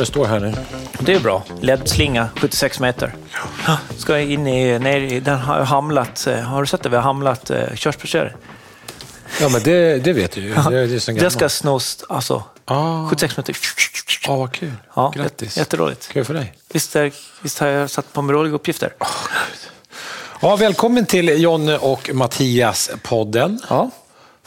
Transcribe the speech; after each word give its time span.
Det 0.00 0.04
det 0.04 0.06
står 0.06 0.26
här 0.26 0.40
nu. 0.40 0.54
Det 1.00 1.14
är 1.14 1.20
bra. 1.20 1.42
LED-slinga, 1.60 2.28
76 2.36 2.80
meter. 2.80 3.14
Ska 3.96 4.12
jag 4.12 4.30
in 4.30 4.46
i, 4.46 4.78
ner 4.78 5.00
i, 5.00 5.20
den 5.20 5.38
har 5.38 5.60
hamlat, 5.60 6.26
eh, 6.26 6.38
har 6.38 6.60
du 6.60 6.66
sett 6.66 6.82
det? 6.82 6.88
Vi 6.88 6.96
har 6.96 7.02
hamlat 7.02 7.50
eh, 7.50 7.74
körsbärsträd. 7.74 8.32
Ja, 9.40 9.48
men 9.48 9.62
det, 9.62 9.98
det 10.04 10.12
vet 10.12 10.32
du 10.32 10.40
ju. 10.40 10.54
Det, 10.54 10.86
det 10.86 10.94
är 10.94 10.98
så 10.98 11.10
Det 11.10 11.16
gammalt. 11.16 11.32
ska 11.32 11.48
snos, 11.48 12.04
alltså, 12.08 12.42
Ah. 12.64 13.08
76 13.08 13.36
meter. 13.36 13.56
Ja, 14.26 14.36
vad 14.36 14.52
kul. 14.52 14.72
Ja, 14.94 15.12
Grattis. 15.16 15.56
Jätteroligt. 15.56 16.08
Kul 16.12 16.24
för 16.24 16.34
dig. 16.34 16.54
Visst, 16.72 16.96
är, 16.96 17.12
visst 17.42 17.58
har 17.58 17.66
jag 17.68 17.90
satt 17.90 18.12
på 18.12 18.22
mig 18.22 18.34
roliga 18.36 18.54
uppgifter? 18.54 18.92
Ja, 20.40 20.56
välkommen 20.56 21.06
till 21.06 21.42
Jonne 21.42 21.78
och 21.78 22.10
Mattias-podden, 22.12 23.58
Ja, 23.68 23.90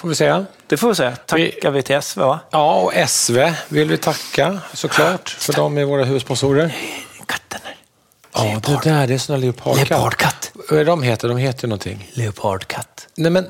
får 0.04 0.10
vi 0.10 0.16
säga. 0.16 0.46
det 0.68 0.78
får 0.78 0.90
vi 0.90 0.96
säga. 0.96 1.16
Tackar 1.16 1.72
vi 1.72 1.82
till 1.84 2.02
SV, 2.02 2.20
va? 2.20 2.40
Ja, 2.52 2.76
och 2.76 2.94
SV 3.10 3.38
vill 3.70 3.90
vi 3.90 3.98
tacka 3.98 4.60
såklart, 4.74 5.30
för 5.30 5.54
de 5.54 5.78
är 5.78 5.84
våra 5.86 6.04
huvudsponsorer. 6.04 6.76
Katten 7.26 7.60
här. 7.64 7.76
Ja, 8.34 8.60
det 8.66 8.90
där 8.90 9.08
det 9.08 9.14
är 9.14 9.18
såna 9.18 9.38
leopardkatt. 9.38 9.90
Leopardkatt. 9.90 10.52
Vad 10.70 10.80
är 10.80 10.86
de 10.86 11.04
heter? 11.04 11.28
De 11.28 11.38
heter 11.38 11.64
ju 11.64 11.70
någonting. 11.70 12.12
Leopardkatt. 12.14 13.08
Nej, 13.16 13.32
men 13.32 13.48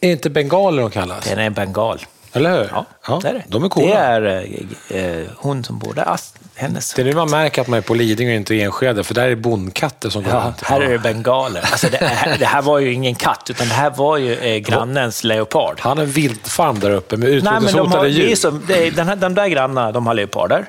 är 0.00 0.10
inte 0.10 0.30
bengaler 0.30 0.82
de 0.82 0.90
kallas? 0.90 1.24
Det 1.24 1.30
är 1.30 1.36
en 1.36 1.52
bengal. 1.52 2.00
Eller 2.36 2.50
hur? 2.58 2.70
Ja, 3.06 3.18
det 3.22 3.28
är 3.28 3.34
det. 3.34 3.42
De 3.48 3.64
är 3.64 3.68
coola. 3.68 3.86
Det 3.86 3.94
är 3.94 4.44
eh, 4.90 5.04
eh, 5.20 5.26
hon 5.36 5.64
som 5.64 5.78
bor 5.78 5.94
där. 5.94 6.16
Hennes. 6.56 6.94
Det 6.94 7.02
är 7.02 7.06
nu 7.06 7.12
man 7.14 7.30
märker 7.30 7.60
att 7.62 7.68
man 7.68 7.76
är 7.76 7.80
på 7.82 7.94
Lidingö 7.94 8.30
och 8.32 8.36
inte 8.36 8.60
Enskede, 8.60 9.04
för 9.04 9.14
där 9.14 9.22
är 9.24 9.28
det 9.30 9.36
bondkatter 9.36 10.10
som 10.10 10.22
går 10.22 10.32
Ja, 10.32 10.42
runt. 10.46 10.62
här 10.62 10.80
är 10.80 10.88
det 10.90 10.98
bengaler. 10.98 11.60
Alltså 11.60 11.88
det, 11.90 11.96
här, 11.96 12.38
det 12.38 12.46
här 12.46 12.62
var 12.62 12.78
ju 12.78 12.92
ingen 12.92 13.14
katt, 13.14 13.46
utan 13.50 13.68
det 13.68 13.74
här 13.74 13.90
var 13.90 14.16
ju 14.16 14.34
eh, 14.34 14.56
grannens 14.56 15.24
leopard. 15.24 15.80
Han 15.80 15.96
har 15.98 16.04
en 16.04 16.10
vildfarm 16.10 16.80
där 16.80 16.90
uppe 16.90 17.16
med 17.16 17.28
de, 17.28 17.32
utrotningshotade 17.34 18.02
det 18.02 18.08
djur. 18.08 18.30
är 18.30 18.36
som, 18.36 18.62
det 18.68 18.86
är, 18.86 18.90
den 18.90 19.08
här, 19.08 19.16
de 19.16 19.34
där 19.34 19.46
grannarna 19.48 19.92
de 19.92 20.06
har 20.06 20.14
leoparder. 20.14 20.66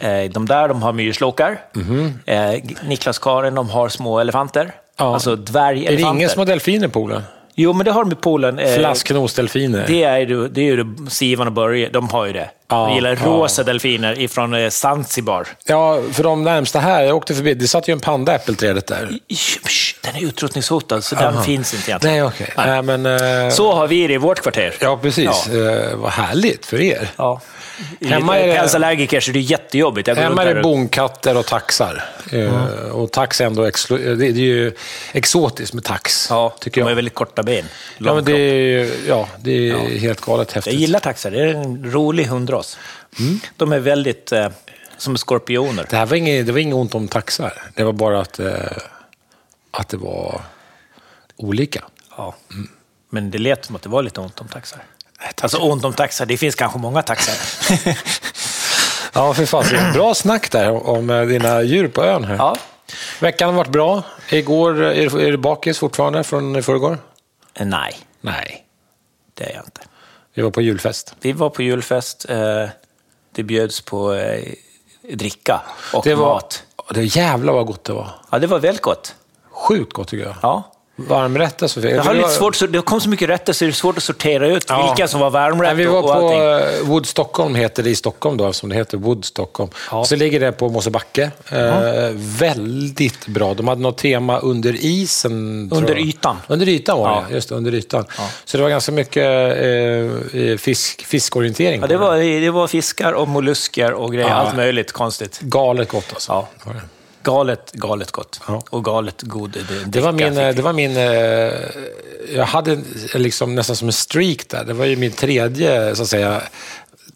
Eh, 0.00 0.30
de 0.30 0.46
där 0.46 0.68
de 0.68 0.82
har 0.82 0.92
myrslokar. 0.92 1.60
Eh, 2.26 2.62
Niklas 2.88 3.18
Karin 3.18 3.54
de 3.54 3.70
har 3.70 3.88
små 3.88 4.18
elefanter. 4.20 4.72
Ja. 4.96 5.14
Alltså 5.14 5.32
Är 5.32 5.36
det 5.36 5.42
dvärgelefanter. 5.42 6.16
ingen 6.16 6.28
som 6.28 6.38
har 6.38 6.46
delfiner 6.46 6.86
i 6.86 6.90
poolen? 6.90 7.22
Jo, 7.54 7.72
men 7.72 7.84
det 7.84 7.90
har 7.92 8.04
de 8.04 8.12
i 8.12 8.14
Polen. 8.14 8.58
Eh, 8.58 8.74
Flasknosdelfiner. 8.74 9.84
Det 9.86 10.02
är 10.02 10.18
ju, 10.18 10.48
det 10.48 10.68
är 10.68 11.10
Sivan 11.10 11.46
och 11.46 11.52
Börje, 11.52 11.88
de 11.88 12.08
har 12.08 12.26
ju 12.26 12.32
det. 12.32 12.50
Ja, 12.68 12.86
de 12.86 12.94
gillar 12.94 13.18
ja. 13.22 13.26
rosa 13.26 13.62
delfiner 13.62 14.20
ifrån 14.20 14.54
eh, 14.54 14.70
Zanzibar. 14.70 15.46
Ja, 15.66 16.00
för 16.12 16.22
de 16.22 16.42
närmsta 16.44 16.78
här, 16.80 17.02
jag 17.02 17.16
åkte 17.16 17.34
förbi, 17.34 17.54
det 17.54 17.68
satt 17.68 17.88
ju 17.88 17.92
en 17.92 18.00
panda 18.00 18.32
i 18.32 18.36
äppelträdet 18.36 18.86
där. 18.86 19.08
Den 20.02 20.16
är 20.16 20.24
utrotningshotad, 20.24 21.04
så 21.04 21.14
den 21.14 21.42
finns 21.42 21.74
inte 21.74 21.90
egentligen. 21.90 22.16
Nej, 22.16 22.24
okej. 22.24 22.52
Nej, 22.56 22.82
men... 22.82 23.06
eh, 23.46 23.50
Så 23.50 23.72
har 23.72 23.86
vi 23.86 24.06
det 24.06 24.14
i 24.14 24.16
vårt 24.16 24.40
kvarter. 24.40 24.74
Ja, 24.80 24.98
precis. 25.02 25.48
Eh, 25.48 25.96
vad 25.96 26.10
härligt 26.12 26.66
för 26.66 26.80
er. 26.80 27.08
Ja. 27.16 27.40
Hemma 28.06 28.38
är 28.38 28.46
det- 28.48 28.54
Pälsallergiker, 28.54 29.20
så 29.20 29.30
det 29.30 29.38
är 29.38 29.40
jättejobbigt. 29.40 30.08
Hemma 30.08 30.42
är 30.44 30.54
det 30.54 30.62
bonkatter 30.62 31.36
och 31.36 31.46
taxar. 31.46 32.04
Eh, 32.34 32.90
Och 32.90 33.12
tax 33.12 33.40
är 33.40 33.46
ändå 33.46 33.66
exlo- 33.66 34.14
det 34.16 34.26
är 34.26 34.30
ju 34.30 34.72
exotiskt 35.12 35.74
med 35.74 35.84
tax, 35.84 36.26
Ja, 36.30 36.56
tycker 36.60 36.80
de 36.80 36.82
har 36.82 36.90
jag. 36.90 36.96
väldigt 36.96 37.14
korta 37.14 37.42
ben. 37.42 37.64
Ja, 37.98 38.14
men 38.14 38.24
det 38.24 38.32
är, 38.38 38.90
ja, 39.08 39.28
det 39.38 39.68
är 39.70 39.98
helt 39.98 40.20
galet 40.20 40.52
häftigt. 40.52 40.72
Jag 40.72 40.80
gillar 40.80 41.00
taxar, 41.00 41.30
det 41.30 41.40
är 41.40 41.46
en 41.54 41.92
rolig 41.92 42.24
hundras. 42.24 42.78
Mm. 43.18 43.40
De 43.56 43.72
är 43.72 43.78
väldigt 43.78 44.32
eh, 44.32 44.48
som 44.98 45.16
skorpioner. 45.16 45.86
Det 45.90 45.96
här 45.96 46.06
var 46.06 46.16
inget, 46.16 46.46
det 46.46 46.52
var 46.52 46.58
inget 46.58 46.74
ont 46.74 46.94
om 46.94 47.08
taxar. 47.08 47.62
Det 47.74 47.84
var 47.84 47.92
bara 47.92 48.20
att, 48.20 48.38
eh, 48.38 48.54
att 49.70 49.88
det 49.88 49.96
var 49.96 50.40
olika. 51.36 51.84
Ja. 52.16 52.34
Men 53.10 53.30
det 53.30 53.38
lät 53.38 53.64
som 53.64 53.76
att 53.76 53.82
det 53.82 53.88
var 53.88 54.02
lite 54.02 54.20
ont 54.20 54.40
om 54.40 54.48
taxar. 54.48 54.82
Alltså 55.40 55.58
ont 55.58 55.84
om 55.84 55.92
taxar, 55.92 56.26
det 56.26 56.36
finns 56.36 56.54
kanske 56.54 56.78
många 56.78 57.02
taxar. 57.02 57.34
Ja, 59.14 59.34
för 59.34 59.46
fan. 59.46 59.92
Bra 59.92 60.14
snack 60.14 60.50
där 60.50 60.86
om 60.88 61.10
eh, 61.10 61.22
dina 61.22 61.62
djur 61.62 61.88
på 61.88 62.02
ön. 62.04 62.24
Här. 62.24 62.36
ja. 62.36 62.56
Veckan 63.20 63.48
har 63.48 63.56
varit 63.56 63.68
bra. 63.72 64.02
Igår, 64.30 64.82
är 64.82 65.10
du, 65.10 65.26
är 65.26 65.30
du 65.30 65.36
bakis 65.36 65.78
fortfarande 65.78 66.24
från 66.24 66.56
i 66.56 66.62
förrgår? 66.62 66.98
Eh, 67.54 67.66
Nej, 67.66 67.96
Nej. 68.20 68.64
det 69.34 69.44
är 69.44 69.54
jag 69.54 69.64
inte. 69.64 69.80
Vi 70.34 70.42
var 70.42 70.50
på 70.50 70.62
julfest. 70.62 71.14
Vi 71.20 71.32
var 71.32 71.50
på 71.50 71.62
julfest. 71.62 72.26
Eh, 72.28 72.68
det 73.32 73.42
bjöds 73.42 73.80
på 73.80 74.20
dricka 75.12 75.60
och 75.94 76.04
Det 76.04 76.14
var, 76.14 76.34
mat. 76.34 76.62
det 76.90 77.02
jävla 77.04 77.52
vad 77.52 77.66
gott 77.66 77.84
det 77.84 77.92
var. 77.92 78.10
Ja, 78.30 78.38
det 78.38 78.46
var 78.46 78.58
väldigt 78.58 78.82
gott. 78.82 79.14
Sjukt 79.50 79.92
gott 79.92 80.08
tycker 80.08 80.24
jag. 80.24 80.34
Ja. 80.42 80.62
Varmrätter 80.96 81.66
så 81.66 81.80
Jag 81.80 82.02
har 82.04 82.14
lite 82.14 82.28
svårt, 82.28 82.72
det 82.72 82.80
kom 82.80 83.00
så 83.00 83.08
mycket 83.08 83.28
rätter 83.28 83.52
så 83.52 83.64
det 83.64 83.70
är 83.70 83.72
svårt 83.72 83.96
att 83.96 84.02
sortera 84.02 84.46
ut 84.46 84.64
Ja. 84.68 84.86
vilka 84.86 85.08
som 85.08 85.20
var 85.20 85.30
Nej, 85.30 85.40
varmrätt 85.40 85.76
vi 85.76 85.84
var 85.84 85.92
och, 85.98 86.04
och 86.04 86.10
på 86.10 86.12
allting. 86.12 86.40
eh, 86.80 86.84
Wood 86.88 87.06
Stockholm, 87.06 87.54
heter 87.54 87.82
det 87.82 87.90
i 87.90 87.94
Stockholm 87.96 88.36
då, 88.36 88.46
eftersom 88.48 88.68
det 88.68 88.74
heter 88.76 88.98
Wood 88.98 89.24
Stockholm. 89.24 89.70
Ja. 89.90 90.04
Så 90.04 90.16
ligger 90.16 90.40
det 90.40 90.52
på 90.52 90.68
Mosebacke. 90.68 91.30
Eh, 91.50 92.10
väldigt 92.14 93.26
bra. 93.26 93.54
De 93.54 93.68
hade 93.68 93.80
något 93.80 93.98
tema 93.98 94.38
under 94.38 94.76
isen. 94.84 95.70
Under 95.72 95.98
ytan. 95.98 96.36
Under 96.48 96.68
ytan 96.68 96.98
var 96.98 97.08
Ja. 97.08 97.24
det, 97.28 97.34
just 97.34 97.48
det, 97.48 97.54
under 97.54 97.74
ytan. 97.74 98.04
Så 98.44 98.56
det 98.56 98.62
var 98.62 98.70
ganska 98.70 98.92
mycket 98.92 99.24
eh, 100.34 100.56
fisk, 100.56 101.04
fiskorientering. 101.06 101.80
Ja, 101.80 101.86
det, 101.86 101.96
var, 101.96 102.40
det 102.40 102.50
var 102.50 102.66
fiskar 102.66 103.12
och 103.12 103.28
mollusker 103.28 103.92
och 103.92 104.12
grejer, 104.12 104.28
Ja. 104.28 104.34
allt 104.34 104.56
möjligt 104.56 104.92
konstigt. 104.92 105.40
Galet 105.40 105.88
gott 105.88 106.06
alltså. 106.12 106.32
Ja. 106.32 106.48
Galet, 107.24 107.72
galet 107.72 108.10
gott. 108.12 108.40
Ja. 108.48 108.62
Och 108.70 108.84
galet 108.84 109.22
god 109.22 109.50
det, 109.50 109.84
Det 109.86 110.00
var 110.00 110.12
min, 110.12 110.38
eh, 110.38 110.54
det 110.54 110.62
var 110.62 110.72
min 110.72 110.96
eh, 110.96 111.52
jag 112.36 112.44
hade 112.44 112.78
liksom 113.14 113.54
nästan 113.54 113.76
som 113.76 113.88
en 113.88 113.92
streak 113.92 114.48
där. 114.48 114.64
Det 114.64 114.72
var 114.72 114.84
ju 114.84 114.96
min 114.96 115.12
tredje, 115.12 115.96
så 115.96 116.02
att 116.02 116.08
säga, 116.08 116.42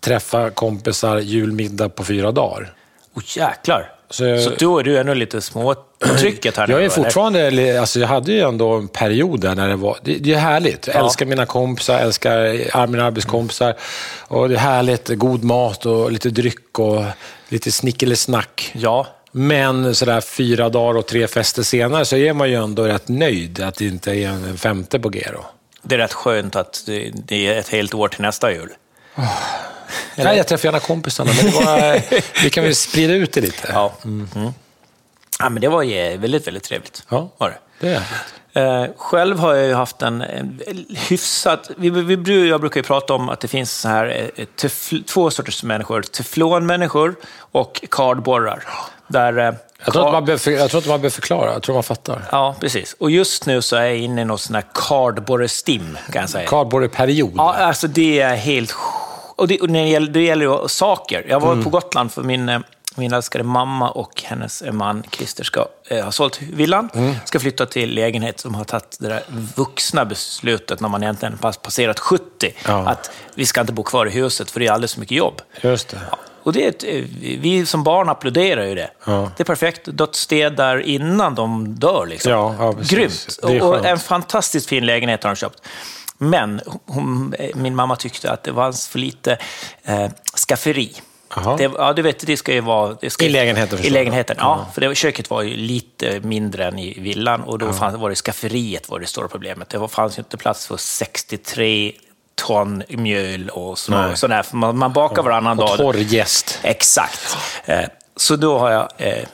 träffa 0.00 0.50
kompisar, 0.50 1.18
julmiddag 1.18 1.88
på 1.88 2.04
fyra 2.04 2.32
dagar. 2.32 2.72
Oh, 3.14 3.22
jäklar! 3.36 3.92
Så- 4.10 4.38
Så, 4.40 4.50
då 4.58 4.78
är 4.78 4.84
du 4.84 4.98
ännu 4.98 5.14
lite 5.14 5.40
små 5.40 5.74
på 5.74 6.16
trycket 6.16 6.56
här 6.56 6.66
nu, 6.66 6.72
Jag 6.72 6.80
är 6.80 6.84
eller? 6.84 6.94
fortfarande, 6.94 7.80
alltså 7.80 8.00
jag 8.00 8.08
hade 8.08 8.32
ju 8.32 8.40
ändå 8.40 8.72
en 8.72 8.88
period 8.88 9.40
där 9.40 9.54
när 9.54 9.68
det 9.68 9.76
var, 9.76 9.96
det, 10.02 10.14
det 10.14 10.32
är 10.34 10.38
härligt. 10.38 10.86
Jag 10.86 10.96
Ja. 10.96 11.04
älskar 11.04 11.26
mina 11.26 11.46
kompisar, 11.46 11.98
älskar 11.98 12.86
mina 12.86 13.04
arbetskompisar. 13.04 13.74
Och 14.18 14.48
det 14.48 14.54
är 14.54 14.58
härligt, 14.58 15.08
god 15.08 15.44
mat 15.44 15.86
och 15.86 16.12
lite 16.12 16.30
dryck 16.30 16.78
och 16.78 17.04
lite 17.48 17.72
snick 17.72 18.02
eller 18.02 18.14
snack. 18.14 18.70
Ja, 18.74 19.06
Men 19.38 19.94
sådär 19.94 20.20
fyra 20.20 20.68
dagar 20.68 20.98
och 20.98 21.06
tre 21.06 21.26
fester 21.26 21.62
senare 21.62 22.04
så 22.04 22.16
är 22.16 22.32
man 22.32 22.50
ju 22.50 22.54
ändå 22.54 22.84
rätt 22.84 23.08
nöjd 23.08 23.60
att 23.60 23.74
det 23.74 23.84
inte 23.84 24.12
är 24.12 24.28
en 24.28 24.58
femte 24.58 24.98
på 24.98 25.08
G 25.08 25.26
då. 25.32 25.46
det 25.82 25.94
är 25.94 25.98
rätt 25.98 26.12
skönt 26.12 26.56
att 26.56 26.82
det, 26.86 27.48
är 27.48 27.58
ett 27.58 27.68
helt 27.68 27.94
år 27.94 28.08
till 28.08 28.20
nästa 28.20 28.52
jul. 28.52 28.70
Nej, 30.16 30.36
jag 30.36 30.46
träffar 30.46 30.64
gärna 30.64 30.80
kompisarna, 30.80 31.30
men 31.36 31.44
det 31.44 31.50
var, 31.50 32.02
vi 32.42 32.50
kan 32.50 32.64
väl 32.64 32.74
sprida 32.74 33.14
ut 33.14 33.32
det 33.32 33.40
lite. 33.40 33.68
Ja. 33.72 33.94
Mm. 34.04 34.28
ja 35.38 35.48
men 35.48 35.60
det 35.60 35.68
var 35.68 35.82
ju 35.82 36.16
väldigt, 36.16 36.46
väldigt 36.46 36.64
trevligt. 36.64 37.02
Ja. 37.08 37.28
Var 37.38 37.58
det. 37.80 37.88
Det. 37.88 38.02
Eh, 38.60 38.86
själv 38.96 39.38
har 39.38 39.54
jag 39.54 39.66
ju 39.66 39.74
haft 39.74 40.02
en, 40.02 40.24
hyfsat... 41.08 41.70
Vi, 41.76 41.90
vi, 41.90 42.48
jag 42.48 42.60
brukar 42.60 42.80
ju 42.80 42.84
prata 42.84 43.14
om 43.14 43.28
att 43.28 43.40
det 43.40 43.48
finns 43.48 43.72
så 43.72 43.88
här, 43.88 44.30
eh, 44.36 44.44
tefl, 44.44 45.02
två 45.02 45.30
sorters 45.30 45.62
människor. 45.62 46.02
Teflonmänniskor 46.02 47.14
och 47.52 47.84
kardborrar. 47.90 48.64
Där, 49.08 49.38
eh, 49.38 49.54
Jag, 49.84 49.92
tror 49.92 50.04
inte 50.04 50.12
man 50.12 50.24
behöver, 50.24 50.50
jag 50.50 50.70
tror 50.70 50.78
inte 50.80 50.88
man 50.88 51.00
behöver 51.00 51.10
förklara, 51.14 51.52
jag 51.52 51.62
tror 51.62 51.74
man 51.74 51.82
fattar. 51.82 52.24
Ja, 52.32 52.54
precis. 52.60 52.96
Och 52.98 53.10
just 53.10 53.46
nu 53.46 53.62
så 53.62 53.76
är 53.76 53.84
jag 53.84 53.96
inne 53.96 54.22
i 54.22 54.24
någon 54.24 54.38
sån 54.38 54.54
här 54.54 54.64
kardborrestim, 54.74 55.98
kan 56.12 56.20
jag 56.20 56.30
säga. 56.30 56.48
Kardborreperiod. 56.48 57.32
Ja, 57.36 57.54
alltså 57.54 57.86
det 57.88 58.20
är 58.20 58.34
helt... 58.36 58.74
Och 59.36 59.48
det, 59.48 59.60
och 59.60 59.68
det, 59.68 59.78
gäller, 59.88 60.08
det 60.12 60.20
gäller 60.22 60.44
ju 60.46 60.68
saker. 60.68 61.24
Jag 61.28 61.42
Mm. 61.42 61.56
var 61.56 61.64
på 61.64 61.70
Gotland 61.70 62.12
för 62.12 62.22
min, 62.22 62.48
eh, 62.48 62.58
min 62.96 63.12
älskade 63.12 63.44
mamma 63.44 63.90
och 63.90 64.22
hennes 64.26 64.62
man 64.72 65.02
Christer 65.10 65.44
ska 65.44 65.66
eh, 65.90 66.04
ha 66.04 66.12
sålt 66.12 66.40
villan. 66.42 66.88
Mm. 66.94 67.14
Ska 67.24 67.40
flytta 67.40 67.66
till 67.66 67.94
lägenhet 67.94 68.40
som 68.40 68.54
har 68.54 68.64
tagit 68.64 68.96
det 69.00 69.08
där 69.08 69.22
vuxna 69.56 70.04
beslutet 70.04 70.80
när 70.80 70.88
man 70.88 71.02
egentligen 71.02 71.38
pass- 71.38 71.56
passerat 71.56 71.98
70. 71.98 72.52
Ja. 72.66 72.88
Att 72.88 73.10
vi 73.34 73.46
ska 73.46 73.60
inte 73.60 73.72
bo 73.72 73.82
kvar 73.82 74.06
i 74.06 74.10
huset 74.10 74.50
för 74.50 74.60
det 74.60 74.66
är 74.66 74.72
alldeles 74.72 74.92
för 74.94 75.00
mycket 75.00 75.16
jobb. 75.18 75.42
Just 75.60 75.88
det. 75.88 75.98
Ja, 76.10 76.16
Och 76.42 76.52
det 76.52 76.64
är 76.64 76.68
ett, 76.68 76.84
vi 77.40 77.66
som 77.66 77.82
barn 77.82 78.08
applåderar 78.08 78.64
ju 78.64 78.74
det. 78.74 78.90
Ja. 79.04 79.30
Det 79.36 79.42
är 79.42 79.44
perfekt. 79.44 79.80
Dödsstädar 79.84 80.78
innan 80.78 81.34
de 81.34 81.74
dör. 81.74 82.06
Liksom. 82.06 82.32
Ja, 82.32 82.54
ja. 82.58 82.74
Grymt. 82.82 83.38
Och, 83.42 83.86
en 83.86 83.98
fantastiskt 83.98 84.68
fin 84.68 84.86
lägenhet 84.86 85.22
har 85.22 85.30
de 85.30 85.36
köpt. 85.36 85.62
Men 86.18 86.60
hon, 86.86 87.34
min 87.54 87.74
mamma 87.74 87.96
tyckte 87.96 88.32
att 88.32 88.42
det 88.42 88.52
var 88.52 88.90
för 88.90 88.98
lite 88.98 89.38
eh, 89.82 90.10
skafferi. 90.48 90.92
Det, 91.58 91.62
ja, 91.62 91.92
du 91.92 92.02
vet, 92.02 92.26
det 92.26 92.36
ska 92.36 92.52
ju 92.52 92.60
vara... 92.60 92.96
Ska, 93.08 93.24
I 93.24 93.28
lägenheten, 93.28 93.78
I 93.78 93.90
lägenheten, 93.90 94.36
ja. 94.40 94.66
För 94.74 94.80
det, 94.80 94.94
köket 94.94 95.30
var 95.30 95.42
ju 95.42 95.56
lite 95.56 96.20
mindre 96.20 96.64
än 96.66 96.78
i 96.78 97.00
villan 97.00 97.42
och 97.42 97.58
då 97.58 97.72
fanns, 97.72 97.96
var 97.96 98.10
det 98.10 98.16
skafferiet 98.16 98.88
var 98.88 99.00
det 99.00 99.06
stora 99.06 99.28
problemet. 99.28 99.68
Det 99.68 99.88
fanns 99.88 100.18
ju 100.18 100.20
inte 100.20 100.36
plats 100.36 100.66
för 100.66 100.76
63 100.76 101.92
ton 102.38 102.82
mjöl 102.88 103.48
och 103.48 103.78
så, 103.78 103.92
Nej. 103.92 104.16
sådär. 104.16 104.42
För 104.42 104.56
man, 104.56 104.78
man 104.78 104.92
bakar 104.92 105.22
varannan 105.22 105.58
Och 105.58 105.66
dag. 105.68 105.76
torr 105.76 105.96
gäst. 105.96 106.58
Exakt. 106.62 107.36
Eh, 107.64 107.84
Så 108.16 108.36
då 108.36 108.58
har 108.58 108.70
jag 108.70 108.88
eh, 108.98 109.24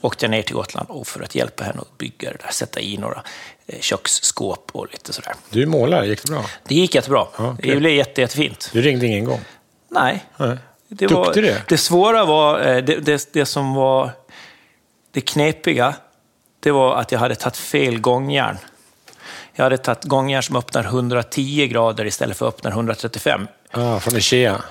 åkte 0.00 0.24
jag 0.24 0.30
ner 0.30 0.42
till 0.42 0.54
Gotland 0.54 1.06
för 1.06 1.22
att 1.22 1.34
hjälpa 1.34 1.64
henne 1.64 1.80
att 1.80 1.98
bygga 1.98 2.30
det 2.30 2.36
där, 2.44 2.50
sätta 2.52 2.80
i 2.80 2.96
några 2.96 3.22
eh, 3.66 3.80
köksskåp 3.80 4.70
och 4.72 4.86
lite 4.92 5.12
sådär. 5.12 5.32
Du 5.50 5.62
är 5.62 5.66
målare, 5.66 6.06
gick 6.06 6.22
det 6.22 6.30
bra? 6.32 6.44
Det 6.64 6.74
gick 6.74 6.94
jättebra. 6.94 7.26
Ja, 7.38 7.56
det 7.62 7.76
blev 7.76 7.92
jätte, 7.92 8.20
jättefint. 8.20 8.70
Du 8.72 8.82
ringde 8.82 9.06
ingen 9.06 9.24
gång? 9.24 9.40
Nej. 9.90 10.24
Nej. 10.36 10.56
Det, 10.88 11.06
var, 11.06 11.24
Duktig 11.24 11.42
du 11.42 11.48
är. 11.50 11.62
det 11.68 11.78
svåra 11.78 12.24
var, 12.24 12.60
eh, 12.60 12.76
det, 12.84 12.96
det, 12.96 13.28
det 13.32 13.46
som 13.46 13.74
var 13.74 14.10
det 15.12 15.20
knepiga, 15.20 15.94
det 16.60 16.70
var 16.70 16.96
att 16.96 17.12
jag 17.12 17.18
hade 17.18 17.34
tagit 17.34 17.56
fel 17.56 18.00
gångjärn. 18.00 18.58
Jag 19.58 19.64
hade 19.64 19.78
tagit 19.78 20.04
gångjärn 20.04 20.42
som 20.42 20.56
öppnar 20.56 20.84
110 20.84 21.66
grader 21.66 22.04
istället 22.04 22.36
för 22.36 22.48
att 22.48 22.54
öppna 22.54 22.70
135. 22.70 23.46
Ah, 23.70 24.00
från 24.00 24.16
Ikea? 24.16 24.62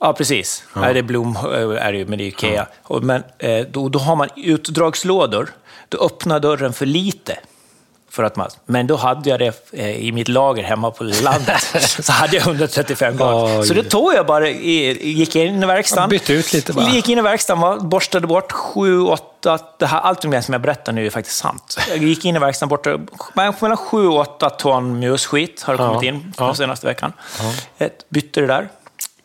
Ja, 0.00 0.12
precis. 0.12 0.64
Nej, 0.76 0.94
det 0.94 1.00
är 1.00 1.02
Blom, 1.02 1.36
eh, 1.36 1.86
är 1.86 1.92
det 1.92 1.98
ju, 1.98 2.06
men 2.06 2.18
det 2.18 2.24
är 2.24 2.28
Ikea. 2.28 2.66
Och, 2.82 3.02
Men 3.02 3.22
eh, 3.38 3.66
då, 3.70 3.88
då 3.88 3.98
har 3.98 4.16
man 4.16 4.28
utdragslådor. 4.36 5.50
Då 5.88 5.98
öppnar 5.98 6.40
dörren 6.40 6.72
för 6.72 6.86
lite. 6.86 7.38
För 8.10 8.22
att 8.22 8.36
man, 8.36 8.50
men 8.66 8.86
då 8.86 8.96
hade 8.96 9.30
jag 9.30 9.38
det 9.38 9.72
eh, 9.72 9.90
i 9.90 10.12
mitt 10.12 10.28
lager 10.28 10.62
hemma 10.62 10.90
på 10.90 11.04
landet. 11.04 11.62
så 12.04 12.12
hade 12.12 12.36
jag 12.36 12.46
135 12.46 13.16
grader. 13.16 13.60
Oj. 13.60 13.66
Så 13.66 13.74
det 13.74 13.82
tog 13.82 14.14
jag 14.14 14.26
bara, 14.26 14.48
gick 14.48 15.36
in 15.36 15.62
i 15.62 15.66
verkstaden. 15.66 16.02
Ja, 16.02 16.08
bytte 16.08 16.32
ut 16.32 16.52
lite 16.52 16.72
bara. 16.72 16.88
Gick 16.88 17.08
in 17.08 17.18
i 17.18 17.22
verkstaden, 17.22 17.88
borstade 17.88 18.26
bort 18.26 18.52
sju, 18.52 19.00
åtta, 19.02 19.58
det 19.78 19.86
här, 19.86 20.00
allt 20.00 20.22
det 20.22 20.42
som 20.42 20.52
jag 20.54 20.60
berättar 20.60 20.92
nu 20.92 21.06
är 21.06 21.10
faktiskt 21.10 21.36
sant. 21.36 21.78
Jag 21.88 21.98
gick 21.98 22.24
in 22.24 22.36
i 22.36 22.38
verkstaden, 22.38 22.68
borta, 22.68 22.98
mellan 23.34 23.76
sju 23.76 24.08
och 24.08 24.18
åtta 24.20 24.50
ton 24.50 24.98
musskit 25.00 25.62
har 25.62 25.72
det 25.74 25.78
kommit 25.78 26.02
in 26.02 26.32
Ja. 26.36 26.46
den 26.46 26.54
senaste 26.54 26.86
veckan. 26.86 27.12
Ett, 27.78 28.08
bytte 28.08 28.40
det 28.40 28.46
där, 28.46 28.68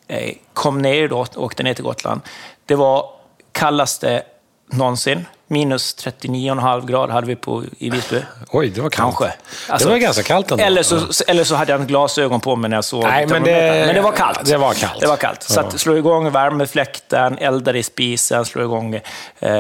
eh, 0.08 0.34
kom 0.54 0.82
ner 0.82 1.08
då, 1.08 1.26
åkte 1.36 1.64
ner 1.64 1.74
till 1.74 1.84
Gotland. 1.84 2.22
Det 2.66 2.76
var 2.76 3.10
kallaste 3.52 4.24
någonsin. 4.72 5.26
Minus 5.48 5.96
39,5 5.98 6.86
grader 6.88 7.14
hade 7.14 7.28
vi 7.28 7.36
på, 7.36 7.64
i 7.78 7.90
Visby. 7.90 8.22
Oj, 8.52 8.70
det 8.70 8.82
var 8.82 8.90
kallt. 8.90 9.18
Kanske. 9.18 9.86
det 9.86 9.90
var 9.92 9.98
ganska 9.98 10.24
kallt 10.24 10.52
ändå. 10.52 10.64
Eller 10.64 10.84
så, 10.84 11.24
eller 11.28 11.44
så 11.44 11.56
hade 11.56 11.72
jag 11.72 11.88
glasögon 11.88 12.40
på 12.42 12.56
mig 12.56 12.70
när 12.70 12.78
jag 12.78 12.86
såg 12.86 13.04
Nej, 13.04 13.28
men 13.28 13.44
det- 13.44 13.86
men 13.86 13.96
det 13.96 14.02
var 14.02 14.12
kallt. 14.12 14.46
det 14.46 14.58
var 14.58 14.74
kallt. 14.74 15.00
Det 15.02 15.08
var 15.08 15.18
kallt. 15.18 15.44
Så 15.44 15.60
att 15.60 15.80
slå 15.80 15.98
igång 15.98 16.32
värmefläkten, 16.32 17.38
eldade 17.38 17.80
i 17.80 17.84
spisen, 17.84 18.46
slå 18.46 18.62
igång 18.64 18.96
eh, 19.40 19.52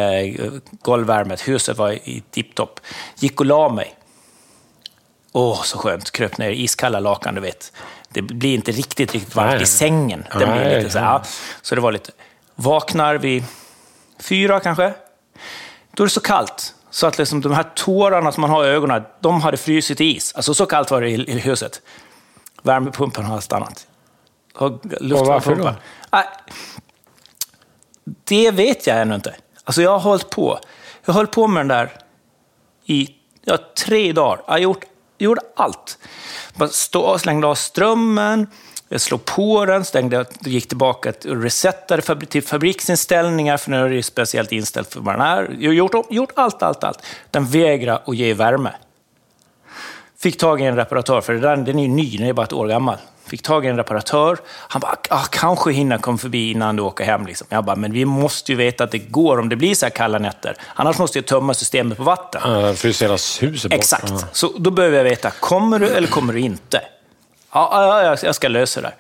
golvvärmet. 0.82 1.48
Huset 1.48 1.78
var 1.78 1.92
i 1.92 2.24
tipptopp. 2.32 2.80
Gick 3.20 3.40
och 3.40 3.46
la 3.46 3.70
mig. 3.70 3.96
Åh, 5.32 5.62
så 5.64 5.78
skönt. 5.78 6.12
Kröp 6.12 6.38
ner 6.38 6.50
i 6.50 6.64
iskalla 6.64 7.00
lakan, 7.00 7.36
du 7.36 7.42
vet. 7.42 7.72
Det 8.10 8.22
blir 8.22 8.54
inte 8.56 8.72
riktigt, 8.72 9.14
riktigt 9.14 9.36
varmt 9.36 9.52
Nej. 9.54 9.62
i 9.64 9.66
sängen. 9.66 10.26
Det 10.40 10.46
blir 10.46 10.78
lite 10.78 10.90
så, 10.90 11.00
här, 11.00 11.22
så 11.62 11.76
det 11.76 11.82
var 11.82 11.92
lite... 11.92 12.12
Vaknar 12.56 13.16
vid 13.16 13.44
fyra 14.20 14.60
kanske. 14.60 14.94
Då 15.96 16.04
är 16.04 16.08
det 16.08 16.12
så 16.12 16.20
kallt. 16.20 16.76
Så 16.90 17.08
att 17.08 17.18
liksom 17.18 17.42
de 17.42 17.54
här 17.54 17.72
tårarna 17.76 18.32
som 18.32 18.42
man 18.42 18.50
har 18.50 18.66
i 18.66 18.68
ögonen, 18.68 19.04
de 19.20 19.42
hade 19.42 19.58
frysit 19.58 20.02
i 20.02 20.16
is. 20.16 20.34
Alltså 20.36 20.54
så 20.54 20.66
kallt 20.66 20.92
var 20.92 21.02
det 21.02 21.10
i, 21.10 21.32
i 21.32 21.40
huset. 21.40 21.82
Värmepumpen 22.62 23.26
har 23.26 23.42
stannat. 23.42 23.88
Och 24.56 24.80
varför 25.10 25.56
då? 25.56 25.74
Nej, 26.12 26.26
det 28.04 28.52
vet 28.52 28.88
jag 28.88 29.02
ännu 29.02 29.16
inte. 29.16 29.36
Alltså 29.64 29.82
jag 29.82 29.92
har 29.92 30.00
hållit 30.00 30.30
på. 30.30 30.60
Jag 31.06 31.14
höll 31.14 31.28
på 31.28 31.48
med 31.48 31.60
den 31.60 31.68
där 31.68 31.94
i 32.86 33.10
ja, 33.42 33.58
tre 33.86 34.14
dagar. 34.14 34.44
Jag 34.48 34.60
gjort, 34.60 34.84
gjorde 35.18 35.42
allt. 35.56 35.98
Stå, 36.72 37.20
slängde 37.20 37.48
av 37.48 37.56
strömmen, 37.56 38.48
jag 38.90 39.02
slog 39.02 39.26
på 39.26 39.66
den, 39.66 39.86
stängde, 39.86 40.26
gick 40.40 40.68
tillbaka 40.68 41.14
och 41.30 41.42
resetade 41.44 42.02
fabri- 42.02 42.26
till 42.26 42.44
fabriksinställningar, 42.44 43.58
för 43.58 43.72
nu 43.72 43.86
är 43.86 43.90
det 43.90 44.04
speciellt 44.04 44.52
inställt 44.52 44.94
för 44.94 45.00
vad 45.00 45.14
den 45.14 45.22
är. 45.22 45.56
Jag 45.60 45.70
har 45.70 45.76
gjort, 45.76 46.12
gjort 46.12 46.32
allt, 46.36 46.64
allt, 46.64 46.84
allt. 46.84 47.06
Den 47.32 47.46
vägrar 47.46 48.02
att 48.06 48.16
ge 48.16 48.34
värme. 48.34 48.72
Fick 50.20 50.38
tag 50.38 50.62
i 50.62 50.64
en 50.64 50.76
reparatör, 50.76 51.22
för 51.22 51.34
den, 51.34 51.66
den 51.66 51.80
är 51.80 51.84
ju 51.84 51.90
ny, 51.90 52.18
den 52.18 52.28
är 52.28 52.34
bara 52.34 52.46
ett 52.46 52.54
år 52.54 52.68
gammal. 52.68 52.98
Fick 53.26 53.42
tag 53.42 53.66
i 53.66 53.68
en 53.68 53.78
reparatör. 53.78 54.38
Han 54.48 54.80
bara, 54.80 54.96
ah, 55.10 55.24
kanske 55.32 55.72
hinner 55.72 55.98
komma 55.98 56.18
förbi 56.18 56.52
innan 56.52 56.76
du 56.76 56.84
åker 56.84 57.06
hem. 57.06 57.26
Liksom. 57.26 57.48
Jag 57.50 57.66
bara, 57.66 57.76
men 57.76 57.92
vi 57.94 58.06
måste 58.06 58.52
ju 58.52 58.58
veta 58.58 58.84
att 58.84 58.92
det 58.92 58.98
går 59.00 59.40
om 59.40 59.50
det 59.50 59.56
blir 59.56 59.76
så 59.76 59.86
här 59.86 59.92
kalla 59.92 60.20
nätter. 60.20 60.58
Annars 60.76 60.98
måste 60.98 61.18
jag 61.18 61.26
tömma 61.26 61.54
systemet 61.54 61.98
på 61.98 62.04
vatten. 62.04 62.52
Uh, 62.52 62.74
fryser 62.74 63.06
hela 63.06 63.18
huset 63.42 63.72
bort. 63.72 63.80
Exakt. 63.80 64.10
Ja. 64.10 64.20
Så 64.32 64.52
då 64.58 64.72
behöver 64.72 64.98
jag 64.98 65.04
veta, 65.04 65.32
kommer 65.32 65.80
du 65.80 65.88
eller 65.88 66.08
kommer 66.08 66.34
du 66.34 66.40
inte? 66.40 66.82
Ja, 67.56 67.70
ja, 67.72 68.04
ja, 68.04 68.18
jag 68.24 68.36
ska 68.36 68.48
lösa 68.48 68.82
det. 68.82 68.94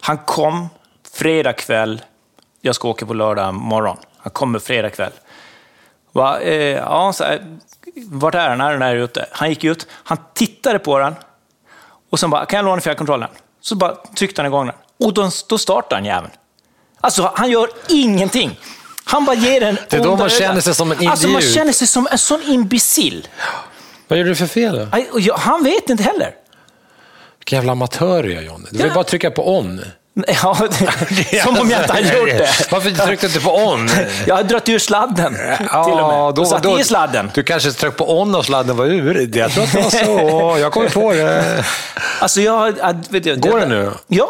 Han 0.00 0.18
kom 0.18 0.68
fredag 1.14 1.52
kväll. 1.52 2.02
Jag 2.60 2.74
ska 2.74 2.88
åka 2.88 3.06
på 3.06 3.14
lördag 3.14 3.54
morgon. 3.54 3.96
Han 4.18 4.30
kommer 4.30 4.58
fredag 4.58 4.90
kväll. 4.90 5.12
Va, 6.12 6.40
eh, 6.40 6.54
ja, 6.76 7.12
så 7.12 7.24
här, 7.24 7.58
vart 8.06 8.34
är 8.34 8.48
den? 8.50 8.60
Är 8.60 8.72
den 8.72 8.82
här 8.82 8.94
ute? 8.96 9.26
Han 9.32 9.48
gick 9.48 9.64
ut, 9.64 9.86
han 9.92 10.18
tittade 10.34 10.78
på 10.78 10.98
den 10.98 11.14
och 12.10 12.20
sen 12.20 12.30
bara, 12.30 12.46
kan 12.46 12.56
jag 12.56 12.64
låna 12.64 12.80
fjärrkontrollen? 12.80 13.28
Så 13.60 13.74
bara 13.74 13.96
tryckte 14.16 14.42
han 14.42 14.46
igång 14.46 14.66
den. 14.66 14.74
Och 15.06 15.14
då, 15.14 15.30
då 15.48 15.58
startade 15.58 15.94
han 15.94 16.04
jäveln. 16.04 16.32
Alltså, 17.00 17.32
han 17.34 17.50
gör 17.50 17.68
ingenting. 17.88 18.60
Han 19.04 19.24
bara 19.24 19.36
ger 19.36 19.60
den 19.60 19.78
Det 19.90 19.96
är 19.96 20.04
då 20.04 20.16
man 20.16 20.28
känner 20.28 20.60
sig 20.60 20.74
som 20.74 20.92
en 20.92 21.08
Alltså, 21.08 21.28
man 21.28 21.42
idiot. 21.42 21.54
känner 21.54 21.72
sig 21.72 21.86
som 21.86 22.08
en 22.10 22.18
sån 22.18 22.42
imbecill. 22.42 23.28
Vad 24.08 24.18
gjorde 24.18 24.30
du 24.30 24.34
för 24.36 24.46
fel 24.46 24.88
då? 25.22 25.34
Han 25.36 25.64
vet 25.64 25.90
inte 25.90 26.02
heller. 26.02 26.34
Vilken 27.42 27.56
jävla 27.56 27.72
amatör 27.72 28.22
du 28.22 28.36
är, 28.36 28.42
Johnny. 28.42 28.66
Du 28.70 28.78
vill 28.78 28.86
Ja. 28.86 28.94
bara 28.94 29.04
trycka 29.04 29.30
på 29.30 29.56
on. 29.58 29.80
Ja, 30.28 30.54
som 31.44 31.58
om 31.58 31.70
jag 31.70 31.80
inte 31.82 31.92
hade 31.92 32.18
gjort 32.18 32.28
det. 32.28 32.68
Varför 32.70 32.90
tryckte 32.90 33.26
du 33.26 33.32
inte 33.32 33.40
på 33.40 33.56
on? 33.56 33.88
Jag 34.26 34.36
har 34.36 34.42
dragit 34.42 34.68
ur 34.68 34.78
sladden 34.78 35.34
till 35.56 35.66
och 36.00 36.08
med. 36.08 36.38
och 36.38 36.48
satt 36.48 36.66
i 36.80 36.84
sladden. 36.84 37.30
Du 37.34 37.42
kanske 37.42 37.72
tryckte 37.72 37.98
på 37.98 38.20
on 38.20 38.34
och 38.34 38.44
sladden 38.44 38.76
var 38.76 38.86
ur. 38.86 39.36
Jag 39.38 39.50
tror 39.52 39.64
att 39.64 39.72
det 39.72 39.82
var 39.82 39.90
så. 40.54 40.58
Jag 40.60 40.72
kommer 40.72 40.88
på 40.88 41.12
det. 41.12 41.64
Alltså 42.20 42.40
jag, 42.40 42.72
vet 43.10 43.26
jag, 43.26 43.40
Går 43.40 43.60
det 43.60 43.66
nu? 43.66 43.90
Ja, 44.06 44.26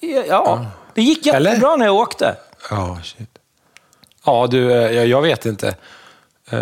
jag, 0.00 0.26
ja, 0.28 0.66
det 0.94 1.02
gick 1.02 1.26
Eller? 1.26 1.50
jättebra 1.50 1.76
när 1.76 1.86
jag 1.86 1.94
åkte. 1.94 2.34
Ja, 2.70 2.98
shit. 3.04 3.28
Ja, 4.26 4.46
du, 4.50 4.72
eh, 4.72 4.92
jag, 4.92 5.06
jag 5.06 5.22
vet 5.22 5.46
inte. 5.46 5.74
Eh, 6.50 6.58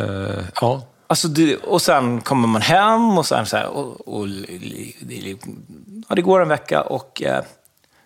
ja. 0.61 0.83
Alltså 1.13 1.29
det, 1.29 1.57
och 1.57 1.83
sen 1.83 2.21
kommer 2.21 2.49
man 2.49 2.63
hem 2.63 3.19
och 3.19 3.27
sen 3.27 3.47
så 3.47 3.57
här, 3.57 3.67
och, 3.67 4.09
och, 4.09 4.29
det, 5.01 5.37
ja, 6.09 6.15
det 6.15 6.23
går 6.23 6.43
en 6.43 6.49
vecka 6.49 6.83
och 6.83 7.23
eh, 7.23 7.45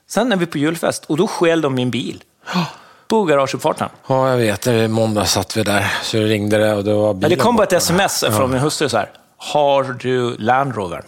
sen 0.07 0.33
är 0.33 0.37
vi 0.37 0.47
på 0.47 0.59
julfest 0.59 1.05
och 1.05 1.17
då 1.17 1.27
stjäl 1.27 1.61
de 1.61 1.75
min 1.75 1.91
bil. 1.91 2.25
På 3.09 3.25
garageuppfarten. 3.25 3.89
ja, 4.07 4.31
jag 4.31 4.37
vet. 4.37 4.67
I 4.67 4.89
måndag 4.89 5.25
satt 5.25 5.57
vi 5.57 5.63
där, 5.63 5.93
så 6.03 6.19
ringde 6.19 6.59
det 6.59 6.75
och 6.75 6.85
det 6.85 6.95
var 6.95 7.07
Ja, 7.07 7.13
bilen 7.13 7.31
det 7.31 7.37
kom 7.37 7.57
bara 7.57 7.63
ett 7.63 7.73
sms 7.73 8.21
från 8.21 8.51
min 8.51 8.61
hustru 8.61 8.89
så 8.89 8.97
här. 8.97 9.11
Har 9.37 9.85
du 9.85 10.37
Land 10.39 10.77
Rovern? 10.77 11.05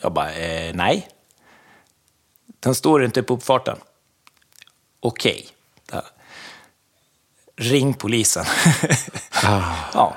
Jag 0.00 0.12
bara, 0.12 0.32
eh, 0.32 0.74
nej. 0.74 1.08
Den 2.60 2.74
står 2.74 3.04
inte 3.04 3.22
på 3.22 3.34
uppfarten. 3.34 3.76
Okej. 5.00 5.48
Där. 5.90 6.04
Ring 7.56 7.94
polisen. 7.94 8.44
Ah. 9.42 9.62
ja. 9.94 10.16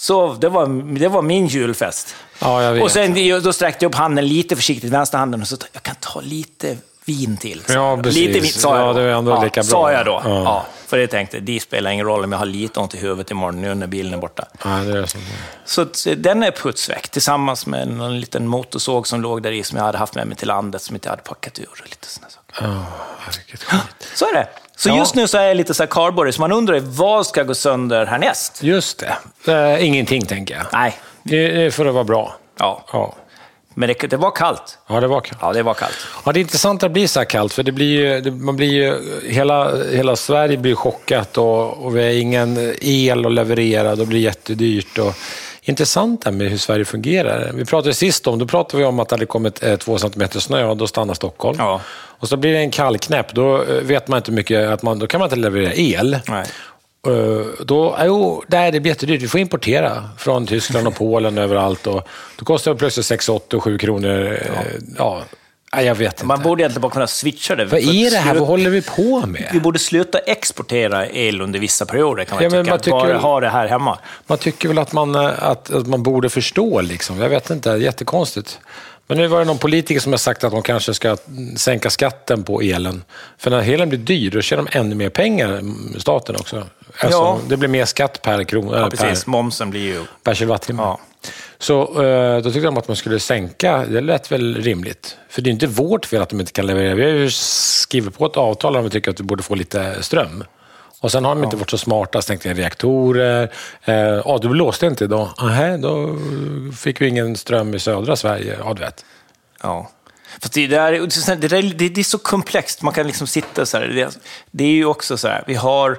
Så 0.00 0.32
det 0.34 0.48
var, 0.48 0.98
det 0.98 1.08
var 1.08 1.22
min 1.22 1.46
julfest. 1.46 2.14
Ja, 2.38 2.62
jag 2.62 2.72
vet. 2.72 2.82
Och 2.82 2.90
sen 2.90 3.42
då 3.42 3.52
sträckte 3.52 3.84
jag 3.84 3.90
upp 3.90 3.96
handen 3.96 4.26
lite 4.28 4.56
försiktigt, 4.56 4.90
vänsterhanden, 4.92 5.40
och 5.42 5.48
så 5.48 5.56
jag 5.72 5.82
kan 5.82 5.94
ta 6.00 6.20
lite 6.20 6.76
vin 7.04 7.36
till. 7.36 7.62
sa 7.66 7.72
Ja, 7.72 7.96
precis. 8.02 8.14
Lite 8.26 8.40
vin, 8.40 8.52
sa 8.52 8.76
Ja, 8.76 8.86
jag 8.86 8.94
då. 8.96 9.00
det 9.00 9.06
är 9.08 9.14
ändå 9.14 9.42
lika 9.42 9.62
Sa 9.62 9.80
bra. 9.82 9.92
jag 9.92 10.06
då. 10.06 10.22
Ja. 10.24 10.42
Ja. 10.44 10.66
för 10.86 10.98
jag 10.98 11.10
tänkte, 11.10 11.40
det 11.40 11.60
spelar 11.60 11.90
ingen 11.90 12.06
roll 12.06 12.24
om 12.24 12.32
jag 12.32 12.38
har 12.38 12.46
lite 12.46 12.80
ont 12.80 12.94
i 12.94 12.98
huvudet 12.98 13.30
imorgon 13.30 13.60
nu 13.60 13.74
när 13.74 13.86
bilen 13.86 14.12
är 14.14 14.18
borta. 14.18 14.44
Ja, 14.64 14.68
det 14.68 14.98
är 14.98 15.06
så. 15.06 15.18
Så 15.64 15.82
eh, 16.10 16.16
den 16.16 16.42
är 16.42 16.50
putsväck 16.50 17.08
tillsammans 17.08 17.66
med 17.66 17.82
en 17.82 18.20
liten 18.20 18.46
motorsåg 18.46 19.06
som 19.06 19.20
låg 19.20 19.42
där 19.42 19.52
i 19.52 19.62
som 19.62 19.78
jag 19.78 19.84
hade 19.84 19.98
haft 19.98 20.14
med 20.14 20.26
mig 20.26 20.36
till 20.36 20.48
landet 20.48 20.82
som 20.82 20.96
inte 20.96 21.06
jag 21.06 21.12
hade 21.12 21.22
packat 21.22 21.58
ur. 21.58 21.66
Och 21.70 21.90
lite 21.90 22.06
såna 22.06 22.26
saker. 22.28 22.66
Ja, 22.66 22.84
vilket 23.36 23.62
skit. 23.64 24.08
Så 24.14 24.24
är 24.28 24.32
det. 24.34 24.48
Så 24.78 24.88
Ja. 24.88 24.98
just 24.98 25.14
nu 25.14 25.28
så 25.28 25.38
är 25.38 25.46
jag 25.46 25.56
lite 25.56 25.74
så 25.74 25.82
här 25.82 25.88
cardboardy, 25.90 26.32
så 26.32 26.40
man 26.40 26.52
undrar 26.52 26.80
vad 26.80 27.26
ska 27.26 27.42
gå 27.42 27.54
sönder 27.54 28.06
härnäst? 28.06 28.62
Just 28.62 29.04
det. 29.44 29.52
Eh, 29.52 29.86
ingenting, 29.86 30.26
tänker 30.26 30.54
jag. 30.54 30.64
Nej, 30.72 30.94
Det 31.22 31.48
det 31.48 31.70
för 31.70 31.86
att 31.86 31.94
vara 31.94 32.04
bra. 32.04 32.36
ja. 32.58 32.84
Ja, 32.92 33.14
Men 33.74 33.88
det, 33.88 34.06
det 34.10 34.16
var 34.16 34.30
kallt. 34.30 34.78
ja 34.88 35.00
det 35.00 35.06
var 35.06 35.20
kallt. 35.20 35.38
Ja, 35.42 35.52
det 35.52 35.62
var 35.62 35.74
kallt. 35.74 35.96
Ja, 36.24 36.32
det 36.32 36.38
är 36.38 36.40
intressant 36.40 36.76
att 36.82 36.88
det 36.90 36.92
blir 36.92 37.06
så 37.06 37.20
här 37.20 37.24
kallt, 37.24 37.52
för 37.52 37.62
det 37.62 37.72
blir 37.72 37.86
ju, 38.24 38.30
man 38.30 38.56
blir 38.56 38.68
ju, 38.72 38.94
hela, 39.30 39.84
hela 39.86 40.16
Sverige 40.16 40.56
blir 40.56 40.74
chockat 40.74 41.38
och, 41.38 41.84
och 41.84 41.96
vi 41.96 42.02
har 42.02 42.10
ingen 42.10 42.74
el 42.80 43.26
att 43.26 43.32
leverera, 43.32 43.96
då 43.96 44.04
blir 44.04 44.18
det 44.18 44.24
jättedyrt. 44.24 44.98
Och, 44.98 45.14
intressant 45.68 46.22
det 46.24 46.30
här 46.30 46.36
med 46.36 46.50
hur 46.50 46.58
Sverige 46.58 46.84
fungerar. 46.84 47.50
Vi 47.54 47.64
pratade 47.64 47.94
sist 47.94 48.26
om, 48.26 48.38
då 48.38 48.46
pratade 48.46 48.78
vi 48.82 48.84
om 48.88 49.00
att 49.00 49.08
det 49.08 49.14
hade 49.14 49.26
kommit 49.26 49.62
eh, 49.62 49.76
två 49.76 49.98
centimeter 49.98 50.40
snö 50.40 50.64
och 50.64 50.76
då 50.76 50.86
stannar 50.86 51.14
Stockholm. 51.14 51.56
Ja. 51.60 51.80
Och 52.20 52.28
så 52.28 52.36
blir 52.36 52.52
det 52.52 52.58
en 52.58 52.70
kallknäpp, 52.70 53.34
då 53.34 53.62
eh, 53.62 53.74
vet 53.82 54.08
man 54.08 54.16
inte 54.16 54.32
mycket, 54.32 54.68
att 54.70 54.82
man, 54.82 54.98
då 54.98 55.06
kan 55.06 55.18
man 55.20 55.26
inte 55.26 55.36
leverera 55.36 55.74
el. 55.74 56.18
Nej. 56.28 56.44
Eh, 57.08 57.64
Då, 57.64 57.96
jo, 58.04 58.42
nej, 58.46 58.72
det 58.72 58.80
blir 58.80 58.92
jättedyrt. 58.92 59.22
Vi 59.22 59.28
får 59.28 59.40
importera 59.40 60.04
från 60.18 60.46
Tyskland 60.46 60.86
och 60.86 60.94
Polen 60.94 61.38
överallt. 61.44 61.86
Och 61.86 62.08
då 62.38 62.44
kostar 62.44 62.70
det 62.70 62.76
plötsligt 62.78 63.06
6, 63.06 63.28
8 63.28 63.56
och 63.56 63.62
7 63.62 63.78
kronor. 63.78 64.38
eh, 64.42 64.62
Ja. 64.98 65.22
Nej, 65.76 65.86
jag 65.86 65.94
vet 65.94 66.12
inte. 66.12 66.26
Man 66.26 66.42
borde 66.42 66.62
egentligen 66.62 66.80
bara 66.82 66.92
kunna 66.92 67.06
switcha 67.06 67.56
det. 67.56 67.64
Vad 67.64 67.80
är 67.80 68.10
det 68.10 68.16
här? 68.16 68.34
Vad 68.34 68.48
håller 68.48 68.70
vi 68.70 68.82
på 68.82 69.26
med? 69.26 69.50
Vi 69.52 69.60
borde 69.60 69.78
sluta 69.78 70.18
exportera 70.18 71.06
el 71.08 71.40
under 71.40 71.58
vissa 71.58 71.86
perioder, 71.86 72.24
kan 72.24 72.34
man 72.36 72.44
Ja, 72.44 72.50
tycka. 72.50 72.70
man 72.70 72.78
tycker 72.80 72.90
bara 72.98 73.18
ha 73.18 73.40
det 73.40 73.48
här 73.48 73.66
hemma. 73.68 73.98
Man 74.26 74.38
tycker 74.38 74.68
väl 74.68 74.78
att 74.78 74.92
man, 74.92 75.14
eh, 75.14 75.42
att, 75.42 75.70
att 75.70 75.86
man 75.86 76.02
borde 76.02 76.28
förstå, 76.30 76.80
liksom. 76.80 77.20
Jag 77.20 77.28
vet 77.28 77.50
inte, 77.50 77.70
jättekonstigt. 77.70 78.58
Men 79.06 79.18
nu 79.18 79.26
var 79.26 79.38
det 79.38 79.44
någon 79.44 79.58
politiker 79.58 80.00
som 80.00 80.12
har 80.12 80.18
sagt 80.18 80.44
att 80.44 80.52
de 80.52 80.62
kanske 80.62 80.94
ska 80.94 81.16
sänka 81.56 81.90
skatten 81.90 82.42
på 82.44 82.60
elen. 82.60 83.04
För 83.38 83.50
när 83.50 83.72
elen 83.72 83.88
blir 83.88 83.98
dyr, 83.98 84.30
då 84.30 84.40
tjänar 84.40 84.62
de 84.72 84.78
ännu 84.78 84.94
mer 84.94 85.08
pengar, 85.10 85.48
mm, 85.48 85.94
staten 85.98 86.36
också. 86.36 86.66
Alltså, 87.00 87.18
Ja. 87.18 87.38
Det 87.48 87.56
blir 87.56 87.68
mer 87.68 87.84
skatt 87.84 88.22
per 88.22 88.44
krona, 88.44 88.70
Ja, 88.72 88.76
eller 88.78 88.90
precis. 88.96 89.24
per, 89.24 89.30
Momsen 89.30 89.70
blir 89.70 89.80
ju... 89.80 90.04
per 90.22 90.34
kilowattimme. 90.34 90.82
Ja. 90.82 91.00
Så 91.58 92.02
eh, 92.04 92.36
då 92.42 92.50
tyckte 92.50 92.60
de 92.66 92.76
att 92.78 92.88
man 92.88 92.96
skulle 92.96 93.20
sänka, 93.20 93.84
det 93.88 94.00
lät 94.00 94.32
väl 94.32 94.54
rimligt. 94.62 95.16
För 95.28 95.42
det 95.42 95.50
är 95.50 95.52
inte 95.52 95.66
vårt 95.66 96.06
fel 96.06 96.22
att 96.22 96.28
de 96.28 96.40
inte 96.40 96.52
kan 96.52 96.66
leverera. 96.66 96.94
Vi 96.94 97.02
har 97.02 97.10
ju 97.10 97.30
skrivit 97.30 98.18
på 98.18 98.26
ett 98.26 98.36
avtal 98.36 98.76
om 98.76 98.84
vi 98.84 98.90
tycker 98.90 99.10
att 99.10 99.20
vi 99.20 99.24
borde 99.24 99.42
få 99.42 99.54
lite 99.54 100.02
ström. 100.02 100.44
Och 101.00 101.12
sen 101.12 101.24
har 101.24 101.34
de 101.34 101.44
inte 101.44 101.56
varit 101.56 101.70
så 101.70 101.78
smarta, 101.78 102.22
stängt 102.22 102.44
ner 102.44 102.54
reaktorer. 102.54 103.52
Eh, 103.84 103.94
Ja, 103.94 104.38
du 104.42 104.48
blåste 104.48 104.86
inte 104.86 105.04
idag. 105.04 105.28
Nähä, 105.42 105.76
då 105.76 106.16
fick 106.76 107.00
vi 107.00 107.06
ingen 107.08 107.36
ström 107.36 107.74
i 107.74 107.78
södra 107.78 108.16
Sverige. 108.16 108.56
Ja, 108.64 108.74
du 108.74 108.80
vet. 108.82 109.04
Ja. 109.62 109.90
Fast 110.42 110.52
det, 110.54 110.66
där, 110.66 110.92
är- 110.92 111.36
det, 111.36 111.48
där, 111.48 111.62
det, 111.62 111.88
det 111.88 112.00
är 112.00 112.04
så 112.04 112.18
komplext, 112.18 112.82
man 112.82 112.94
kan 112.94 113.06
liksom 113.06 113.26
sitta 113.26 113.66
så 113.66 113.78
här. 113.78 113.86
Det, 113.86 114.18
det 114.50 114.64
är 114.64 114.68
ju 114.72 114.84
också 114.84 115.16
så 115.16 115.28
här, 115.28 115.44
vi 115.46 115.54
har... 115.54 115.98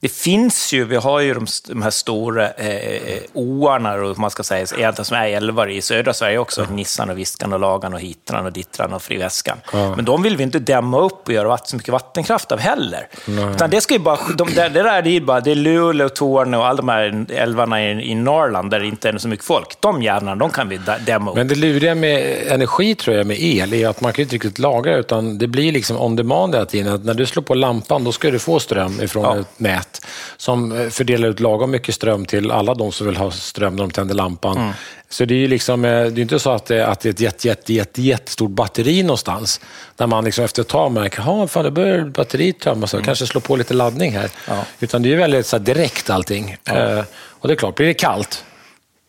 Det 0.00 0.08
finns 0.08 0.72
ju, 0.72 0.84
vi 0.84 0.96
har 0.96 1.20
ju 1.20 1.34
de, 1.34 1.46
de 1.68 1.82
här 1.82 1.90
stora 1.90 2.50
eh, 2.50 3.18
åarna, 3.32 3.94
och 3.94 4.18
man 4.18 4.30
ska 4.30 4.42
säga, 4.42 4.66
egentligen 4.78 5.04
som 5.04 5.16
är 5.16 5.28
älvar 5.28 5.66
i 5.70 5.82
södra 5.82 6.12
Sverige 6.14 6.38
också. 6.38 6.66
Nissan 6.70 7.10
och 7.10 7.18
Viskan 7.18 7.52
och 7.52 7.60
Lagan 7.60 7.94
och 7.94 8.00
Hitran 8.00 8.46
och 8.46 8.52
Dittran 8.52 8.92
och 8.92 9.02
Friväskan. 9.02 9.58
Men 9.72 10.04
de 10.04 10.22
vill 10.22 10.36
vi 10.36 10.42
inte 10.42 10.58
dämma 10.58 11.00
upp 11.00 11.26
och 11.28 11.32
göra 11.32 11.58
så 11.58 11.76
mycket 11.76 11.92
vattenkraft 11.92 12.52
av 12.52 12.58
heller. 12.58 13.08
Utan 13.54 13.70
det 13.70 13.80
ska 13.80 13.94
ju 13.94 14.00
bara, 14.00 14.18
de, 14.38 14.48
det, 14.54 14.68
det 14.68 14.82
där 14.82 15.02
det 15.02 15.10
är 15.16 15.20
bara, 15.20 15.40
det 15.40 15.50
är 15.50 15.54
Luleå, 15.54 16.08
Torne 16.08 16.56
och 16.56 16.66
alla 16.66 16.76
de 16.76 16.88
här 16.88 17.26
älvarna 17.32 17.84
i, 17.84 18.10
i 18.10 18.14
Norrland 18.14 18.70
där 18.70 18.80
det 18.80 18.86
inte 18.86 19.08
är 19.08 19.18
så 19.18 19.28
mycket 19.28 19.46
folk. 19.46 19.80
De 19.80 20.02
jävlarna, 20.02 20.36
de 20.36 20.50
kan 20.50 20.68
vi 20.68 20.76
dä- 20.76 20.98
dämma 21.06 21.30
upp. 21.30 21.36
Men 21.36 21.48
det 21.48 21.54
luriga 21.54 21.94
med 21.94 22.46
energi, 22.48 22.94
tror 22.94 23.16
jag, 23.16 23.26
med 23.26 23.36
el, 23.40 23.74
är 23.74 23.88
att 23.88 24.00
man 24.00 24.12
kan 24.12 24.16
ju 24.16 24.22
inte 24.22 24.34
riktigt 24.34 24.58
lagra 24.58 24.96
utan 24.96 25.38
det 25.38 25.46
blir 25.46 25.72
liksom 25.72 26.00
on 26.00 26.16
demand 26.16 26.54
hela 26.54 26.66
tiden. 26.66 26.94
Att 26.94 27.04
när 27.04 27.14
du 27.14 27.26
slår 27.26 27.42
på 27.42 27.54
lampan, 27.54 28.04
då 28.04 28.12
ska 28.12 28.30
du 28.30 28.38
få 28.38 28.60
ström 28.60 29.00
ifrån 29.02 29.24
Ja. 29.24 29.40
ett 29.40 29.46
nät 29.60 29.95
som 30.36 30.72
eh, 30.72 30.88
fördelar 30.88 31.28
ut 31.28 31.40
lagom 31.40 31.70
mycket 31.70 31.94
ström 31.94 32.24
till 32.24 32.50
alla 32.50 32.74
de 32.74 32.92
som 32.92 33.06
vill 33.06 33.16
ha 33.16 33.30
ström 33.30 33.76
när 33.76 33.82
de 33.82 33.90
tänder 33.90 34.14
lampan. 34.14 34.56
Mm. 34.56 34.72
Så 35.08 35.24
det 35.24 35.34
är 35.34 35.38
ju 35.38 35.48
liksom, 35.48 35.84
eh, 35.84 35.90
det 35.90 36.20
är 36.20 36.22
inte 36.22 36.38
så 36.38 36.50
att 36.50 36.66
det, 36.66 36.86
att 36.86 37.00
det 37.00 37.08
är 37.08 37.10
ett 37.10 37.20
jätte, 37.20 37.48
jätte, 37.48 37.72
jätte, 37.72 38.02
jättestort 38.02 38.50
batteri 38.50 39.02
någonstans, 39.02 39.60
där 39.96 40.06
man 40.06 40.24
liksom 40.24 40.44
efter 40.44 40.62
ett 40.62 40.68
tag 40.68 40.92
märker, 40.92 41.22
ja, 41.26 41.48
fan, 41.48 41.74
börjar 41.74 42.04
batteriet 42.04 42.60
tömmas, 42.60 42.90
så 42.90 43.02
kanske 43.02 43.26
slå 43.26 43.40
på 43.40 43.56
lite 43.56 43.74
laddning 43.74 44.12
här. 44.12 44.18
Mm. 44.20 44.30
Ja. 44.58 44.64
Utan 44.80 45.02
det 45.02 45.12
är 45.12 45.16
väldigt 45.16 45.46
så 45.46 45.58
direkt 45.58 46.10
allting. 46.10 46.56
Eh, 46.64 47.02
och 47.28 47.48
det 47.48 47.54
är 47.54 47.56
klart, 47.56 47.74
blir 47.74 47.86
det 47.86 47.94
kallt, 47.94 48.44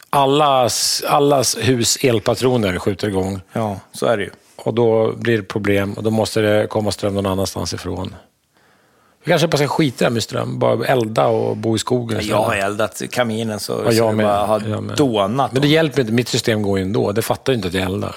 allas, 0.10 1.04
allas 1.08 1.58
hus 1.62 1.98
elpatroner 2.02 2.80
skjuter 2.80 3.08
igång 3.08 3.42
Ja, 3.54 3.80
så 3.92 4.06
är 4.06 4.18
det 4.18 4.24
ju. 4.24 4.30
och 4.56 4.74
då 4.74 5.12
blir 5.12 5.38
det 5.38 5.44
problem 5.44 5.94
och 5.94 6.04
då 6.04 6.10
måste 6.10 6.42
det 6.42 6.68
komma 6.68 6.92
ström 6.92 7.14
någon 7.14 7.26
annanstans 7.26 7.74
ifrån. 7.74 8.16
Kanske 9.28 9.48
bara 9.48 9.58
ska 9.58 9.68
skita 9.68 9.96
det 10.00 10.06
här 10.06 10.12
med 10.12 10.24
ström, 10.24 10.60
bara 10.60 10.86
elda 10.86 11.28
och 11.28 11.58
bo 11.58 11.76
i 11.76 11.80
skogen. 11.80 12.20
Jag 12.24 12.42
har 12.44 12.56
eldat 12.56 13.02
kaminen 13.12 13.60
så, 13.60 13.82
Ja, 13.86 13.92
jag 13.92 14.10
det 14.10 14.16
med. 14.16 14.26
bara 14.26 14.46
har 14.46 14.64
Jag 14.70 14.96
dånat. 14.98 15.52
Men 15.54 15.62
det 15.62 15.68
hjälper 15.68 16.02
inte, 16.02 16.14
mitt 16.14 16.28
system 16.28 16.62
går 16.62 16.78
ju 16.80 16.82
ändå. 16.82 17.12
Det 17.12 17.22
fattar 17.22 17.54
ju 17.54 17.56
inte 17.56 17.68
att 17.68 17.74
jag 17.74 17.84
eldar. 17.84 18.16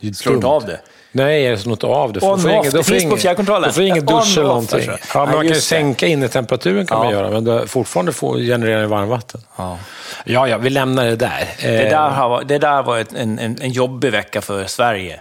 Det 0.00 0.14
Slår 0.16 0.32
du 0.32 0.36
inte 0.36 0.46
av 0.46 0.66
det? 0.66 0.80
Nej, 1.12 1.42
jag 1.42 1.58
slår 1.60 1.72
inte 1.72 1.86
av 1.86 2.12
det. 2.12 2.20
On 2.20 2.38
får 2.40 2.58
off, 2.58 2.64
det 2.66 2.70
får 2.70 2.82
finns 2.82 3.10
på 3.10 3.16
fjärrkontrollen. 3.16 3.68
Då 3.68 3.72
får 3.72 3.82
ingen 3.82 4.06
dusch 4.06 4.38
eller 4.38 4.48
någonting. 4.48 4.80
Ja, 4.88 4.96
men 5.14 5.24
man 5.24 5.34
kan 5.34 5.42
ju 5.46 5.48
det. 5.48 5.60
sänka 5.60 6.06
innetemperaturen 6.06 6.86
kan 6.86 6.98
man 6.98 7.10
göra, 7.12 7.30
men 7.30 7.44
det 7.44 7.66
fortfarande 7.66 8.12
få 8.12 8.36
generera 8.36 8.86
varmvatten. 8.86 9.40
Ja. 9.56 9.78
Ja, 10.24 10.48
ja, 10.48 10.58
vi 10.58 10.70
lämnar 10.70 11.04
det 11.06 11.16
där. 11.16 11.48
Det, 11.62 11.84
Eh, 11.84 11.90
där 11.90 12.08
har, 12.08 12.42
det 12.44 12.58
där 12.58 12.82
var 12.82 12.98
ett, 12.98 13.12
en, 13.12 13.38
en, 13.38 13.56
en 13.60 13.70
jobbig 13.70 14.12
vecka 14.12 14.40
för 14.40 14.64
Sverige. 14.64 15.20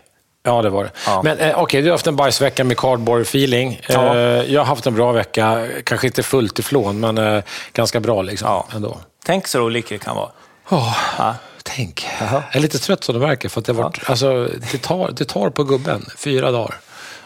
Ja, 0.49 0.61
det 0.61 0.69
var 0.69 0.83
det. 0.83 0.91
Ja. 1.05 1.21
Men 1.23 1.37
eh, 1.37 1.59
okej, 1.59 1.81
du 1.81 1.87
har 1.87 1.91
haft 1.93 2.07
en 2.07 2.15
bajsvecka 2.15 2.63
med 2.63 2.77
cardboard-feeling. 2.77 3.81
Ja. 3.89 4.15
Eh, 4.17 4.21
jag 4.53 4.61
har 4.61 4.65
haft 4.65 4.87
en 4.87 4.95
bra 4.95 5.11
vecka, 5.11 5.67
kanske 5.83 6.07
inte 6.07 6.23
fullt 6.23 6.59
ifrån, 6.59 6.99
men 6.99 7.17
eh, 7.17 7.43
ganska 7.73 7.99
bra 7.99 8.21
liksom, 8.21 8.47
Ja. 8.47 8.67
ändå. 8.75 8.97
Tänk 9.25 9.47
så 9.47 9.61
olika 9.61 9.95
det 9.95 9.99
kan 9.99 10.15
vara. 10.15 10.29
Oh, 10.69 10.97
Ja. 11.17 11.35
tänk. 11.63 12.07
Jag 12.19 12.43
är 12.51 12.59
lite 12.59 12.79
trött 12.79 13.03
som 13.03 13.15
du 13.15 13.21
märker, 13.21 13.49
för 13.49 13.59
att 13.59 13.65
det, 13.65 13.73
har 13.73 13.83
varit, 13.83 14.09
alltså, 14.09 14.47
det, 14.71 14.77
tar, 14.81 15.11
det 15.11 15.25
tar 15.25 15.49
på 15.49 15.63
gubben 15.63 16.05
fyra 16.17 16.51
dagar 16.51 16.75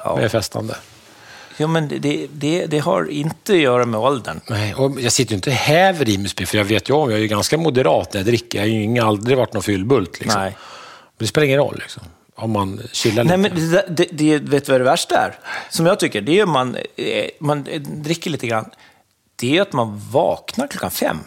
Ja. 0.04 0.16
med 0.16 0.32
festande. 0.32 0.76
Jo, 1.58 1.68
men 1.68 1.88
det- 1.88 2.28
det, 2.32 2.66
det, 2.66 2.80
har 2.80 3.12
inte 3.12 3.54
att 3.54 3.60
göra 3.60 3.86
med 3.86 4.00
åldern. 4.00 4.40
Nej, 4.50 4.74
och 4.76 5.02
jag 5.02 5.12
sitter 5.12 5.32
ju 5.32 5.36
inte 5.36 5.50
och 5.50 5.56
häver 5.56 6.10
i 6.10 6.18
mig 6.18 6.46
för 6.46 6.58
jag 6.58 6.66
vet 6.66 6.90
ju 6.90 6.94
om, 6.94 7.10
jag 7.10 7.18
är 7.18 7.22
ju 7.22 7.28
ganska 7.28 7.58
moderat 7.58 8.14
när 8.14 8.20
jag 8.20 8.26
dricker. 8.26 8.58
Jag 8.58 8.66
har 8.88 8.96
ju 8.96 9.00
aldrig 9.00 9.38
varit 9.38 9.54
någon 9.54 9.64
fyllbult. 9.64 10.20
Liksom. 10.20 10.42
Nej. 10.42 10.56
Men 11.18 11.26
det 11.26 11.28
spelar 11.28 11.46
ingen 11.46 11.60
roll, 11.60 11.78
liksom, 11.80 12.04
om 12.36 12.52
man 12.52 12.82
chillar 12.92 13.24
Nej, 13.24 13.38
lite. 13.38 13.50
men 13.56 13.72
det, 13.72 13.86
det, 13.90 14.08
det, 14.12 14.40
vet 14.40 14.66
du 14.66 14.72
vad 14.72 14.82
det 14.82 14.86
värsta 14.86 15.16
är? 15.16 15.40
Som 15.70 15.86
jag 15.86 16.00
tycker, 16.00 16.22
det 16.22 16.40
är 16.40 16.44
att 16.44 16.50
man, 16.50 16.78
eh, 16.96 17.26
man 17.40 17.68
eh, 17.68 17.82
dricker 17.82 18.30
lite 18.30 18.48
grann. 18.48 18.70
Det 19.36 19.58
är 19.58 19.62
att 19.62 19.74
man 19.74 20.02
vaknar 20.12 20.68
klockan 20.68 20.92
fem. 20.92 21.20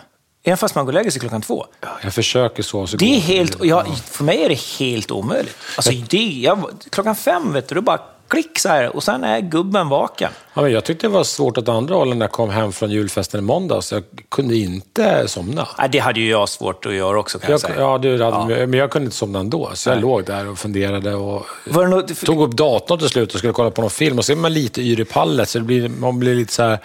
Även 0.45 0.57
fast 0.57 0.75
man 0.75 0.85
går 0.85 0.93
och 0.93 0.95
lägger 0.95 1.11
sig 1.11 1.21
klockan 1.21 1.43
två. 1.43 1.67
Jag 2.03 2.15
försöker 2.15 2.63
så. 2.63 2.87
så 2.87 2.97
Det 2.97 3.17
är 3.17 3.21
helt, 3.21 3.61
det. 3.61 3.67
ja, 3.67 3.85
för 4.05 4.25
mig 4.25 4.45
är 4.45 4.49
det 4.49 4.61
helt 4.79 5.11
omöjligt. 5.11 5.57
Alltså, 5.77 5.93
det, 6.09 6.19
jag, 6.43 6.71
klockan 6.91 7.17
fem, 7.17 7.53
vet 7.53 7.69
du, 7.69 7.75
då 7.75 7.81
bara 7.81 8.01
klick 8.29 8.59
så 8.59 8.69
här 8.69 8.97
och 8.97 9.03
sen 9.03 9.25
är 9.25 9.41
gubben 9.41 9.89
vaken. 9.89 10.31
Ja, 10.55 10.63
men 10.63 10.73
jag 10.73 10.85
tyckte 10.85 11.07
det 11.07 11.13
var 11.13 11.25
svårt 11.25 11.59
åt 11.59 11.69
andra 11.69 11.95
hållet 11.95 12.17
när 12.17 12.25
jag 12.27 12.33
kom 12.33 12.51
hem 12.51 12.73
från 12.73 12.91
julfesten 12.91 13.41
i 13.41 13.43
måndags. 13.43 13.93
Jag 13.93 14.03
kunde 14.29 14.57
inte 14.57 15.29
somna. 15.29 15.69
Nej, 15.79 15.89
det 15.93 15.99
hade 15.99 16.21
ju 16.21 16.31
jag 16.31 16.49
svårt 16.49 16.87
att 16.87 16.95
göra 16.95 17.19
också 17.19 17.39
kan 17.39 17.47
jag, 17.51 17.55
Jag, 17.55 17.61
säga. 17.61 17.75
ja, 17.81 17.99
du 17.99 18.23
hade, 18.23 18.67
Men 18.67 18.79
jag 18.79 18.91
kunde 18.91 19.05
inte 19.07 19.17
somna 19.17 19.39
ändå, 19.39 19.71
så 19.75 19.91
jag 19.91 20.01
låg 20.01 20.25
där 20.25 20.49
och 20.49 20.59
funderade. 20.59 21.15
Och 21.15 21.47
något, 21.67 22.21
tog 22.25 22.43
upp 22.43 22.57
datorn 22.57 22.99
till 22.99 23.09
slut 23.09 23.33
och 23.33 23.39
skulle 23.39 23.53
kolla 23.53 23.71
på 23.71 23.81
någon 23.81 23.91
film. 23.91 24.19
Och 24.19 24.25
så 24.25 24.33
är 24.33 24.37
man 24.37 24.53
lite 24.53 24.81
yr 24.83 25.01
i 25.01 25.05
pallet, 25.05 25.49
så 25.49 25.59
det 25.59 25.65
blir, 25.65 25.89
man 25.89 26.19
blir 26.19 26.35
lite 26.35 26.53
så 26.53 26.63
här... 26.63 26.79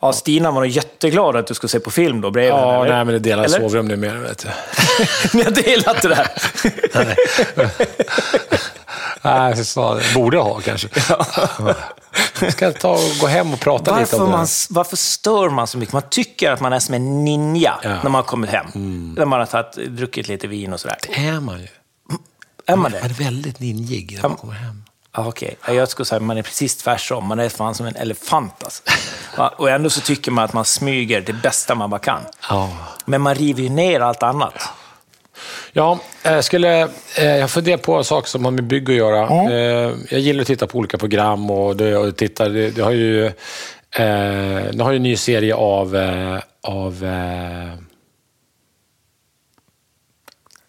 ja, 0.00 0.12
Stina 0.12 0.50
var 0.50 0.60
nog 0.60 0.70
jätteglad 0.70 1.36
att 1.36 1.46
du 1.46 1.54
skulle 1.54 1.68
se 1.68 1.80
på 1.80 1.90
film 1.90 2.20
då 2.20 2.30
bredvid 2.30 2.52
Ja, 2.52 2.82
henne, 2.82 2.94
nej, 2.96 3.04
men 3.04 3.14
det 3.14 3.18
delar 3.18 3.44
Eller? 3.44 3.58
sovrum 3.60 3.88
numera, 3.88 4.18
vet 4.20 4.38
du. 4.38 4.48
Ni 5.38 5.44
har 5.44 5.50
delat 5.50 6.02
det 6.02 6.08
där? 6.08 6.28
Nej, 9.22 9.54
det. 9.54 10.14
Borde 10.14 10.38
ha 10.38 10.60
kanske. 10.60 10.88
Jag 12.40 12.52
ska 12.52 12.72
ta 12.72 12.90
och 12.90 13.00
gå 13.20 13.26
hem 13.26 13.52
och 13.54 13.60
prata 13.60 13.98
lite 13.98 14.12
Varför, 14.16 14.24
om 14.24 14.30
det. 14.30 14.36
man, 14.36 14.46
varför 14.70 14.96
stör 14.96 15.48
man 15.48 15.66
så 15.66 15.78
mycket? 15.78 15.92
Man 15.92 16.02
tycker 16.10 16.50
att 16.50 16.60
man 16.60 16.72
är 16.72 16.78
som 16.78 16.94
en 16.94 17.24
ninja 17.24 17.74
Ja. 17.82 17.88
Mm. 17.88 17.98
när 18.02 18.10
man 18.10 18.14
har 18.14 18.22
kommit 18.22 18.50
hem. 18.50 18.66
När 19.16 19.24
man 19.24 19.38
har 19.38 19.46
tagit, 19.46 19.72
druckit 19.96 20.28
lite 20.28 20.46
vin 20.46 20.72
och 20.72 20.80
sådär. 20.80 20.96
Det 21.08 21.26
är 21.26 21.40
man 21.40 21.58
ju. 21.60 21.68
Är 22.66 22.76
man 22.76 22.78
Man 22.82 22.90
det? 22.92 22.98
är 22.98 23.08
väldigt 23.08 23.60
ninjig 23.60 24.18
när 24.22 24.28
man 24.28 24.36
kommer 24.38 24.54
hem. 24.54 24.82
Okej, 25.18 25.56
Ja, 25.66 25.72
jag 25.72 25.88
skulle 25.88 26.06
säga 26.06 26.16
att 26.16 26.22
man 26.22 26.38
är 26.38 26.42
precis 26.42 26.76
tvärsom. 26.76 27.26
Man 27.26 27.38
är 27.38 27.48
fan 27.48 27.74
som 27.74 27.86
en 27.86 27.96
elefant 27.96 28.64
alltså. 28.64 28.82
Och 29.56 29.70
ändå 29.70 29.90
så 29.90 30.00
tycker 30.00 30.30
man 30.30 30.44
att 30.44 30.52
man 30.52 30.64
smyger 30.64 31.20
det 31.20 31.32
bästa 31.32 31.74
man 31.74 31.90
bara 31.90 32.00
kan. 32.00 32.20
Ja. 32.48 32.70
Men 33.04 33.20
man 33.20 33.34
river 33.34 33.62
ju 33.62 33.68
ner 33.68 34.00
allt 34.00 34.22
annat. 34.22 34.54
Ja, 35.72 35.98
jag 36.22 36.44
skulle... 36.44 36.82
Eh, 37.18 37.36
jag 37.36 37.50
funderar 37.50 37.76
på 37.78 38.04
saker 38.04 38.28
som 38.28 38.44
har 38.44 38.52
med 38.52 38.64
bygg 38.64 38.90
att 38.90 38.96
göra. 38.96 39.50
Eh, 39.52 39.94
jag 40.10 40.20
gillar 40.20 40.40
att 40.40 40.46
titta 40.46 40.66
på 40.66 40.78
olika 40.78 40.98
program 40.98 41.50
och 41.50 41.76
det, 41.76 41.96
och 41.96 42.16
titta, 42.16 42.48
det, 42.48 42.70
det 42.70 42.82
har 42.82 42.90
ju... 42.92 43.26
Eh, 43.26 43.32
det 44.72 44.80
har 44.80 44.90
ju 44.90 44.96
en 44.96 45.02
ny 45.02 45.16
serie 45.16 45.54
av... 45.54 45.96
Eh, 45.96 46.38
av 46.62 47.04
eh, 47.04 47.72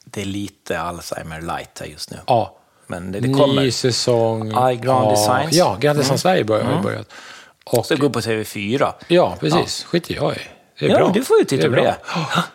Det 0.04 0.22
är 0.22 0.26
lite 0.26 0.80
Alzheimer 0.80 1.42
light 1.42 1.80
här 1.80 1.86
just 1.88 2.12
nu. 2.12 2.18
ja, 2.28 2.56
Men 2.88 3.12
det, 3.12 3.20
det 3.20 3.34
kommer. 3.34 3.62
ny 3.62 3.72
säsong. 3.72 4.52
Ja, 4.52 4.72
Grand 4.72 5.06
av- 5.06 5.12
Designs. 5.12 5.54
Ja, 5.56 5.78
Grand 5.80 6.00
Design 6.00 6.18
Sverige 6.18 6.44
börjar, 6.44 6.64
har 6.64 6.78
ju 6.78 6.82
börjat. 6.84 7.08
Och, 7.66 7.86
Så 7.86 7.94
det 7.94 8.00
går 8.02 8.10
på 8.10 8.20
TV4. 8.20 8.94
ja, 9.08 9.36
precis. 9.40 9.84
skiter 9.84 10.16
jag 10.16 10.34
i. 10.36 10.40
Det 10.80 10.86
Ja, 10.86 10.98
bra. 10.98 11.12
du 11.14 11.24
får 11.24 11.40
ju 11.40 11.46
titta 11.46 11.70
på 11.70 11.76
det. 11.76 11.96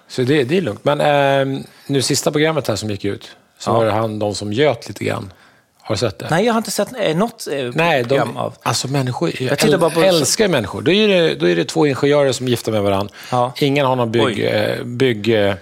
Så 0.09 0.23
det, 0.23 0.45
det 0.45 0.57
är 0.57 0.61
lugnt. 0.61 0.85
Men 0.85 1.00
eh, 1.00 1.61
nu 1.87 2.02
sista 2.02 2.33
programmet 2.33 2.69
här 2.69 2.76
som 2.76 2.91
gick 2.91 3.05
ut, 3.05 3.29
så 3.59 3.71
Ja. 3.71 3.75
var 3.75 3.85
det 3.85 3.93
han, 3.93 4.19
de 4.19 4.35
som 4.35 4.52
göt 4.52 4.88
lite 4.88 5.05
grann. 5.05 5.33
Har 5.81 5.95
du 5.95 5.99
sett 5.99 6.19
det? 6.19 6.26
Nej, 6.31 6.45
jag 6.47 6.52
har 6.52 6.59
inte 6.59 6.71
sett 6.71 6.88
eh, 7.00 7.17
något 7.17 7.47
eh, 7.52 7.71
Nej, 7.75 8.05
de, 8.05 8.37
av... 8.37 8.55
alltså 8.62 8.88
människor, 8.88 9.31
jag, 9.43 9.59
Jag 9.64 9.81
bara 9.81 9.91
på- 9.91 10.00
älskar 10.02 10.49
människor. 10.49 10.83
Då 10.83 10.93
är, 10.93 11.09
det, 11.09 11.35
då 11.35 11.49
är 11.49 11.57
det 11.57 11.64
två 11.64 11.87
ingenjörer 11.87 12.33
som 12.33 12.49
gifta 12.49 12.71
med 12.71 12.83
varandra. 12.83 13.14
Ja. 13.31 13.52
Ingen 13.59 13.87
har 13.87 13.97
någon 13.97 14.11
bygg... 14.12 14.45
Eh, 14.45 14.85
bygg 14.85 15.29
eh, 15.29 15.55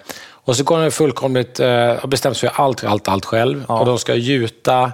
och 0.45 0.57
så 0.57 0.65
går 0.65 0.83
de 0.83 0.91
fullkomligt... 0.91 1.61
Eh, 1.61 2.07
bestämt 2.07 2.37
sig 2.37 2.51
för 2.51 2.63
allt, 2.63 2.85
allt, 2.85 3.09
allt 3.09 3.25
själv. 3.25 3.65
Ja. 3.69 3.81
Och 3.81 3.87
de 3.87 3.99
ska 3.99 4.15
gjuta 4.15 4.93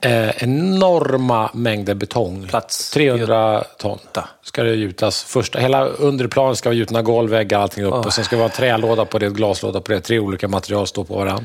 eh, 0.00 0.42
enorma 0.42 1.50
mängder 1.54 1.94
betong. 1.94 2.46
Plats. 2.48 2.90
300 2.90 3.64
ton 3.78 3.98
ska 4.42 4.62
det 4.62 4.74
gjutas. 4.74 5.24
Första, 5.24 5.58
hela 5.58 5.84
underplanen 5.84 6.56
ska 6.56 6.68
vara 6.68 6.76
gjutna 6.76 7.02
golv, 7.02 7.30
väggar, 7.30 7.60
allting 7.60 7.84
upp. 7.84 8.06
Och 8.06 8.12
sen 8.12 8.24
ska 8.24 8.36
det 8.36 8.40
vara 8.40 8.50
en 8.50 8.56
trälåda 8.56 9.04
på 9.04 9.18
det, 9.18 9.30
glaslåda 9.30 9.80
på 9.80 9.92
det. 9.92 10.00
Tre 10.00 10.18
olika 10.18 10.48
material 10.48 10.86
står 10.86 11.04
på 11.04 11.14
varandra. 11.14 11.44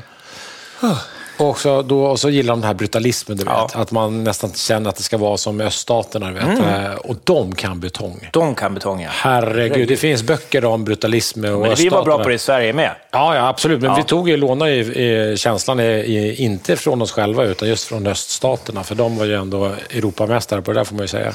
Och, 1.38 1.48
också 1.48 1.82
då, 1.82 2.04
och 2.04 2.20
så 2.20 2.30
gillar 2.30 2.52
de 2.52 2.60
den 2.60 2.66
här 2.66 2.74
brutalismen, 2.74 3.36
du 3.36 3.44
vet. 3.44 3.52
Ja. 3.54 3.68
Att 3.74 3.90
man 3.90 4.24
nästan 4.24 4.52
känner 4.52 4.90
att 4.90 4.96
det 4.96 5.02
ska 5.02 5.16
vara 5.18 5.36
som 5.36 5.60
öststaterna, 5.60 6.26
du 6.28 6.34
vet. 6.34 6.58
Eh, 6.58 6.94
Och 6.94 7.16
de 7.24 7.54
kan 7.54 7.80
betong. 7.80 8.28
De 8.32 8.54
kan 8.54 8.74
betong, 8.74 9.02
ja. 9.02 9.08
Herregud, 9.12 9.88
det 9.88 9.96
finns 9.96 10.22
böcker 10.22 10.64
om 10.64 10.84
brutalism 10.84 11.44
och 11.44 11.60
Men 11.60 11.74
vi 11.74 11.88
var 11.88 12.04
bra 12.04 12.18
på 12.22 12.28
det 12.28 12.34
i 12.34 12.38
Sverige 12.38 12.72
med. 12.72 12.90
Ja, 13.10 13.36
ja 13.36 13.48
absolut. 13.48 13.80
Men 13.80 13.90
Ja. 13.90 13.96
vi 13.96 14.02
tog 14.02 14.28
ju, 14.28 14.36
lånade 14.36 14.70
ju 14.74 14.82
i, 14.94 15.36
känslan 15.36 15.80
i, 15.80 16.34
inte 16.38 16.76
från 16.76 17.02
oss 17.02 17.12
själva, 17.12 17.44
utan 17.44 17.68
just 17.68 17.84
från 17.84 18.06
öststaterna. 18.06 18.84
För 18.84 18.94
de 18.94 19.16
var 19.18 19.24
ju 19.24 19.34
ändå 19.34 19.64
Europamästare 19.90 20.62
på 20.62 20.72
det 20.72 20.78
där, 20.80 20.84
får 20.84 20.94
man 20.94 21.04
ju 21.04 21.08
säga. 21.08 21.34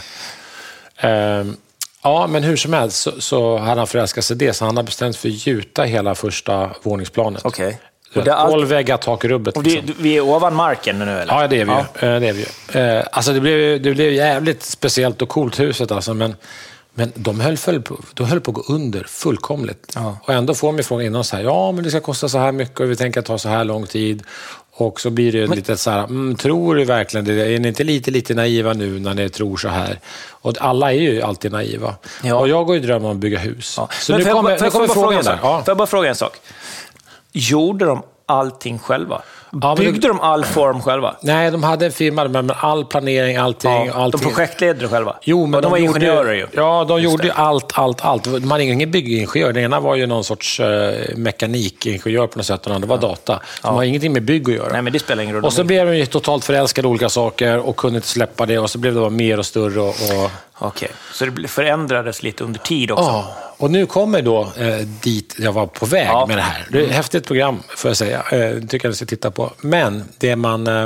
Ehm, 0.98 1.56
ja, 2.04 2.28
men 2.28 2.44
hur 2.44 2.56
som 2.58 2.74
helst 2.74 2.98
så, 2.98 3.12
så 3.22 3.58
hade 3.58 3.82
han 3.82 3.88
förälskat 3.88 4.26
sig 4.26 4.36
i 4.36 4.38
det, 4.38 4.54
så 4.54 4.66
han 4.66 4.78
hade 4.78 4.86
bestämt 4.86 5.18
för 5.18 5.30
att 5.30 5.48
gjuta 5.48 5.84
hela 5.84 6.16
första 6.16 6.70
våningsplanet. 6.84 7.46
Okej. 7.46 7.80
Tolv 8.14 8.68
väggar, 8.68 8.98
tak 8.98 9.26
rubbet. 9.26 9.58
Och 9.58 9.64
det, 9.64 9.70
liksom. 9.70 9.96
vi 10.00 10.18
är 10.18 10.22
ovan 10.22 10.56
marken 10.56 11.00
nu, 11.00 11.04
eller? 11.12 11.34
Ja, 11.34 11.48
det 11.48 11.62
är 11.62 11.66
vi 11.66 11.72
Ja. 11.72 11.86
ju. 12.02 12.08
Eh, 12.08 12.20
Det 12.20 12.28
är 12.28 12.34
vi 12.34 12.46
ju. 12.74 12.98
Eh, 12.98 13.04
Alltså, 13.12 13.34
det, 13.34 13.40
blev, 13.40 13.82
det 13.82 13.92
blev 13.92 14.14
jävligt 14.14 14.64
speciellt 14.64 15.22
och 15.22 15.30
coolt 15.30 15.60
huset, 15.60 15.92
alltså, 15.92 16.14
men, 16.14 16.36
men 16.94 17.12
de 17.16 17.40
höll, 17.40 17.58
höll, 17.66 17.82
på, 17.82 18.00
de 18.14 18.24
höll 18.26 18.42
på 18.42 18.52
att 18.52 18.56
gå 18.56 18.74
under 18.74 19.04
fullkomligt. 19.04 19.92
Ja. 19.96 20.18
Och 20.24 20.34
ändå 20.34 20.54
får 20.54 20.74
de 20.78 20.84
frågan 20.84 21.06
innan 21.06 21.24
så 21.24 21.36
här, 21.36 21.44
ja, 21.44 21.72
men 21.72 21.84
det 21.84 21.90
ska 21.90 22.00
kosta 22.00 22.30
så 22.30 22.38
här 22.38 22.52
mycket 22.52 22.80
och 22.80 22.92
vi 22.92 22.96
tänker 22.96 23.22
ta 23.22 23.38
så 23.38 23.50
här 23.50 23.64
lång 23.64 23.86
tid. 23.88 24.24
Och 24.74 25.02
så 25.02 25.10
blir 25.10 25.32
det 25.32 25.48
lite 25.56 25.78
så 25.78 25.92
här, 25.92 26.04
mm, 26.04 26.36
tror 26.36 26.76
du 26.76 26.86
verkligen 26.86 27.26
det? 27.26 27.34
Är 27.56 27.60
ni 27.60 27.68
inte 27.68 27.84
lite, 27.84 28.12
lite 28.12 28.34
naiva 28.34 28.74
nu 28.74 29.00
när 29.00 29.14
ni 29.14 29.30
tror 29.30 29.58
så 29.58 29.68
här? 29.68 30.00
Och 30.30 30.54
alla 30.60 30.92
är 30.94 30.98
ju 30.98 31.22
alltid 31.22 31.52
naiva. 31.52 31.96
Ja. 32.24 32.36
Och 32.36 32.48
jag 32.50 32.66
går 32.66 32.76
ju 32.76 32.82
drömma 32.82 33.06
om 33.08 33.12
att 33.12 33.18
bygga 33.18 33.40
hus. 33.40 33.76
Ja. 33.78 33.90
Så 33.92 34.12
Men 34.12 34.22
nu 34.22 34.28
jag 34.28 34.36
kommer, 34.36 34.52
nu 34.52 34.88
frågan. 34.88 35.24
Får 35.24 35.64
jag 35.68 35.78
bara 35.78 35.88
fråga 35.88 36.10
en 36.10 36.16
sak? 36.16 36.38
Gjorde 37.34 37.86
de 37.86 38.04
allting 38.26 38.80
själva? 38.80 39.22
men 39.54 39.76
Byggde 39.76 40.00
det- 40.00 40.08
de 40.08 40.20
all 40.20 40.46
form 40.46 40.82
själva? 40.82 41.16
Nej, 41.22 41.52
de 41.52 41.64
hade 41.64 41.86
en 41.86 41.92
firma 41.92 42.28
med 42.28 42.52
all 42.60 42.86
planering, 42.86 43.38
allting. 43.38 43.72
Ja, 43.72 43.84
de 43.86 43.90
allting. 43.92 44.20
projektledde 44.34 44.80
det 44.80 44.88
själva? 44.88 45.16
Jo, 45.22 45.46
men 45.46 45.56
Och 45.56 45.62
de, 45.62 45.72
var 45.72 45.78
gjorde 45.78 46.00
ingenjörer 46.00 46.34
ju. 46.34 46.48
Ja, 46.52 46.86
de 46.88 47.02
Just 47.02 47.12
gjorde 47.12 47.24
det. 47.24 47.28
ju 47.28 47.34
allt, 47.34 47.72
allt, 47.80 48.06
allt. 48.06 48.28
Man 48.28 48.52
hade 48.52 48.64
ingen 48.64 48.92
byggingenjör. 48.92 49.54
Den 49.54 49.64
ena 49.64 49.80
var 49.80 49.96
ju 49.96 50.06
någon 50.08 50.24
sorts 50.24 50.60
eh, 50.60 50.94
mekanikingenjör 51.16 52.28
på 52.28 52.38
något 52.40 52.46
sätt 52.46 52.60
och 52.62 52.66
den 52.70 52.76
andra 52.76 52.88
var 52.88 52.98
data. 52.98 53.40
De 53.62 53.76
har 53.76 53.84
ingenting 53.84 54.14
med 54.14 54.24
bygg 54.24 54.50
att 54.50 54.56
göra. 54.56 54.74
Nej, 54.74 54.82
men 54.82 54.94
det 54.94 55.00
spelar 55.00 55.24
ingen 55.24 55.36
roll. 55.36 55.46
och 55.46 55.54
så 55.54 55.64
blev 55.64 55.86
de 55.88 55.98
ju 55.98 56.06
totalt 56.06 56.46
förälskade 56.46 56.88
i 56.88 56.92
olika 56.92 57.10
saker 57.10 57.58
och 57.68 57.76
kunde 57.78 57.96
inte 57.96 58.08
släppa 58.08 58.46
det. 58.46 58.60
Och 58.60 58.70
så 58.70 58.78
blev 58.78 58.94
det 58.94 59.00
bara 59.00 59.10
mer 59.10 59.40
och 59.40 59.46
större. 59.46 59.80
Och, 59.82 59.88
och... 59.88 60.32
Okej, 60.64 60.92
så 61.14 61.26
det 61.26 61.48
förändrades 61.48 62.24
lite 62.24 62.44
under 62.44 62.60
tid 62.60 62.92
också? 62.92 63.04
Ja, 63.04 63.36
och 63.58 63.72
nu 63.72 63.86
kommer 63.86 64.22
då 64.22 64.42
eh, 64.58 64.78
dit 64.78 65.36
jag 65.40 65.52
var 65.54 65.66
på 65.68 65.86
väg 65.86 66.08
Ja. 66.08 66.26
med 66.28 66.38
det 66.38 66.42
här. 66.42 66.68
Det 66.72 66.80
är 66.80 66.84
ett 66.84 66.92
häftigt 66.92 67.28
program, 67.28 67.64
får 67.78 67.90
jag 67.90 67.98
säga. 67.98 68.18
Eh, 68.32 68.60
tycker 68.60 68.86
jag 68.88 68.90
ni 68.92 68.96
ska 68.96 69.06
titta 69.06 69.32
på. 69.32 69.52
Men 69.62 70.04
det 70.18 70.36
man, 70.36 70.68
eh, 70.68 70.86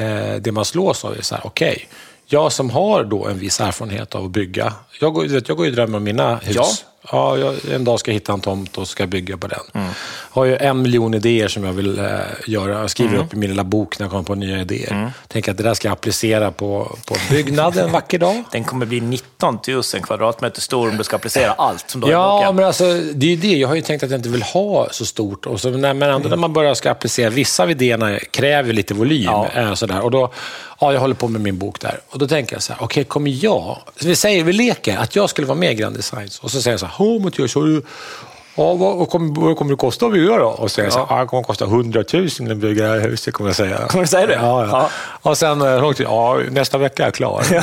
eh, 0.00 0.34
det 0.40 0.52
man 0.52 0.64
slås 0.64 1.04
av 1.04 1.16
är 1.18 1.22
så 1.22 1.34
här, 1.34 1.46
okej, 1.46 1.88
jag 2.26 2.52
som 2.52 2.70
har 2.70 3.04
då 3.04 3.26
en 3.26 3.38
viss 3.38 3.60
erfarenhet 3.60 4.14
av 4.14 4.24
att 4.24 4.30
bygga. 4.30 4.72
Jag 5.00 5.14
går, 5.14 5.24
vet, 5.28 5.48
jag 5.48 5.56
går 5.56 5.66
ju 5.66 5.72
och 5.72 5.76
drömmer 5.76 5.96
om 5.96 6.04
mina 6.04 6.36
hus. 6.36 6.56
Ja. 6.56 6.66
Ja, 7.12 7.36
jag, 7.38 7.54
en 7.74 7.84
dag 7.84 8.00
ska 8.00 8.10
jag 8.10 8.14
hitta 8.14 8.32
en 8.32 8.40
tomt 8.40 8.78
och 8.78 8.88
ska 8.88 9.06
bygga 9.06 9.36
på 9.36 9.46
den. 9.46 9.84
har 10.08 10.44
ju 10.44 10.56
en 10.56 10.82
miljon 10.82 11.14
idéer 11.14 11.48
som 11.48 11.64
jag 11.64 11.72
vill 11.72 11.98
eh, 11.98 12.04
göra. 12.46 12.80
Jag 12.80 12.90
skriver 12.90 13.18
upp 13.18 13.34
i 13.34 13.36
min 13.36 13.50
lilla 13.50 13.64
bok 13.64 13.98
när 13.98 14.04
jag 14.04 14.10
kommer 14.10 14.22
på 14.24 14.34
nya 14.34 14.60
idéer. 14.60 15.12
Tänker 15.28 15.50
att 15.50 15.56
det 15.56 15.62
där 15.62 15.74
ska 15.74 15.88
jag 15.88 15.92
applicera 15.92 16.50
på, 16.52 16.96
på 17.06 17.16
byggnad 17.30 17.76
en 17.76 17.92
vacker 17.92 18.18
dag. 18.18 18.44
Den 18.52 18.64
kommer 18.64 18.86
bli 18.86 19.00
19 19.00 19.58
000 19.68 19.82
kvadratmeter 19.82 20.60
stor 20.60 20.88
om 20.90 20.96
du 20.96 21.04
ska 21.04 21.16
applicera 21.16 21.52
allt 21.52 21.90
som 21.90 22.00
du 22.00 22.04
har 22.06 22.10
i 22.12 22.14
Ja, 22.14 22.36
boken. 22.40 22.56
men 22.56 22.64
alltså, 22.64 22.84
det 23.14 23.26
är 23.26 23.30
ju 23.30 23.36
det. 23.36 23.56
Jag 23.56 23.68
har 23.68 23.74
ju 23.74 23.82
tänkt 23.82 24.02
att 24.02 24.10
jag 24.10 24.18
inte 24.18 24.28
vill 24.28 24.42
ha 24.42 24.88
så 24.90 25.06
stort. 25.06 25.46
Och 25.46 25.60
så, 25.60 25.70
men 25.70 26.02
ändå 26.02 26.28
när 26.28 26.36
man 26.36 26.52
börjar 26.52 26.74
ska 26.74 26.90
applicera, 26.90 27.30
vissa 27.30 27.62
av 27.62 27.70
idéerna 27.70 28.18
kräver 28.18 28.72
lite 28.72 28.94
volym. 28.94 29.24
Ja. 29.24 29.48
eh, 29.54 29.74
Sådär. 29.74 30.00
Och 30.00 30.10
då, 30.10 30.32
ja, 30.80 30.92
jag 30.92 31.00
håller 31.00 31.14
på 31.14 31.28
med 31.28 31.40
min 31.40 31.58
bok 31.58 31.80
där. 31.80 32.00
Och 32.10 32.18
då 32.18 32.26
tänker 32.28 32.54
jag 32.56 32.62
så 32.62 32.72
här, 32.72 32.82
okej, 32.82 33.04
kommer 33.04 33.44
jag... 33.44 33.78
Så 34.00 34.08
vi 34.08 34.16
säger, 34.16 34.44
vi 34.44 34.52
leker 34.52 34.96
att 34.96 35.16
jag 35.16 35.30
skulle 35.30 35.46
vara 35.46 35.58
med 35.58 35.72
i 35.72 35.74
Grand 35.74 35.96
Designs. 35.96 36.38
Och 36.38 36.50
så 36.50 36.62
säger 36.62 36.72
jag 36.72 36.80
så 36.80 36.86
här, 36.86 36.92
"Åh, 36.98 37.22
Mattias, 37.22 37.54
har 37.54 37.62
du... 37.62 37.82
Ja, 38.58 38.74
vad, 38.74 39.10
kommer, 39.10 39.40
vad 39.40 39.56
kommer 39.56 39.70
det 39.70 39.76
kosta 39.76 40.06
att 40.06 40.12
bygga 40.12 40.36
då? 40.36 40.46
Och 40.46 40.70
så 40.70 40.74
säger 40.74 40.86
jag 40.86 40.92
så 40.92 40.98
här, 40.98 41.16
ja. 41.16 41.20
det 41.20 41.26
kommer 41.26 41.42
kosta 41.42 41.64
100 41.64 42.04
000 42.12 42.26
att 42.50 42.56
bygga 42.56 42.84
det 42.84 43.00
här 43.00 43.08
huset, 43.08 43.34
kommer 43.34 43.50
jag 43.50 43.56
säga. 43.56 43.86
Kommer 43.88 44.04
du 44.04 44.08
säga 44.08 44.26
det? 44.26 44.32
Ja, 44.34 44.64
ja. 44.64 44.68
Ja. 44.72 44.90
Och 45.30 45.38
sen, 45.38 45.62
eh, 45.62 45.80
långt, 45.80 46.00
ja, 46.00 46.40
nästa 46.50 46.78
vecka 46.78 47.02
är 47.02 47.06
jag 47.06 47.14
klar. 47.14 47.42
Ja. 47.50 47.60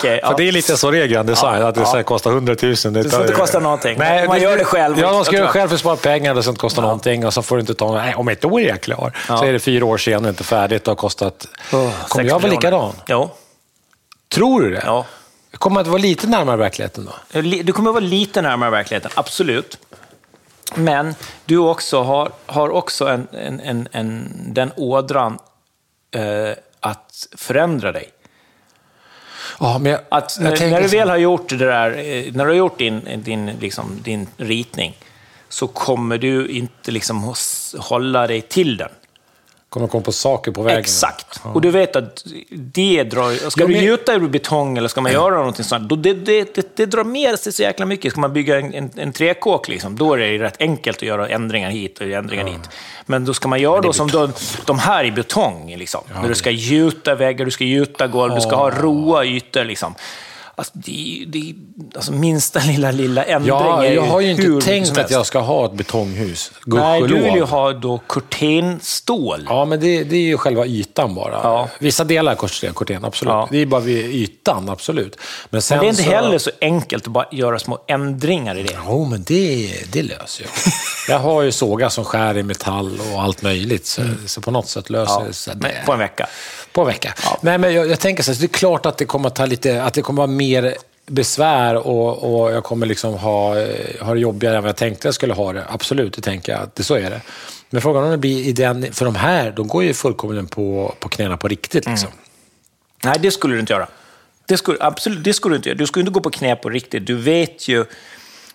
För 0.00 0.20
ja. 0.22 0.34
det 0.36 0.48
är 0.48 0.52
lite 0.52 0.76
så 0.76 0.90
Grand 0.90 1.28
Design, 1.28 1.62
att 1.62 1.74
det 1.74 1.80
Ja. 1.80 1.86
så 1.86 2.02
kostar 2.02 2.30
100 2.30 2.56
000. 2.62 2.74
Det 2.74 2.90
Det 2.90 3.10
får 3.10 3.20
inte 3.20 3.32
kosta 3.32 3.58
någonting. 3.58 3.98
Man 3.98 4.40
gör 4.40 4.58
det 4.58 4.64
själv. 4.64 4.98
Ja, 4.98 5.12
man 5.12 5.24
ska 5.24 5.34
göra 5.34 5.46
det 5.46 5.52
själv 5.52 5.68
för 5.68 5.74
att 5.74 5.80
spara 5.80 5.96
pengar. 5.96 6.34
Det 6.34 6.42
ska 6.42 6.50
inte 6.50 6.60
kosta 6.60 6.80
någonting. 6.80 7.26
Och 7.26 7.34
så 7.34 7.42
får 7.42 7.56
du 7.56 7.60
inte 7.60 7.74
ta... 7.74 7.94
Nej, 7.94 8.14
om 8.14 8.28
ett 8.28 8.44
år 8.44 8.60
är 8.60 8.68
jag 8.68 8.80
klar. 8.80 9.12
Ja. 9.28 9.36
Så 9.36 9.44
är 9.44 9.52
det 9.52 9.58
fyra 9.58 9.84
år 9.84 9.98
senare 9.98 10.28
inte 10.28 10.44
färdigt 10.44 10.82
och 10.82 10.90
har 10.90 10.96
kostat... 10.96 11.46
kommer 11.70 11.90
Sex 12.14 12.28
jag 12.28 12.40
vara 12.40 12.52
likadan? 12.52 12.92
Jo. 13.06 13.30
Tror 14.34 14.60
du 14.62 14.70
det? 14.70 14.82
Ja. 14.86 15.04
Kommer 15.58 15.80
att 15.80 15.86
vara 15.86 15.98
lite 15.98 16.26
närmare 16.26 16.56
verkligheten 16.56 17.04
då? 17.32 17.40
Li- 17.40 17.62
Du 17.62 17.72
kommer 17.72 17.90
att 17.90 17.94
vara 17.94 18.04
lite 18.04 18.42
närmare 18.42 18.70
verkligheten, 18.70 19.10
absolut. 19.14 19.78
Men 20.74 21.14
du 21.44 21.58
också 21.58 22.02
har, 22.02 22.32
har 22.46 22.70
också 22.70 23.06
en, 23.08 23.28
en, 23.32 23.60
en, 23.60 23.88
en, 23.92 24.28
den 24.54 24.70
ådran 24.76 25.38
eh, 26.14 26.50
att 26.80 27.26
förändra 27.36 27.92
dig. 27.92 28.10
Ja, 29.60 29.80
jag, 29.84 30.00
Att 30.08 30.36
när, 30.40 30.70
när 30.70 30.80
du 30.80 30.86
väl 30.88 31.08
har 31.08 31.16
gjort 31.16 31.48
det 31.48 31.56
där, 31.56 31.90
eh, 31.90 32.32
när 32.32 32.44
du 32.44 32.50
har 32.50 32.56
gjort 32.56 32.78
din, 32.78 33.22
din, 33.24 33.46
liksom, 33.46 34.00
din 34.02 34.26
ritning, 34.36 34.96
så 35.48 35.66
kommer 35.66 36.18
du 36.18 36.48
inte 36.48 36.90
liksom 36.90 37.34
hålla 37.78 38.26
dig 38.26 38.40
till 38.40 38.76
den. 38.76 38.90
Kommer 39.74 39.86
komma 39.88 40.02
på 40.04 40.12
saker 40.12 40.50
på 40.52 40.62
vägen. 40.62 40.80
Exakt. 40.80 41.40
Och 41.42 41.60
du 41.60 41.70
vet 41.70 41.96
att 41.96 42.24
det 42.50 43.04
drar... 43.04 43.50
Ska 43.50 43.60
Ja, 43.60 43.66
du 43.66 43.72
men- 43.74 43.84
gjuta 43.84 44.14
ur 44.14 44.28
betong 44.28 44.78
eller 44.78 44.88
ska 44.88 45.00
man 45.00 45.12
göra 45.12 45.36
någonting 45.36 45.64
sånt, 45.64 45.88
då 45.88 45.96
det, 45.96 46.14
det, 46.14 46.54
det, 46.54 46.76
det 46.76 46.86
drar 46.86 47.04
med 47.04 47.38
sig 47.38 47.52
så 47.52 47.62
jäkla 47.62 47.86
mycket. 47.86 48.12
Ska 48.12 48.20
man 48.20 48.32
bygga 48.32 48.60
en, 48.60 48.74
en, 48.74 48.90
en 48.96 49.12
träkåk, 49.12 49.68
liksom, 49.68 49.96
då 49.96 50.12
är 50.12 50.18
det 50.18 50.38
rätt 50.38 50.56
enkelt 50.60 50.96
att 50.96 51.02
göra 51.02 51.28
ändringar 51.28 51.70
hit 51.70 51.98
och 52.00 52.06
ändringar 52.06 52.44
dit. 52.44 52.70
Men 53.06 53.24
då 53.24 53.34
ska 53.34 53.48
man 53.48 53.60
göra 53.60 53.80
då 53.80 53.92
som 53.92 54.08
de, 54.08 54.32
de 54.64 54.78
här 54.78 55.04
i 55.04 55.12
betong, 55.12 55.74
liksom. 55.78 56.00
när 56.22 56.28
du 56.28 56.34
ska 56.34 56.50
gjuta 56.50 57.14
väggar, 57.14 57.44
du 57.44 57.50
ska 57.50 57.64
gjuta 57.64 58.06
golv, 58.06 58.34
du 58.34 58.40
ska 58.40 58.56
ha 58.56 58.70
roa 58.70 59.24
ytor. 59.24 59.64
Liksom. 59.64 59.94
Alltså, 60.56 60.72
det, 60.76 61.24
det, 61.28 61.54
alltså 61.94 62.12
minsta 62.12 62.58
lilla, 62.66 62.90
lilla 62.90 63.24
ändring 63.24 63.48
Ja, 63.48 63.86
jag 63.86 64.02
har 64.02 64.20
ju 64.20 64.30
inte 64.30 64.66
tänkt 64.66 64.98
att 64.98 65.10
jag 65.10 65.26
ska 65.26 65.38
ha 65.38 65.66
ett 65.66 65.72
betonghus. 65.72 66.52
Nej, 66.66 67.02
du 67.02 67.20
vill 67.20 67.34
ju 67.34 67.42
ha 67.42 67.72
då 67.72 68.00
kurtenstål. 68.08 69.46
Ja, 69.48 69.64
men 69.64 69.80
det, 69.80 70.04
det 70.04 70.16
är 70.16 70.20
ju 70.20 70.36
själva 70.36 70.66
ytan 70.66 71.14
bara. 71.14 71.32
Ja. 71.42 71.68
Vissa 71.78 72.04
delar 72.04 72.32
är 72.32 72.72
korten, 72.72 73.04
absolut. 73.04 73.32
Ja. 73.32 73.48
Det 73.50 73.58
är 73.58 73.66
bara 73.66 73.80
vid 73.80 74.06
ytan, 74.06 74.68
absolut. 74.68 75.16
Men, 75.50 75.62
Men 75.70 75.78
det 75.78 75.86
är 75.86 75.90
inte 75.90 76.02
så... 76.02 76.10
heller 76.10 76.38
så 76.38 76.50
enkelt 76.60 77.06
att 77.06 77.12
bara 77.12 77.26
göra 77.32 77.58
små 77.58 77.78
ändringar 77.86 78.58
i 78.58 78.62
det. 78.62 78.76
Jo, 78.86 79.04
men 79.04 79.22
det, 79.22 79.70
det 79.92 80.02
löser 80.02 80.44
jag. 80.44 80.52
Jag 81.08 81.18
har 81.18 81.42
ju 81.42 81.52
sågar 81.52 81.88
som 81.88 82.04
skär 82.04 82.38
i 82.38 82.42
metall 82.42 83.00
och 83.12 83.22
allt 83.22 83.42
möjligt, 83.42 83.86
så, 83.86 84.02
så 84.26 84.40
på 84.40 84.50
något 84.50 84.68
sätt 84.68 84.90
löser 84.90 85.20
Ja, 85.20 85.24
det 85.26 85.32
sig. 85.32 85.54
men 85.56 85.70
på 85.86 85.92
en 85.92 85.98
vecka. 85.98 86.28
På 86.72 86.80
en 86.80 86.86
vecka. 86.86 87.14
Nej, 87.40 87.58
men 87.58 87.74
jag, 87.74 87.90
jag 87.90 88.00
tänker 88.00 88.22
så 88.22 88.32
här, 88.32 88.38
det 88.38 88.46
är 88.46 88.48
klart 88.48 88.86
att 88.86 88.98
det 88.98 89.04
kommer 89.04 89.28
att 89.28 89.34
ta 89.34 89.46
lite, 89.46 89.82
att 89.82 89.94
det 89.94 90.02
kommer 90.02 90.22
att 90.22 90.28
vara 90.28 90.36
mer 90.48 90.74
besvär 91.06 91.74
och, 91.74 92.42
och 92.42 92.52
jag 92.52 92.64
kommer 92.64 92.86
liksom 92.86 93.14
ha, 93.14 93.54
ha 94.00 94.14
det 94.14 94.20
jobbigare 94.20 94.56
än 94.56 94.62
vad 94.62 94.68
jag 94.68 94.76
tänkte 94.76 95.08
jag 95.08 95.14
skulle 95.14 95.34
ha 95.34 95.52
det. 95.52 95.64
Absolut, 95.68 96.12
det 96.12 96.22
tänker 96.22 96.52
jag. 96.52 96.62
att 96.62 96.74
Det, 96.74 96.82
så 96.82 96.94
är 96.94 97.10
det. 97.10 97.20
Men 97.70 97.82
frågan 97.82 98.04
om 98.04 98.10
det 98.10 98.18
blir 98.18 98.44
i 98.44 98.52
den, 98.52 98.92
för 98.92 99.04
de 99.04 99.14
här, 99.14 99.50
de 99.50 99.68
går 99.68 99.84
ju 99.84 99.94
fullkomligen 99.94 100.46
på, 100.46 100.94
på 101.00 101.08
knäna 101.08 101.36
på 101.36 101.48
riktigt. 101.48 101.86
Liksom. 101.86 102.08
Nej, 103.04 103.14
det 103.20 103.30
skulle 103.30 103.54
du 103.54 103.60
inte 103.60 103.72
göra. 103.72 103.86
Det 104.46 104.56
skulle, 104.56 104.78
absolut, 104.80 105.24
det 105.24 105.32
skulle 105.32 105.52
du 105.52 105.56
inte 105.56 105.68
göra. 105.68 105.78
Du 105.78 105.86
skulle 105.86 106.00
inte 106.00 106.12
gå 106.12 106.20
på 106.20 106.30
knä 106.30 106.56
på 106.56 106.68
riktigt. 106.68 107.06
Du 107.06 107.14
vet 107.14 107.68
ju 107.68 107.84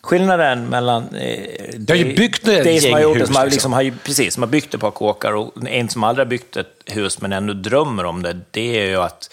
skillnaden 0.01 0.65
mellan... 0.65 1.15
Eh, 1.15 1.39
Jag 1.87 1.95
har 1.95 2.03
ju 2.03 2.15
byggt 2.15 2.47
ett 2.47 2.63
dig 2.63 2.81
som 2.81 2.93
har 2.93 2.99
gjort 2.99 3.19
det, 3.19 3.25
som 3.25 3.35
har, 3.35 3.45
liksom. 3.45 3.55
liksom, 3.55 3.73
har, 3.73 3.93
precis, 4.03 4.33
som 4.33 4.43
har 4.43 4.47
byggt 4.47 4.73
ett 4.73 4.81
par 4.81 4.91
kåkar 4.91 5.33
och 5.33 5.53
en 5.67 5.89
som 5.89 6.03
aldrig 6.03 6.25
har 6.25 6.29
byggt 6.29 6.57
ett 6.57 6.83
hus 6.85 7.21
men 7.21 7.33
ändå 7.33 7.53
drömmer 7.53 8.05
om 8.05 8.23
det. 8.23 8.37
Det 8.51 8.79
är 8.79 8.89
ju 8.89 8.95
att 8.95 9.29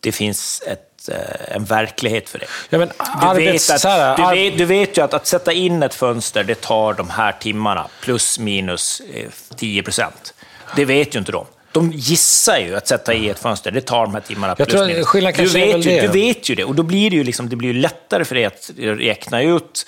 det 0.00 0.12
finns 0.12 0.62
ett, 0.66 1.08
eh, 1.08 1.56
en 1.56 1.64
verklighet 1.64 2.28
för 2.28 2.38
det. 2.38 2.46
Ja, 2.70 2.78
men 2.78 2.88
Du 2.88 2.94
arbets, 3.26 3.70
vet, 3.70 3.84
att, 3.84 4.16
du, 4.16 4.22
vet, 4.30 4.58
du 4.58 4.64
vet 4.64 4.98
ju 4.98 5.02
att, 5.02 5.14
att 5.14 5.26
sätta 5.26 5.52
in 5.52 5.82
ett 5.82 5.94
fönster, 5.94 6.44
det 6.44 6.60
tar 6.60 6.94
de 6.94 7.10
här 7.10 7.32
timmarna, 7.32 7.88
plus 8.00 8.38
minus 8.38 9.02
eh, 9.14 9.30
10 9.56 9.82
procent. 9.82 10.34
Det 10.76 10.84
vet 10.84 11.14
ju 11.14 11.18
inte 11.18 11.32
de. 11.32 11.46
De 11.72 11.92
gissar 11.92 12.58
ju 12.58 12.76
att 12.76 12.88
sätta 12.88 13.14
i 13.14 13.28
ett 13.28 13.38
fönster, 13.38 13.70
det 13.70 13.80
tar 13.80 14.06
de 14.06 14.14
här 14.14 14.20
timmarna 14.20 14.54
Jag 14.58 14.68
plus 14.68 14.80
minus. 14.86 15.12
Du 15.36 15.46
vet, 15.46 15.86
ju, 15.86 15.90
det. 15.90 16.00
du 16.00 16.08
vet 16.08 16.48
ju 16.48 16.54
det, 16.54 16.64
och 16.64 16.74
då 16.74 16.82
blir 16.82 17.10
det 17.10 17.16
ju, 17.16 17.24
liksom, 17.24 17.48
det 17.48 17.56
blir 17.56 17.74
lättare 17.74 18.24
för 18.24 18.34
dig 18.34 18.44
att 18.44 18.70
räkna 18.78 19.42
ut 19.42 19.86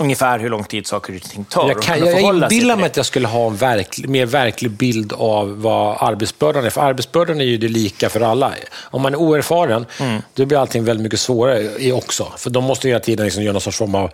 ungefär 0.00 0.38
hur 0.38 0.50
lång 0.50 0.64
tid 0.64 0.86
saker 0.86 1.16
och 1.16 1.22
ting 1.22 1.44
tar. 1.44 1.68
Jag, 1.68 1.82
kan, 1.82 1.98
jag 1.98 2.20
inbillar 2.20 2.76
mig 2.76 2.86
att 2.86 2.96
jag 2.96 3.06
skulle 3.06 3.28
ha 3.28 3.46
en 3.46 3.56
verklig, 3.56 4.08
mer 4.08 4.26
verklig 4.26 4.70
bild 4.70 5.12
av 5.12 5.62
vad 5.62 5.96
arbetsbördan 6.00 6.64
är. 6.64 6.70
För 6.70 6.80
arbetsbördan 6.80 7.40
är 7.40 7.44
ju 7.44 7.56
det 7.56 7.68
lika 7.68 8.08
för 8.08 8.20
alla. 8.20 8.52
Om 8.82 9.02
man 9.02 9.14
är 9.14 9.18
oerfaren, 9.18 9.86
Mm. 10.00 10.22
då 10.34 10.46
blir 10.46 10.58
allting 10.58 10.84
väldigt 10.84 11.02
mycket 11.02 11.20
svårare 11.20 11.92
också. 11.92 12.32
För 12.36 12.50
de 12.50 12.64
måste 12.64 12.88
hela 12.88 13.00
tiden 13.00 13.24
liksom 13.24 13.42
göra 13.42 13.52
någon 13.52 13.60
sorts 13.60 13.78
form 13.78 13.94
av 13.94 14.10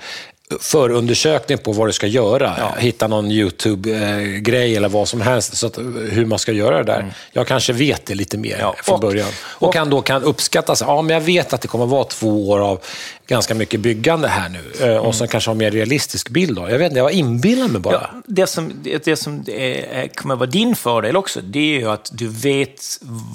förundersökning 0.61 1.59
på 1.59 1.73
vad 1.73 1.89
du 1.89 1.93
ska 1.93 2.07
göra. 2.07 2.53
Hitta 2.79 3.07
någon 3.07 3.31
YouTube-grej 3.31 4.77
eller 4.77 4.89
vad 4.89 5.09
som 5.09 5.21
helst, 5.21 5.57
så 5.57 5.67
att, 5.67 5.79
hur 6.11 6.25
man 6.27 6.39
ska 6.39 6.53
göra 6.53 6.77
det 6.79 6.85
där. 6.93 7.15
Jag 7.33 7.47
kanske 7.47 7.73
vet 7.73 8.07
det 8.07 8.15
lite 8.15 8.39
mer 8.39 8.55
Mm. 8.55 8.61
Ja, 8.61 8.75
från 8.83 8.95
och- 8.95 9.01
början. 9.01 9.29
Och, 9.43 9.73
kan 9.73 9.91
då 9.91 10.01
kan 10.03 10.23
uppskatta, 10.23 10.77
så, 10.77 10.85
ja 10.85 11.03
men 11.03 11.15
jag 11.15 11.21
vet 11.21 11.53
att 11.53 11.61
det 11.61 11.69
kommer 11.69 11.87
vara 11.87 12.05
två 12.05 12.51
år 12.51 12.61
av 12.61 12.81
ganska 13.27 13.55
mycket 13.55 13.81
byggande 13.81 14.29
här 14.29 14.49
nu. 14.49 14.59
Eh, 14.81 14.89
Mm. 14.95 15.03
Och 15.07 15.15
sen 15.15 15.29
kanske 15.29 15.49
ha 15.51 15.53
en 15.53 15.59
mer 15.59 15.71
realistisk 15.71 16.29
bild. 16.29 16.57
Då. 16.57 16.71
Jag 16.71 16.79
vet 16.79 16.87
inte, 16.91 16.99
jag 16.99 17.13
inbillar 17.13 17.69
mig 17.69 17.81
bara. 17.81 17.95
Ja, 17.95 18.23
det 18.27 18.47
som, 18.47 18.73
det, 18.83 19.05
det 19.05 19.17
som 19.17 19.45
är, 19.49 19.53
är- 19.95 20.09
kommer 20.09 20.37
vara 20.37 20.51
din 20.51 20.77
fördel 20.77 21.17
också, 21.17 21.41
det 21.41 21.59
är 21.77 21.79
ju 21.81 21.91
att 21.91 22.11
du 22.13 22.29
vet 22.29 22.81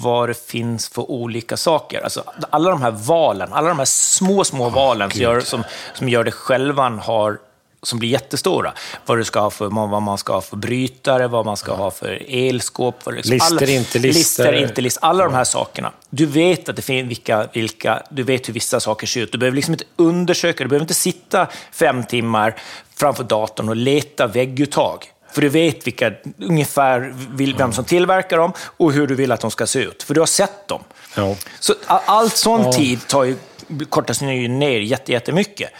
vad 0.02 0.28
det 0.28 0.46
finns 0.46 0.88
för 0.88 1.10
olika 1.10 1.56
saker. 1.56 2.00
Alltså, 2.04 2.24
alla 2.50 2.70
de 2.70 2.82
här 2.82 2.90
valen, 2.90 3.52
alla 3.52 3.68
de 3.68 3.78
här 3.78 3.84
små, 3.86 4.44
små 4.44 4.68
valen 4.68 5.10
som 5.10 5.20
gör, 5.20 5.40
som, 5.40 5.64
som 5.94 6.08
gör 6.08 6.24
det 6.24 6.30
själva 6.32 6.82
har 7.10 7.38
som 7.82 7.98
blir 7.98 8.08
jättestora. 8.08 8.72
Vad, 9.06 9.18
du 9.18 9.24
ska 9.24 9.40
ha 9.40 9.50
för, 9.50 9.66
vad 9.66 10.02
man 10.02 10.18
ska 10.18 10.32
ha 10.32 10.40
för 10.40 10.56
brytare, 10.56 11.28
vad 11.28 11.46
man 11.46 11.56
ska 11.56 11.72
ha 11.74 11.90
för 11.90 12.22
elskåp. 12.28 12.94
Vad 13.04 13.14
liksom, 13.14 13.32
Lister, 13.34 13.70
inte 13.70 13.98
lister. 13.98 14.18
Lister, 14.18 14.52
inte 14.52 14.80
lister. 14.80 15.04
Alla 15.04 15.24
de 15.24 15.34
här 15.34 15.44
sakerna. 15.44 15.92
Du 16.10 16.26
vet 16.26 16.68
att 16.68 16.76
det 16.76 16.82
finns 16.82 17.10
vilka, 17.10 17.48
vilka, 17.52 18.02
du 18.10 18.22
vet 18.22 18.48
hur 18.48 18.52
vissa 18.54 18.80
saker 18.80 19.06
ser 19.06 19.20
ut. 19.20 19.32
Du 19.32 19.38
behöver 19.38 19.56
liksom 19.56 19.74
inte 19.74 19.84
undersöka, 19.96 20.64
du 20.64 20.68
behöver 20.68 20.84
inte 20.84 20.94
sitta 20.94 21.46
fem 21.72 22.04
timmar 22.04 22.56
framför 22.96 23.24
datorn 23.24 23.68
och 23.68 23.76
leta 23.76 24.26
vägguttag. 24.26 25.04
För 25.32 25.42
du 25.42 25.48
vet 25.48 25.86
vilka, 25.86 26.12
ungefär 26.38 27.14
vem 27.58 27.72
som 27.72 27.84
tillverkar 27.84 28.36
dem 28.36 28.52
och 28.60 28.92
hur 28.92 29.06
du 29.06 29.14
vill 29.14 29.32
att 29.32 29.40
de 29.40 29.50
ska 29.50 29.66
se 29.66 29.78
ut. 29.78 30.02
För 30.02 30.14
du 30.14 30.20
har 30.20 30.26
sett 30.26 30.68
dem. 30.68 30.80
Ja. 31.16 31.36
Så 31.60 31.74
allt 31.86 32.36
sån 32.36 32.72
tid 32.72 33.06
tar 33.06 33.24
ju, 33.24 33.36
kortas 33.88 34.20
ner 34.20 34.80
jätte- 34.80 35.12
jättemycket. 35.12 35.70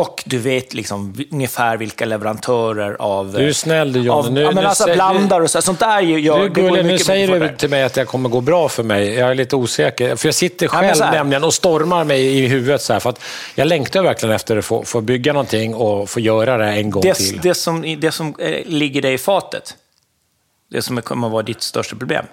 Och 0.00 0.22
du 0.26 0.38
vet 0.38 0.74
liksom 0.74 1.14
ungefär 1.30 1.76
vilka 1.76 2.04
leverantörer 2.04 2.96
av... 2.98 3.32
Du 3.32 3.48
är 3.48 3.52
snäll 3.52 3.92
du, 3.92 4.00
Johnny. 4.00 4.28
Av, 4.28 4.32
Nu- 4.32 4.40
ja, 4.40 4.50
men 4.52 4.66
alltså 4.66 4.84
säger- 4.84 4.96
blandar 4.96 5.40
och 5.40 5.50
så, 5.50 5.62
sånt 5.62 5.80
där 5.80 6.00
gör, 6.00 6.42
Du, 6.42 6.48
Gulle, 6.48 6.82
nu 6.82 6.98
säger 6.98 7.40
du 7.40 7.56
till 7.56 7.70
mig 7.70 7.82
att 7.82 7.94
det 7.94 8.04
kommer 8.04 8.28
gå 8.28 8.40
bra 8.40 8.68
för 8.68 8.82
mig. 8.82 9.14
Jag 9.14 9.30
är 9.30 9.34
lite 9.34 9.56
osäker. 9.56 10.16
För 10.16 10.28
jag 10.28 10.34
sitter 10.34 10.68
själv 10.68 10.94
så 10.94 11.04
här. 11.04 11.12
nämligen 11.12 11.44
och 11.44 11.54
stormar 11.54 12.04
mig 12.04 12.26
i 12.26 12.46
huvudet. 12.46 12.82
Så 12.82 12.92
här, 12.92 13.00
för 13.00 13.10
att 13.10 13.20
jag 13.54 13.66
längtar 13.68 14.02
verkligen 14.02 14.34
efter 14.34 14.56
att 14.56 14.64
få, 14.64 14.84
få 14.84 15.00
bygga 15.00 15.32
någonting 15.32 15.74
och 15.74 16.10
få 16.10 16.20
göra 16.20 16.56
det 16.56 16.66
en 16.72 16.90
gång 16.90 17.02
det, 17.02 17.14
till. 17.14 17.40
det 17.42 17.54
som, 17.54 17.96
det 18.00 18.12
som 18.12 18.34
eh, 18.38 18.66
ligger 18.66 19.02
dig 19.02 19.14
i 19.14 19.18
fatet, 19.18 19.74
det 20.70 20.82
som 20.82 21.02
kommer 21.02 21.26
att 21.26 21.32
vara 21.32 21.42
ditt 21.42 21.62
största 21.62 21.96
problem, 21.96 22.24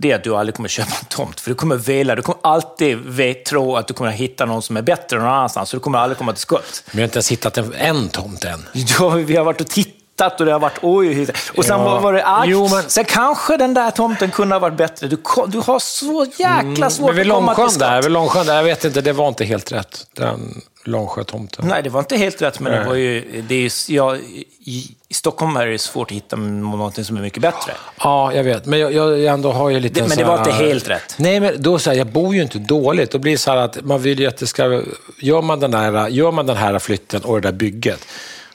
det 0.00 0.10
är 0.10 0.14
att 0.16 0.24
du 0.24 0.36
aldrig 0.36 0.54
kommer 0.54 0.68
köpa 0.68 0.90
en 1.00 1.04
tomt. 1.08 1.40
För 1.40 1.50
du 1.50 1.54
kommer 1.54 1.76
vela, 1.76 2.14
du 2.14 2.22
kommer 2.22 2.40
alltid 2.42 2.98
vet, 2.98 3.44
tro 3.44 3.76
att 3.76 3.86
du 3.88 3.94
kommer 3.94 4.10
hitta 4.10 4.44
någon 4.44 4.62
som 4.62 4.76
är 4.76 4.82
bättre 4.82 5.18
någon 5.18 5.26
annanstans, 5.28 5.68
så 5.70 5.76
du 5.76 5.80
kommer 5.80 5.98
aldrig 5.98 6.18
komma 6.18 6.32
till 6.32 6.40
skott. 6.40 6.82
Men 6.86 6.98
jag 6.98 7.02
har 7.02 7.04
inte 7.04 7.16
ens 7.16 7.30
hittat 7.30 7.58
en, 7.58 7.74
en 7.74 8.08
tomt 8.08 8.44
än. 8.44 8.68
Ja, 8.72 9.08
vi 9.08 9.36
har 9.36 9.44
varit 9.44 9.60
och 9.60 9.66
tittat 9.68 10.40
och 10.40 10.46
det 10.46 10.52
har 10.52 10.60
varit 10.60 10.78
oj. 10.82 11.26
Och 11.56 11.64
sen 11.64 11.80
Ja. 11.80 12.00
var, 12.00 12.12
det 12.12 12.24
argt. 12.24 12.48
Jo, 12.48 12.68
men- 12.68 12.82
Sen 12.90 13.04
kanske 13.04 13.56
den 13.56 13.74
där 13.74 13.90
tomten 13.90 14.30
kunde 14.30 14.54
ha 14.54 14.60
varit 14.60 14.76
bättre. 14.76 15.06
Du, 15.08 15.16
du 15.46 15.58
har 15.58 15.78
så 15.78 16.26
jäkla 16.38 16.90
svårt 16.90 17.06
Men 17.06 17.16
vid 17.16 17.30
att 17.30 17.34
komma 17.36 17.54
till 17.54 17.64
skott. 17.64 17.78
där, 17.78 18.02
vid 18.02 18.10
Långsjön 18.10 18.46
där, 18.46 18.56
jag 18.56 18.64
vet 18.64 18.84
inte, 18.84 19.00
det 19.00 19.12
var 19.12 19.28
inte 19.28 19.44
helt 19.44 19.72
rätt. 19.72 20.06
Den 20.16 20.60
Långsjötomten. 20.90 21.68
Nej, 21.68 21.82
det 21.82 21.90
var 21.90 22.00
inte 22.00 22.16
helt 22.16 22.42
rätt, 22.42 22.60
men 22.60 22.72
det 22.72 22.78
Nej. 22.78 22.88
var 22.88 22.94
ju... 22.94 23.42
Det 23.48 23.54
är, 23.66 23.92
ja, 23.92 24.16
i, 24.16 24.96
I 25.08 25.14
Stockholm 25.14 25.56
är 25.56 25.66
det 25.66 25.78
svårt 25.78 26.10
att 26.10 26.16
hitta 26.16 26.36
något 26.36 27.06
som 27.06 27.16
är 27.16 27.20
mycket 27.20 27.42
bättre. 27.42 27.72
Ja, 28.00 28.32
jag 28.34 28.44
vet. 28.44 28.66
Men 28.66 28.78
jag, 28.78 28.92
jag 28.92 29.24
ändå 29.24 29.52
har 29.52 29.70
ju 29.70 29.80
lite... 29.80 29.94
Det- 29.94 30.00
en 30.00 30.08
men 30.08 30.18
det 30.18 30.24
var 30.24 30.38
här- 30.38 30.50
inte 30.52 30.64
helt 30.64 30.88
rätt. 30.88 31.14
Nej, 31.16 31.40
men 31.40 31.62
då 31.62 31.78
så 31.78 31.90
här, 31.90 31.96
jag 31.96 32.06
bor 32.06 32.34
ju 32.34 32.42
inte 32.42 32.58
dåligt. 32.58 33.10
Då 33.10 33.18
blir 33.18 33.32
det 33.32 33.38
så 33.38 33.50
här 33.50 33.58
att 33.58 33.84
man 33.84 34.02
vill 34.02 34.20
ju 34.20 34.26
att 34.26 34.36
det 34.36 34.46
ska... 34.46 34.82
Gör 35.22 35.42
man 35.42 35.60
den 35.60 35.74
här, 35.74 36.08
gör 36.08 36.32
man 36.32 36.46
den 36.46 36.56
här 36.56 36.78
flytten 36.78 37.22
och 37.24 37.40
det 37.40 37.48
där 37.48 37.56
bygget, 37.56 38.06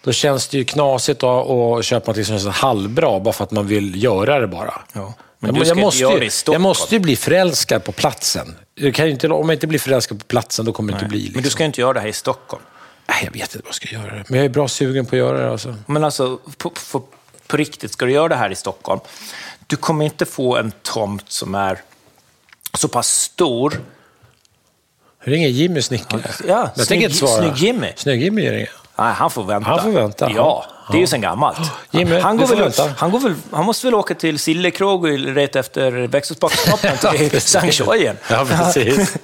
då 0.04 0.12
känns 0.12 0.48
det 0.48 0.58
ju 0.58 0.64
knasigt 0.66 1.24
att 1.24 1.86
köpa 1.86 2.12
något 2.12 2.26
som 2.26 2.36
är 2.36 2.40
så 2.40 2.50
halvbra 2.50 3.20
bara 3.20 3.34
för 3.34 3.44
att 3.44 3.52
man 3.52 3.68
vill 3.68 4.04
göra 4.04 4.40
det 4.40 4.48
bara. 4.48 4.74
Ja. 4.94 5.14
Men 5.46 5.56
jag, 5.56 5.66
du 5.66 5.70
jag, 5.70 5.78
måste 5.78 6.00
ju, 6.00 6.30
jag 6.46 6.62
måste 6.62 6.96
ju 6.96 7.00
bli 7.00 7.16
förälskad 7.16 7.84
på 7.84 7.92
platsen. 7.92 8.56
Jag 8.76 8.96
kan 8.96 9.06
ju 9.06 9.12
inte, 9.12 9.28
om 9.28 9.50
jag 9.50 9.56
inte 9.56 9.68
blir 9.68 9.80
förälskad 9.80 10.20
på 10.20 10.26
platsen, 10.26 10.66
då 10.66 10.74
kommer 10.74 10.94
det 10.94 10.96
inte 10.96 11.10
bli... 11.10 11.20
Liksom. 11.20 11.34
Men 11.34 11.44
du 11.44 11.50
ska 11.50 11.64
inte 11.66 11.82
göra 11.82 11.94
det 11.94 12.00
här 12.00 12.08
i 12.08 12.14
Stockholm. 12.14 12.64
Nej, 13.08 13.18
jag 13.24 13.32
vet 13.32 13.42
inte 13.42 13.58
vad 13.58 13.68
jag 13.68 13.76
ska 13.76 13.88
göra. 13.88 14.24
Men 14.28 14.38
jag 14.38 14.46
är 14.46 14.50
bra 14.50 14.68
sugen 14.68 15.06
på 15.06 15.16
att 15.16 15.20
göra 15.20 15.40
det. 15.40 15.52
Alltså. 15.52 15.76
Men 15.86 16.04
alltså, 16.04 16.40
på, 16.58 16.70
på, 16.92 17.04
på 17.48 17.58
riktigt, 17.58 17.92
ska 17.94 18.06
du 18.06 18.12
göra 18.12 18.28
det 18.28 18.36
här 18.36 18.52
i 18.52 18.56
Stockholm, 18.56 19.00
du 19.68 19.76
kommer 19.76 20.06
inte 20.06 20.26
få 20.26 20.58
en 20.58 20.72
tomt 20.82 21.32
som 21.32 21.56
är 21.56 21.82
så 22.74 22.88
pass 22.88 23.08
stor. 23.08 23.82
Ringer 25.24 25.48
Jimmy 25.48 25.82
snickare? 25.82 26.22
Ja, 26.48 26.48
jag 26.48 26.70
snygg- 26.76 26.88
tänker 26.88 27.06
inte 27.06 27.18
svara. 27.18 27.42
snygg 27.42 27.58
Jimmy. 27.58 27.94
Snygg 27.96 28.24
Jimmy 28.24 28.42
ringer. 28.42 28.72
Nej, 28.98 29.14
han 29.14 29.32
får 29.32 29.44
vänta. 29.44 29.70
Han 29.70 29.82
får 29.82 29.92
vänta. 29.92 30.32
Ja, 30.36 30.66
det 30.92 30.98
är 30.98 31.02
ju 31.02 31.08
sen 31.08 31.22
gammalt. 31.22 31.58
Jimmy, 31.92 32.20
han, 32.20 32.38
går 32.38 32.48
väl, 32.48 32.60
vänta. 32.60 32.90
han, 32.98 33.12
går 33.12 33.20
väl, 33.20 33.36
han 33.52 33.66
måste 33.66 33.88
väl 33.88 33.94
åka 33.96 34.16
till 34.16 34.40
Sillekrog 34.40 35.04
och 35.04 35.20
leta 35.20 35.60
efter 35.60 35.92
växthusbackstoppen 35.92 36.98
till 37.18 37.42
Sankt 37.42 37.80
Jojen. 37.80 38.18
Ja, 38.30 38.46
precis. 38.50 39.16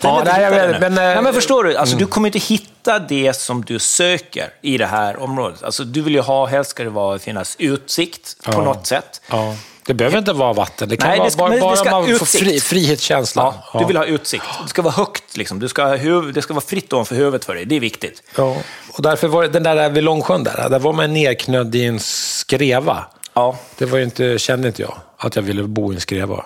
Ja, 0.00 0.22
nej, 0.26 0.42
jag 0.42 0.50
vet, 0.50 0.80
men, 0.80 0.92
eh, 0.98 1.04
nej, 1.04 1.22
men 1.22 1.34
förstår 1.34 1.64
du? 1.64 1.76
Alltså, 1.76 1.96
Du 1.96 2.06
kommer 2.06 2.28
inte 2.28 2.38
hitta 2.38 2.98
det 2.98 3.36
som 3.36 3.64
du 3.64 3.78
söker 3.78 4.48
i 4.62 4.78
det 4.78 4.86
här 4.86 5.22
området. 5.22 5.62
Alltså, 5.64 5.84
du 5.84 6.02
vill 6.02 6.14
ju 6.14 6.20
ha, 6.20 6.46
helst 6.46 6.70
ska 6.70 6.84
det 6.84 6.90
vara, 6.90 7.18
finnas 7.18 7.56
utsikt 7.58 8.36
på 8.44 8.52
Ja. 8.52 8.64
något 8.64 8.86
sätt. 8.86 9.20
Ja. 9.30 9.54
Det 9.90 9.94
behöver 9.94 10.18
inte 10.18 10.32
vara 10.32 10.52
vatten. 10.52 10.88
Det 10.88 10.96
kan 10.96 11.08
Nej, 11.08 11.16
det 11.16 11.20
vara 11.20 11.30
ska- 11.30 11.38
bara, 11.38 11.50
det 11.54 11.60
bara 11.60 12.00
man 12.00 12.18
får 12.18 12.26
fri, 12.26 12.60
frihetskänsla. 12.60 13.54
Ja, 13.72 13.78
Du 13.80 13.86
vill 13.86 13.96
ha 13.96 14.04
utsikt. 14.04 14.44
Det 14.62 14.68
ska 14.68 14.82
vara 14.82 14.94
högt, 14.94 15.36
liksom. 15.36 15.58
du 15.58 15.68
ska 15.68 15.86
huv, 15.86 16.32
det 16.32 16.42
ska 16.42 16.54
vara 16.54 16.64
fritt 16.64 16.92
ovanför 16.92 17.14
huvudet 17.14 17.44
för 17.44 17.54
dig. 17.54 17.64
Det 17.64 17.76
är 17.76 17.80
viktigt. 17.80 18.22
Ja. 18.36 18.56
Och 18.92 19.02
därför 19.02 19.28
var 19.28 19.44
den 19.46 19.62
där 19.62 19.88
vid 19.90 20.04
Långsjön, 20.04 20.44
där, 20.44 20.68
där 20.68 20.78
var 20.78 20.92
man 20.92 21.12
nerknödd 21.14 21.74
i 21.74 21.84
en 21.84 22.00
skreva. 22.00 23.04
Ja. 23.34 23.58
Det 23.78 23.84
var 23.86 23.98
ju 23.98 24.04
inte, 24.04 24.38
kände 24.38 24.68
inte 24.68 24.82
jag, 24.82 24.94
att 25.16 25.36
jag 25.36 25.42
ville 25.42 25.62
bo 25.62 25.92
i 25.92 25.94
en 25.94 26.00
skreva. 26.00 26.44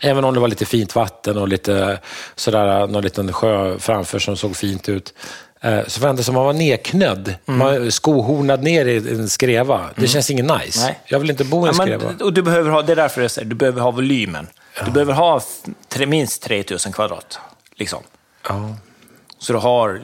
Även 0.00 0.24
om 0.24 0.34
det 0.34 0.40
var 0.40 0.48
lite 0.48 0.64
fint 0.66 0.94
vatten 0.94 1.38
och 1.38 1.48
lite 1.48 1.98
sådär, 2.34 2.86
någon 2.86 3.02
liten 3.02 3.32
sjö 3.32 3.78
framför 3.78 4.18
som 4.18 4.36
såg 4.36 4.56
fint 4.56 4.88
ut. 4.88 5.14
Eh, 5.64 5.80
Så 5.86 6.00
var 6.00 6.12
det 6.12 6.24
som 6.24 6.34
man 6.34 6.44
var 6.44 6.52
nedknödd, 6.52 7.34
man 7.44 7.92
skohornad 7.92 8.62
ner 8.62 8.86
i 8.86 8.96
en 8.96 9.28
skreva. 9.28 9.80
Det 9.96 10.06
känns 10.08 10.30
ingen 10.30 10.46
nice. 10.46 10.80
Nej. 10.86 10.98
Jag 11.06 11.18
vill 11.18 11.30
inte 11.30 11.44
bo 11.44 11.66
i 11.66 11.68
en 11.68 11.74
Ja, 11.78 11.82
skreva. 11.82 12.04
men, 12.04 12.22
och 12.22 12.32
du 12.32 12.42
behöver 12.42 12.70
ha, 12.70 12.82
det 12.82 12.92
är 12.92 12.96
därför 12.96 13.22
jag 13.22 13.30
säger, 13.30 13.48
du 13.48 13.54
behöver 13.54 13.80
ha 13.80 13.90
volymen. 13.90 14.46
Du 14.84 14.90
behöver 14.90 15.12
ha 15.12 15.40
tre, 15.88 16.06
minst 16.06 16.42
3000 16.42 16.92
kvadrat. 16.92 17.38
Liksom. 17.76 18.02
Ja. 18.48 18.76
Så 19.44 19.52
du 19.52 19.58
har 19.58 20.00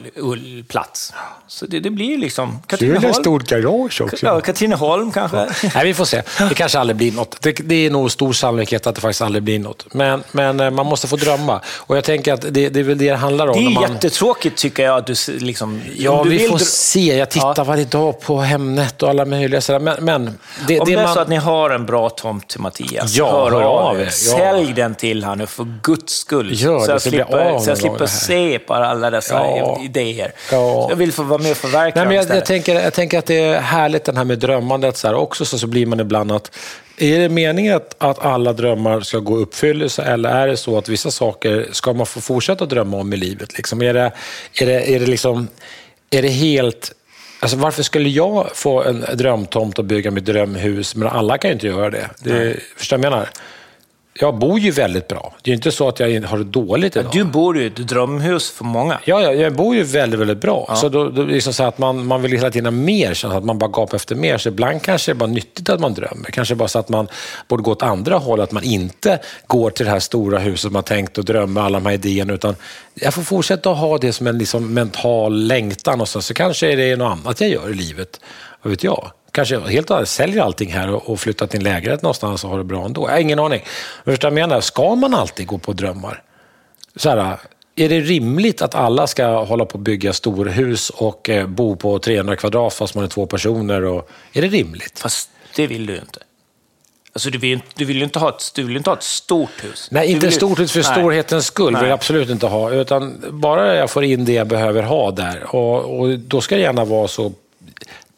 plats. 0.63 1.13
Så 1.47 1.65
det, 1.65 1.79
det 1.79 1.89
blir 1.89 2.17
liksom... 2.17 2.49
Är 2.49 2.53
det 2.53 2.61
ett 2.61 2.67
Katrineholm, 2.67 3.13
stort 3.13 3.47
garage 3.47 4.01
också. 4.01 4.25
ja, 4.25 4.41
Katrineholm 4.41 5.11
kanske. 5.11 5.37
Nej, 5.75 5.85
vi 5.85 5.93
får 5.93 6.05
se. 6.05 6.21
Det 6.49 6.55
kanske 6.55 6.79
aldrig 6.79 6.97
blir 6.97 7.11
något. 7.11 7.41
Det, 7.41 7.51
det 7.51 7.75
är 7.85 7.89
nog 7.89 8.11
stor 8.11 8.33
sannolikhet 8.33 8.87
att 8.87 8.95
det 8.95 9.01
faktiskt 9.01 9.21
aldrig 9.21 9.43
blir 9.43 9.59
något. 9.59 9.93
Men, 9.93 10.23
men 10.31 10.59
eh, 10.59 10.69
man 10.69 10.85
måste 10.85 11.07
få 11.07 11.15
drömma. 11.15 11.61
Och 11.77 11.97
jag 11.97 12.03
tänker 12.03 12.33
att 12.33 12.41
det, 12.41 12.69
det 12.69 12.79
är 12.79 12.83
väl 12.83 12.97
det 12.97 13.09
det 13.09 13.15
handlar 13.15 13.47
om. 13.47 13.53
Det 13.53 13.65
är 13.65 13.69
man... 13.69 13.93
jättetråkigt 13.93 14.57
tycker 14.57 14.83
jag 14.83 14.97
att 14.97 15.07
du 15.07 15.15
liksom... 15.27 15.81
Ja, 15.95 16.21
du 16.23 16.29
vi 16.29 16.37
vill 16.37 16.49
får 16.49 16.57
se. 16.57 17.17
Jag 17.17 17.29
tittar 17.29 17.53
Ja. 17.57 17.63
varje 17.63 17.85
dag 17.85 18.21
på 18.21 18.41
Hemnet 18.41 19.03
och 19.03 19.09
alla 19.09 19.25
möjliga 19.25 19.61
sådär. 19.61 19.79
Men, 19.79 20.05
men 20.05 20.39
det, 20.67 20.79
Om 20.79 20.85
det, 20.85 20.93
är 20.93 21.03
man... 21.03 21.13
så 21.13 21.19
att 21.19 21.29
ni 21.29 21.35
har 21.35 21.69
en 21.69 21.85
bra 21.85 22.09
tomt 22.09 22.47
till 22.47 22.59
Mattias, 22.59 23.15
Ja, 23.15 23.31
hör, 23.31 23.51
hör 23.51 23.61
av 23.61 23.99
er. 23.99 24.03
Ja. 24.03 24.11
Sälj 24.11 24.73
den 24.73 24.95
till 24.95 25.23
honom 25.23 25.47
för 25.47 25.67
guds 25.83 26.13
skull. 26.13 26.49
Gör 26.53 26.79
så 26.79 26.85
det, 26.85 26.91
jag 26.91 26.95
jag 26.95 27.01
slipper, 27.01 27.59
så 27.59 27.69
jag 27.69 27.77
slipper 27.77 28.05
se 28.05 28.59
på 28.59 28.73
alla 28.73 29.09
dessa 29.09 29.30
Ja. 29.37 29.81
idéer. 29.83 30.31
Ja. 30.51 30.87
Jag 30.89 30.95
vill 30.95 31.11
få 31.11 31.23
vara 31.23 31.41
med 31.41 31.51
och 31.51 31.57
förverkliga 31.57 32.05
Nej, 32.05 32.15
men 32.15 32.27
jag, 32.27 32.37
jag, 32.37 32.45
tänker, 32.45 32.75
jag 32.75 32.93
tänker 32.93 33.19
att 33.19 33.25
det 33.25 33.39
är 33.39 33.59
härligt 33.59 34.03
det 34.03 34.17
här 34.17 34.23
med 34.23 34.39
drömmandet. 34.39 34.97
Så 34.97 35.07
här. 35.07 35.15
Också 35.15 35.45
så, 35.45 35.59
så 35.59 35.67
blir 35.67 35.85
man 35.85 35.99
ibland 35.99 36.31
att, 36.31 36.57
är 36.97 37.19
det 37.19 37.29
meningen 37.29 37.75
att, 37.75 37.95
att 37.97 38.19
alla 38.19 38.53
drömmar 38.53 39.01
ska 39.01 39.19
gå 39.19 39.39
i 39.39 39.41
uppfyllelse 39.41 40.03
eller 40.03 40.29
är 40.29 40.47
det 40.47 40.57
så 40.57 40.77
att 40.77 40.89
vissa 40.89 41.11
saker 41.11 41.67
ska 41.71 41.93
man 41.93 42.05
få 42.05 42.21
fortsätta 42.21 42.65
drömma 42.65 42.97
om 42.97 43.13
i 43.13 43.17
livet? 43.17 43.57
Liksom, 43.57 43.81
är, 43.81 43.93
det, 43.93 44.11
är, 44.61 44.65
det, 44.65 44.95
är, 44.95 44.99
det 44.99 45.05
liksom, 45.05 45.47
är 46.09 46.21
det 46.21 46.27
helt... 46.27 46.91
Alltså 47.39 47.57
varför 47.57 47.83
skulle 47.83 48.09
jag 48.09 48.49
få 48.53 48.83
en 48.83 49.05
drömtomt 49.13 49.79
och 49.79 49.85
bygga 49.85 50.11
mitt 50.11 50.25
drömhus, 50.25 50.95
men 50.95 51.07
alla 51.07 51.37
kan 51.37 51.49
ju 51.49 51.53
inte 51.53 51.67
göra 51.67 51.89
det? 51.89 52.09
det 52.19 52.57
förstår 52.77 52.97
du 52.97 53.01
vad 53.01 53.05
jag 53.05 53.11
menar? 53.11 53.29
Jag 54.21 54.35
bor 54.35 54.59
ju 54.59 54.71
väldigt 54.71 55.07
bra. 55.07 55.33
Det 55.41 55.49
är 55.49 55.51
ju 55.51 55.55
inte 55.55 55.71
så 55.71 55.87
att 55.87 55.99
jag 55.99 56.21
har 56.21 56.37
det 56.37 56.43
dåligt 56.43 56.95
idag. 56.95 57.11
Du 57.13 57.23
bor 57.23 57.57
ju 57.57 57.63
i 57.63 57.67
ett 57.67 57.75
drömhus 57.75 58.49
för 58.51 58.65
många. 58.65 58.99
Ja, 59.05 59.21
ja, 59.21 59.33
jag 59.33 59.55
bor 59.55 59.75
ju 59.75 59.83
väldigt, 59.83 60.19
väldigt 60.19 60.41
bra. 60.41 60.75
Så 60.75 60.89
då, 60.89 61.09
då 61.09 61.23
liksom 61.23 61.53
så 61.53 61.63
att 61.63 61.77
man, 61.77 62.05
man 62.05 62.21
vill 62.21 62.31
hela 62.31 62.51
tiden 62.51 62.65
ha 62.65 62.71
mer, 62.71 63.13
känna 63.13 63.37
att 63.37 63.43
man 63.43 63.57
bara 63.59 63.69
gapar 63.69 63.95
efter 63.95 64.15
mer. 64.15 64.37
Så 64.37 64.49
ibland 64.49 64.81
kanske 64.81 65.11
det 65.11 65.13
är 65.13 65.17
bara 65.17 65.29
nyttigt 65.29 65.69
att 65.69 65.79
man 65.79 65.93
drömmer. 65.93 66.31
Kanske 66.31 66.55
bara 66.55 66.67
så 66.67 66.79
att 66.79 66.89
man 66.89 67.07
borde 67.47 67.63
gå 67.63 67.71
åt 67.71 67.83
andra 67.83 68.17
håll, 68.17 68.41
att 68.41 68.51
man 68.51 68.63
inte 68.63 69.19
går 69.47 69.69
till 69.69 69.85
det 69.85 69.91
här 69.91 69.99
stora 69.99 70.39
huset 70.39 70.71
man 70.71 70.83
tänkt 70.83 71.17
och 71.17 71.25
drömmer 71.25 71.61
alla 71.61 71.79
de 71.79 71.85
här 71.85 71.93
idéerna, 71.93 72.33
utan 72.33 72.55
jag 72.93 73.13
får 73.13 73.21
fortsätta 73.21 73.71
att 73.71 73.77
ha 73.77 73.97
det 73.97 74.13
som 74.13 74.27
en 74.27 74.37
liksom 74.37 74.73
mental 74.73 75.43
längtan 75.47 76.01
och 76.01 76.07
så, 76.07 76.21
så 76.21 76.33
kanske 76.33 76.71
är 76.71 76.77
det 76.77 76.95
något 76.95 77.19
annat 77.19 77.41
jag 77.41 77.49
gör 77.49 77.69
i 77.69 77.73
livet. 77.73 78.19
Vad 78.61 78.71
vet 78.71 78.83
jag? 78.83 79.11
Kanske 79.31 79.59
helt 79.59 79.91
och 79.91 80.07
säljer 80.07 80.43
allting 80.43 80.71
här 80.71 80.89
och, 80.89 81.09
och 81.09 81.19
flyttar 81.19 81.47
till 81.47 81.57
en 81.57 81.63
lägenhet 81.63 82.01
någonstans 82.01 82.43
och 82.43 82.49
har 82.49 82.57
det 82.57 82.63
bra 82.63 82.85
ändå. 82.85 83.07
Jag 83.07 83.11
har 83.11 83.19
ingen 83.19 83.39
aning. 83.39 83.63
Men 84.03 84.17
jag 84.21 84.33
menar? 84.33 84.61
Ska 84.61 84.95
man 84.95 85.13
alltid 85.13 85.47
gå 85.47 85.57
på 85.57 85.73
drömmar? 85.73 86.23
Så 86.95 87.09
här, 87.09 87.37
är 87.75 87.89
det 87.89 87.99
rimligt 87.99 88.61
att 88.61 88.75
alla 88.75 89.07
ska 89.07 89.43
hålla 89.43 89.65
på 89.65 89.77
att 89.77 89.83
bygga 89.83 90.13
storhus 90.13 90.89
och 90.89 91.29
eh, 91.29 91.47
bo 91.47 91.75
på 91.75 91.99
300 91.99 92.35
kvadrat 92.35 92.73
fast 92.73 92.95
man 92.95 93.03
är 93.03 93.07
två 93.07 93.25
personer? 93.25 93.83
Och, 93.83 94.09
är 94.33 94.41
det 94.41 94.47
rimligt? 94.47 94.99
Fast 94.99 95.29
det 95.55 95.67
vill 95.67 95.85
du 95.85 95.93
ju 95.93 95.99
inte. 95.99 96.19
Alltså, 97.13 97.29
du, 97.29 97.37
vill, 97.37 97.59
du 97.75 97.85
vill 97.85 98.03
inte 98.03 98.19
ha 98.19 98.29
ett, 98.29 98.51
du 98.55 98.63
vill 98.63 98.77
inte 98.77 98.89
ha 98.89 98.97
ett 98.97 99.03
stort 99.03 99.63
hus. 99.63 99.87
Nej, 99.91 100.07
inte 100.07 100.19
vill 100.19 100.29
ett 100.29 100.35
stort 100.35 100.59
hus 100.59 100.71
för 100.71 100.79
Nej. 100.79 100.91
storhetens 100.91 101.45
skull 101.45 101.65
vill 101.65 101.73
Nej. 101.73 101.83
jag 101.83 101.93
absolut 101.93 102.29
inte 102.29 102.47
ha. 102.47 102.71
Utan 102.71 103.25
bara 103.29 103.75
jag 103.75 103.89
får 103.89 104.03
in 104.03 104.25
det 104.25 104.33
jag 104.33 104.47
behöver 104.47 104.83
ha 104.83 105.11
där. 105.11 105.55
Och, 105.55 105.99
och 105.99 106.19
då 106.19 106.41
ska 106.41 106.55
det 106.55 106.61
gärna 106.61 106.85
vara 106.85 107.07
så... 107.07 107.31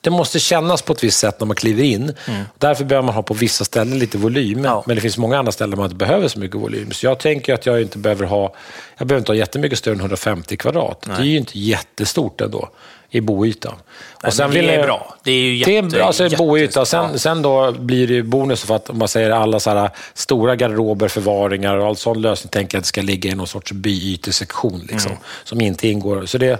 Det 0.03 0.09
måste 0.09 0.39
kännas 0.39 0.81
på 0.81 0.93
ett 0.93 1.03
visst 1.03 1.19
sätt 1.19 1.39
när 1.39 1.47
man 1.47 1.55
kliver 1.55 1.83
in. 1.83 2.13
Därför 2.57 2.83
behöver 2.85 3.05
man 3.05 3.15
ha 3.15 3.23
på 3.23 3.33
vissa 3.33 3.65
ställen 3.65 3.99
lite 3.99 4.17
volym. 4.17 4.51
Mm. 4.59 4.65
Ja. 4.65 4.83
Men 4.87 4.95
det 4.95 5.01
finns 5.01 5.17
många 5.17 5.37
andra 5.39 5.51
ställen 5.51 5.69
där 5.69 5.77
man 5.77 5.85
inte 5.85 5.95
behöver 5.95 6.27
så 6.27 6.39
mycket 6.39 6.57
volym. 6.57 6.91
Så 6.91 7.05
jag 7.05 7.19
tänker 7.19 7.53
att 7.53 7.65
jag 7.65 7.81
inte 7.81 7.97
behöver 7.97 8.25
ha... 8.25 8.55
Jag 8.97 9.07
behöver 9.07 9.19
inte 9.21 9.31
ha 9.31 9.37
jättemycket 9.37 9.77
större 9.79 9.93
än 9.93 9.99
150 9.99 10.57
kvadrat. 10.57 11.01
Det 11.17 11.21
är 11.21 11.25
ju 11.25 11.37
inte 11.37 11.59
jättestort 11.59 12.41
ändå 12.41 12.69
i 13.09 13.21
boytan. 13.21 13.73
Nej, 14.23 14.31
men 14.37 14.49
det 14.51 14.55
vill 14.59 14.69
är 14.69 14.73
jag- 14.77 14.85
bra. 14.85 15.15
Det 15.23 15.31
är 15.31 15.35
ju 15.35 15.55
jätte, 15.57 15.71
det 15.71 15.77
är 15.77 15.81
bra 15.83 16.03
alltså, 16.03 16.23
jätte- 16.23 16.37
boyta. 16.37 16.85
Sen, 16.85 17.09
ja. 17.11 17.17
sen 17.17 17.41
då 17.41 17.71
blir 17.71 18.07
det 18.07 18.13
ju 18.13 18.23
bonus 18.23 18.63
för 18.63 18.75
att 18.75 18.89
om 18.89 18.97
man 18.97 19.07
säger 19.07 19.29
alla 19.31 19.59
så 19.59 19.69
här, 19.69 19.89
stora 20.13 20.55
garderober, 20.55 21.07
förvaringar 21.07 21.75
och 21.77 21.87
all 21.87 21.95
sån 21.97 22.21
lösning 22.21 22.49
tänker 22.49 22.75
jag 22.75 22.79
att 22.79 22.83
det 22.83 22.87
ska 22.87 23.01
ligga 23.01 23.31
i 23.31 23.35
någon 23.35 23.47
sorts 23.47 23.71
byytesektion 23.71 24.79
liksom, 24.91 25.11
Mm. 25.11 25.23
som 25.43 25.61
inte 25.61 25.87
ingår. 25.87 26.25
Så 26.25 26.37
det 26.37 26.59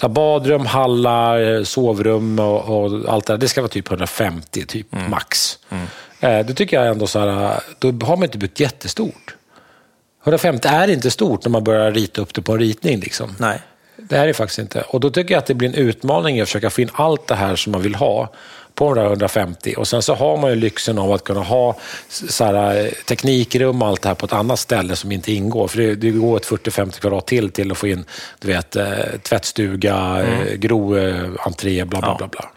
så 0.00 0.08
badrum, 0.08 0.66
hallar, 0.66 1.54
eh, 1.56 1.62
sovrum 1.62 2.38
och, 2.38 2.84
och 2.84 3.12
allt 3.12 3.26
det 3.26 3.32
där. 3.32 3.38
Det 3.38 3.48
ska 3.48 3.60
vara 3.60 3.68
typ 3.68 3.88
150 3.90 4.66
typ 4.66 4.94
Mm. 4.94 5.10
max. 5.10 5.58
Eh, 6.20 6.46
det 6.46 6.54
tycker 6.54 6.76
jag 6.80 6.86
ändå 6.92 7.06
så 7.06 7.18
här, 7.18 7.60
då 7.78 8.06
har 8.06 8.16
man 8.16 8.24
inte 8.24 8.38
byggt 8.38 8.60
jättestort. 8.60 9.34
150 10.24 10.68
är 10.68 10.88
inte 10.88 11.10
stort 11.10 11.44
när 11.44 11.50
man 11.50 11.64
börjar 11.64 11.90
rita 11.92 12.20
upp 12.22 12.34
det 12.34 12.42
på 12.42 12.52
en 12.52 12.58
ritning. 12.58 13.00
Liksom. 13.00 13.34
Nej. 13.38 13.58
Det 13.96 14.16
här 14.16 14.22
är 14.22 14.26
det 14.26 14.34
faktiskt 14.34 14.58
inte. 14.58 14.80
Och 14.82 15.00
då 15.00 15.10
tycker 15.10 15.34
jag 15.34 15.38
att 15.38 15.46
det 15.46 15.54
blir 15.54 15.68
en 15.68 15.74
utmaning 15.74 16.40
att 16.40 16.48
försöka 16.48 16.70
få 16.70 16.80
in 16.80 16.90
allt 16.92 17.26
det 17.26 17.34
här 17.34 17.56
som 17.56 17.72
man 17.72 17.82
vill 17.82 17.94
ha 17.94 18.28
på 18.76 18.94
de 18.94 19.00
där 19.00 19.06
150. 19.08 19.74
Och 19.76 19.88
sen 19.88 20.02
så 20.02 20.14
har 20.14 20.36
man 20.36 20.50
ju 20.50 20.56
lyxen 20.56 20.98
av 20.98 21.12
att 21.12 21.24
kunna 21.24 21.40
ha 21.40 21.76
så 22.08 22.44
här, 22.44 22.84
eh, 22.84 22.90
teknikrum 23.08 23.82
och 23.82 23.88
allt 23.88 24.02
det 24.02 24.08
här 24.08 24.14
på 24.14 24.26
ett 24.26 24.32
annat 24.32 24.58
ställe 24.58 24.96
som 24.96 25.12
inte 25.12 25.32
ingår. 25.32 25.68
För 25.68 25.78
det, 25.78 25.94
det 25.94 26.10
går 26.10 26.36
ett 26.36 26.46
40-50 26.46 27.00
kvadrat 27.00 27.26
till 27.26 27.50
till 27.50 27.72
att 27.72 27.78
få 27.78 27.86
in 27.86 28.04
du 28.38 28.48
vet, 28.48 28.76
eh, 28.76 28.86
tvättstuga, 29.22 29.96
mm. 29.96 30.96
eh, 30.96 31.30
entré, 31.46 31.84
bla 31.84 32.00
bla 32.00 32.08
Ja. 32.08 32.16
bla. 32.18 32.28
bla. 32.28 32.50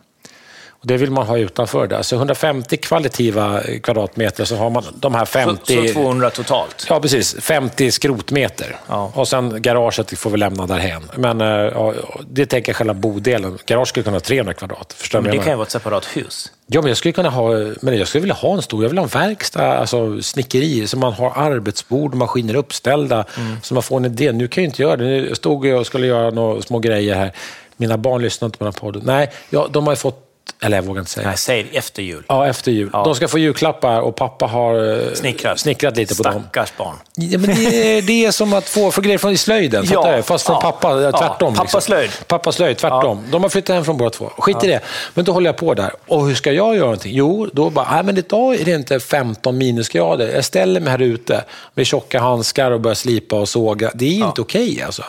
Och 0.81 0.87
det 0.87 0.97
vill 0.97 1.11
man 1.11 1.27
ha 1.27 1.37
utanför 1.37 1.87
där. 1.87 2.01
Så 2.01 2.15
150 2.15 2.77
kvalitativa 2.77 3.61
kvadratmeter 3.83 4.45
så 4.45 4.55
har 4.55 4.69
man 4.69 4.83
de 4.95 5.15
här 5.15 5.25
Så, 5.25 5.31
50... 5.31 5.87
så 5.87 5.93
200 5.93 6.29
totalt. 6.29 6.85
Ja, 6.89 6.99
precis. 6.99 7.35
50 7.39 7.91
skrotmeter. 7.91 8.75
Ja. 8.87 9.11
Och 9.15 9.27
sen 9.27 9.61
garaget 9.61 10.19
får 10.19 10.29
vi 10.29 10.37
lämna 10.37 10.67
därhen. 10.67 11.03
Men 11.15 11.41
eh, 11.41 11.47
ja, 11.47 11.93
det 12.29 12.45
tänker 12.45 12.69
jag 12.69 12.75
själva 12.75 12.93
bodelen. 12.93 13.57
Garage 13.65 13.87
skulle 13.87 14.03
kunna 14.03 14.15
ha 14.15 14.21
300 14.21 14.53
kvadrat. 14.53 14.93
Förstår 14.93 15.21
Men 15.21 15.31
det 15.31 15.37
kan 15.37 15.47
ju 15.47 15.55
vara 15.55 15.65
ett 15.65 15.71
separat 15.71 16.05
hus. 16.05 16.51
Ja, 16.67 16.81
men 16.81 16.87
jag 16.87 16.97
skulle 16.97 17.11
kunna 17.11 17.29
ha... 17.29 17.49
Men 17.81 17.97
jag 17.97 18.07
skulle 18.07 18.21
vilja 18.21 18.35
ha 18.35 18.53
en 18.53 18.61
stor... 18.61 18.83
Jag 18.83 18.89
vill 18.89 18.97
ha 18.97 19.03
en 19.03 19.09
verkstad, 19.09 19.73
alltså 19.73 20.21
snickeri, 20.21 20.87
så 20.87 20.97
man 20.97 21.13
har 21.13 21.31
arbetsbord 21.35 22.11
och 22.11 22.17
maskiner 22.17 22.55
uppställda. 22.55 23.25
Mm. 23.37 23.57
Så 23.63 23.73
man 23.73 23.83
får 23.83 23.97
en 23.97 24.05
idé. 24.05 24.31
Nu 24.31 24.47
kan 24.47 24.63
jag 24.63 24.69
inte 24.69 24.81
göra 24.81 24.95
det. 24.95 25.03
Nu 25.03 25.35
stod 25.35 25.65
jag 25.65 25.79
och 25.79 25.85
skulle 25.85 26.07
göra 26.07 26.29
några 26.29 26.61
små 26.61 26.79
grejer 26.79 27.15
här. 27.15 27.31
Mina 27.77 27.97
barn 27.97 28.21
lyssnar 28.21 28.45
inte 28.45 28.57
på 28.57 28.65
den 28.65 28.73
här 28.73 28.79
podden. 28.79 29.01
Nej, 29.05 29.31
ja, 29.49 29.67
de 29.71 29.87
har 29.87 29.93
ju 29.93 29.97
fått... 29.97 30.25
Eller 30.61 30.77
jag 30.77 30.83
vågar 30.83 30.99
inte 30.99 31.11
säga. 31.11 31.27
Nej, 31.27 31.37
säg 31.37 31.69
efter 31.73 32.01
jul. 32.03 32.23
Ja, 32.27 32.47
efter 32.47 32.71
jul. 32.71 32.89
Ja. 32.93 33.03
De 33.03 33.15
ska 33.15 33.27
få 33.27 33.39
julklappar 33.39 34.01
och 34.01 34.15
pappa 34.15 34.45
har 34.45 34.97
eh, 35.07 35.13
Snickrat. 35.13 35.59
snickrat 35.59 35.97
lite 35.97 36.15
på 36.15 36.23
dem. 36.23 36.33
Stackars 36.41 36.73
barn. 36.77 36.95
Ja, 37.15 37.37
men 37.37 37.55
det, 37.55 37.97
är, 37.97 38.01
det 38.01 38.25
är 38.25 38.31
som 38.31 38.53
att 38.53 38.69
få, 38.69 38.91
få 38.91 39.01
grejer 39.01 39.17
från 39.17 39.31
i 39.31 39.37
slöjden, 39.37 39.85
Ja, 39.91 40.01
fattar 40.01 40.17
du? 40.17 40.23
Fast 40.23 40.45
från 40.45 40.55
ja, 40.55 40.61
pappa, 40.61 40.91
ja, 40.91 41.01
ja. 41.01 41.11
tvärtom. 41.11 41.53
Pappa 41.53 41.63
liksom. 41.63 41.81
slöjd. 41.81 42.11
Pappa 42.27 42.51
slöjd, 42.51 42.77
tvärtom. 42.77 43.23
De 43.31 43.43
har 43.43 43.49
flyttat 43.49 43.75
hem 43.75 43.85
från 43.85 43.97
båda 43.97 44.09
två. 44.09 44.29
Skit 44.37 44.63
i 44.63 44.67
det. 44.67 44.79
Men 45.13 45.25
då 45.25 45.31
håller 45.31 45.47
jag 45.47 45.57
på 45.57 45.73
där. 45.73 45.91
Och 46.07 46.27
hur 46.27 46.35
ska 46.35 46.51
jag 46.51 46.75
göra 46.75 46.85
någonting? 46.85 47.13
Jo, 47.15 47.49
då 47.53 47.69
bara, 47.69 47.93
nej 47.93 48.03
men 48.03 48.17
idag 48.17 48.55
är 48.55 48.65
det 48.65 48.71
inte 48.71 48.99
15 48.99 49.57
minusgrader. 49.57 50.27
Jag 50.35 50.45
ställer 50.45 50.79
mig 50.79 50.91
här 50.91 51.01
ute 51.01 51.43
med 51.73 51.87
tjocka 51.87 52.19
handskar 52.19 52.71
och 52.71 52.81
börjar 52.81 52.95
slipa 52.95 53.35
och 53.35 53.49
såga. 53.49 53.91
Det 53.93 54.05
är 54.05 54.25
inte 54.27 54.41
okej 54.41 54.81
alltså. 54.85 55.03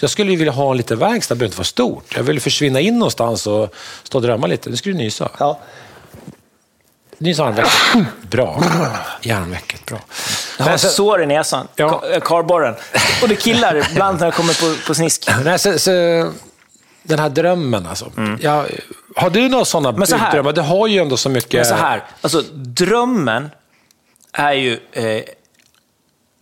Jag 0.00 0.10
skulle 0.10 0.30
ju 0.30 0.36
vilja 0.36 0.52
ha 0.52 0.70
en 0.70 0.76
liten 0.76 0.98
verkstad, 0.98 1.34
det 1.34 1.38
behöver 1.38 1.48
inte 1.50 1.58
vara 1.58 1.64
stort. 1.64 2.16
Jag 2.16 2.22
vill 2.22 2.40
försvinna 2.40 2.80
in 2.80 2.98
någonstans 2.98 3.46
och 3.46 3.74
stå 4.02 4.18
och 4.18 4.22
drömma 4.22 4.46
lite. 4.46 4.70
Nu 4.70 4.76
ska 4.76 4.90
du 4.90 4.94
nysa. 4.96 5.28
Ja. 5.38 5.60
Nys 7.18 7.40
armvecket. 7.40 7.72
Bra. 8.30 8.62
I 9.22 9.30
armvecket, 9.30 9.86
bra. 9.86 9.98
Jag 10.58 10.64
har 10.64 10.76
sår 10.76 11.22
i 11.22 11.26
näsan. 11.26 11.68
Ja. 11.76 12.02
Eh, 12.12 12.20
Karborren. 12.20 12.74
Och 13.22 13.28
det 13.28 13.36
killar 13.36 13.86
ibland 13.90 14.20
när 14.20 14.26
jag 14.26 14.34
kommer 14.34 14.60
på, 14.60 14.86
på 14.86 14.94
snisk. 14.94 15.28
Nej, 15.44 15.58
så, 15.58 15.78
så, 15.78 15.90
den 17.02 17.18
här 17.18 17.28
drömmen 17.28 17.86
alltså. 17.86 18.12
Ja, 18.40 18.66
har 19.16 19.30
du 19.30 19.48
några 19.48 19.64
sådana 19.64 19.88
Mm. 19.88 19.98
Men 19.98 20.08
så 20.08 20.16
här- 20.16 20.26
byggdrömmar? 20.26 20.52
Du 20.52 20.60
har 20.60 20.86
ju 20.86 20.98
ändå 20.98 21.16
så 21.16 21.28
mycket... 21.28 21.52
Men 21.52 21.64
så 21.64 21.74
här, 21.74 22.04
alltså 22.20 22.42
drömmen 22.52 23.50
är 24.32 24.52
ju, 24.52 24.78
eh, 24.92 25.22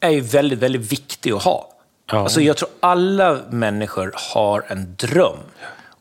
är 0.01 0.11
ju 0.11 0.21
väldigt, 0.21 0.59
väldigt 0.59 0.93
viktig 0.93 1.33
att 1.33 1.43
ha. 1.43 1.69
Ja. 2.13 2.19
Alltså 2.19 2.41
jag 2.41 2.57
tror 2.57 2.71
alla 2.81 3.39
människor 3.51 4.15
har 4.35 4.65
en 4.69 4.95
dröm. 4.97 5.39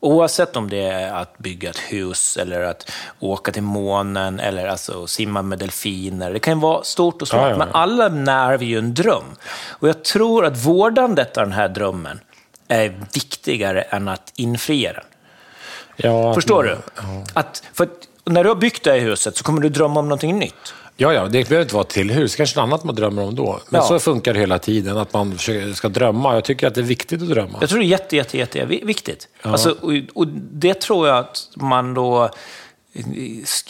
Oavsett 0.00 0.56
om 0.56 0.70
det 0.70 0.82
är 0.82 1.12
att 1.14 1.38
bygga 1.38 1.70
ett 1.70 1.78
hus 1.78 2.36
eller 2.36 2.62
att 2.62 2.90
åka 3.20 3.52
till 3.52 3.62
månen 3.62 4.40
eller 4.40 4.66
alltså 4.66 5.06
simma 5.06 5.42
med 5.42 5.58
delfiner. 5.58 6.32
Det 6.32 6.38
kan 6.38 6.54
ju 6.54 6.60
vara 6.60 6.84
stort 6.84 7.22
och 7.22 7.28
smått, 7.28 7.40
Ja, 7.40 7.50
ja, 7.50 7.58
men 7.58 7.68
alla 7.72 8.08
när 8.08 8.58
vi 8.58 8.66
ju 8.66 8.78
en 8.78 8.94
dröm. 8.94 9.24
Och 9.68 9.88
jag 9.88 10.04
tror 10.04 10.44
att 10.44 10.64
vårdandet 10.64 11.36
av 11.36 11.44
den 11.44 11.52
här 11.52 11.68
drömmen 11.68 12.20
är 12.68 13.00
viktigare 13.14 13.82
än 13.82 14.08
att 14.08 14.32
infria 14.36 14.92
den. 14.92 15.04
Förstår 16.34 16.62
du? 16.62 16.76
Att, 17.34 17.62
för 17.72 17.84
att 17.84 18.08
när 18.24 18.44
du 18.44 18.50
har 18.50 18.56
byggt 18.56 18.84
det 18.84 18.90
här 18.90 18.98
huset 18.98 19.36
så 19.36 19.44
kommer 19.44 19.60
du 19.60 19.68
drömma 19.68 20.00
om 20.00 20.08
någonting 20.08 20.38
nytt. 20.38 20.74
Ja, 21.00 21.12
ja, 21.12 21.22
det 21.24 21.48
behöver 21.48 21.62
inte 21.62 21.74
vara 21.74 21.84
till 21.84 22.10
hus. 22.10 22.36
Kanske 22.36 22.60
något 22.60 22.62
annat 22.62 22.84
man 22.84 22.94
drömmer 22.94 23.22
om 23.22 23.34
då. 23.34 23.60
Men 23.68 23.80
Ja. 23.80 23.88
så 23.88 23.98
funkar 23.98 24.34
det 24.34 24.40
hela 24.40 24.58
tiden, 24.58 24.98
att 24.98 25.12
man 25.12 25.38
ska 25.74 25.88
drömma. 25.88 26.34
Jag 26.34 26.44
tycker 26.44 26.66
att 26.66 26.74
det 26.74 26.80
är 26.80 26.84
viktigt 26.84 27.22
att 27.22 27.28
drömma. 27.28 27.58
Jag 27.60 27.68
tror 27.68 27.78
det 27.78 27.84
är 27.84 27.88
jätte, 27.88 28.16
jätte, 28.16 28.38
jätte 28.38 28.64
viktigt. 28.64 29.28
Alltså, 29.42 29.70
och, 29.80 29.92
och 30.14 30.26
det 30.52 30.74
tror 30.80 31.08
jag 31.08 31.18
att 31.18 31.48
man 31.56 31.94
då... 31.94 32.30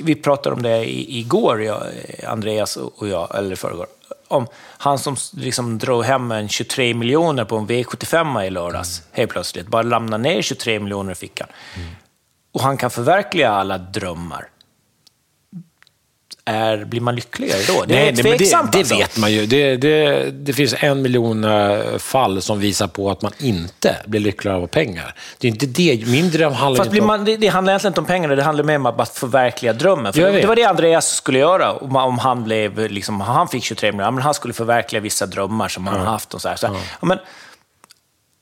Vi 0.00 0.14
pratade 0.14 0.56
om 0.56 0.62
det 0.62 0.84
igår, 1.12 1.62
jag, 1.62 1.82
Andreas 2.26 2.76
och 2.76 3.08
jag, 3.08 3.34
eller 3.38 3.56
förrgår. 3.56 3.86
Om 4.28 4.46
han 4.78 4.98
som 4.98 5.16
liksom 5.32 5.78
drog 5.78 6.04
hem 6.04 6.32
en 6.32 6.48
23 6.48 6.94
miljoner 6.94 7.44
på 7.44 7.56
en 7.56 7.66
V75 7.66 8.44
i 8.44 8.50
lördags, 8.50 9.02
helt 9.12 9.30
plötsligt. 9.30 9.66
Bara 9.66 9.82
lämnade 9.82 10.22
ner 10.22 10.42
23 10.42 10.80
miljoner 10.80 11.12
i 11.12 11.14
fickan. 11.14 11.48
Och 12.52 12.60
han 12.60 12.76
kan 12.76 12.90
förverkliga 12.90 13.50
alla 13.50 13.78
drömmar. 13.78 14.48
Är, 16.48 16.84
blir 16.84 17.00
man 17.00 17.14
lyckligare 17.14 17.60
då? 17.68 17.84
Det 17.84 18.08
är 18.08 18.12
nej, 18.12 18.22
tveksamt 18.22 18.72
det, 18.72 18.78
det 18.78 18.80
alltså. 18.80 18.98
vet 18.98 19.16
man 19.16 19.32
ju. 19.32 19.46
Det, 19.46 19.76
det, 19.76 20.30
det 20.30 20.52
finns 20.52 20.74
en 20.78 21.02
miljon 21.02 21.44
eh, 21.44 21.98
fall 21.98 22.42
som 22.42 22.60
visar 22.60 22.86
på 22.86 23.10
att 23.10 23.22
man 23.22 23.32
inte 23.38 23.96
blir 24.06 24.20
lyckligare 24.20 24.58
av 24.58 24.66
pengar. 24.66 25.14
Det 25.38 25.48
är 25.48 25.52
inte 25.52 25.66
det. 25.66 26.06
Min 26.06 26.30
dröm 26.30 26.52
handlar 26.52 26.84
Fast 26.84 26.94
inte 26.94 27.06
man, 27.06 27.24
det, 27.24 27.36
det 27.36 27.46
handlar 27.46 27.72
egentligen 27.72 27.90
inte 27.90 28.00
om 28.00 28.06
pengarna, 28.06 28.34
det 28.34 28.42
handlar 28.42 28.64
mer 28.64 28.76
om 28.76 28.86
att 28.86 29.18
förverkliga 29.18 29.72
drömmen. 29.72 30.12
För 30.12 30.32
det, 30.32 30.46
var 30.46 30.56
det 30.56 30.64
Andreas 30.64 31.08
skulle 31.08 31.38
göra 31.38 31.72
om, 31.72 31.96
om 31.96 32.18
han, 32.18 32.44
blev, 32.44 32.90
liksom, 32.90 33.20
han 33.20 33.48
fick 33.48 33.64
23 33.64 33.92
miljoner. 33.92 34.10
Men 34.10 34.22
han 34.22 34.34
skulle 34.34 34.54
förverkliga 34.54 35.00
vissa 35.00 35.26
drömmar 35.26 35.68
som 35.68 35.86
han 35.86 36.00
haft. 36.00 36.34
Och 36.34 36.42
så 36.42 36.48
här. 36.48 36.56
Så, 36.56 36.66
ja. 37.00 37.06
men, 37.06 37.18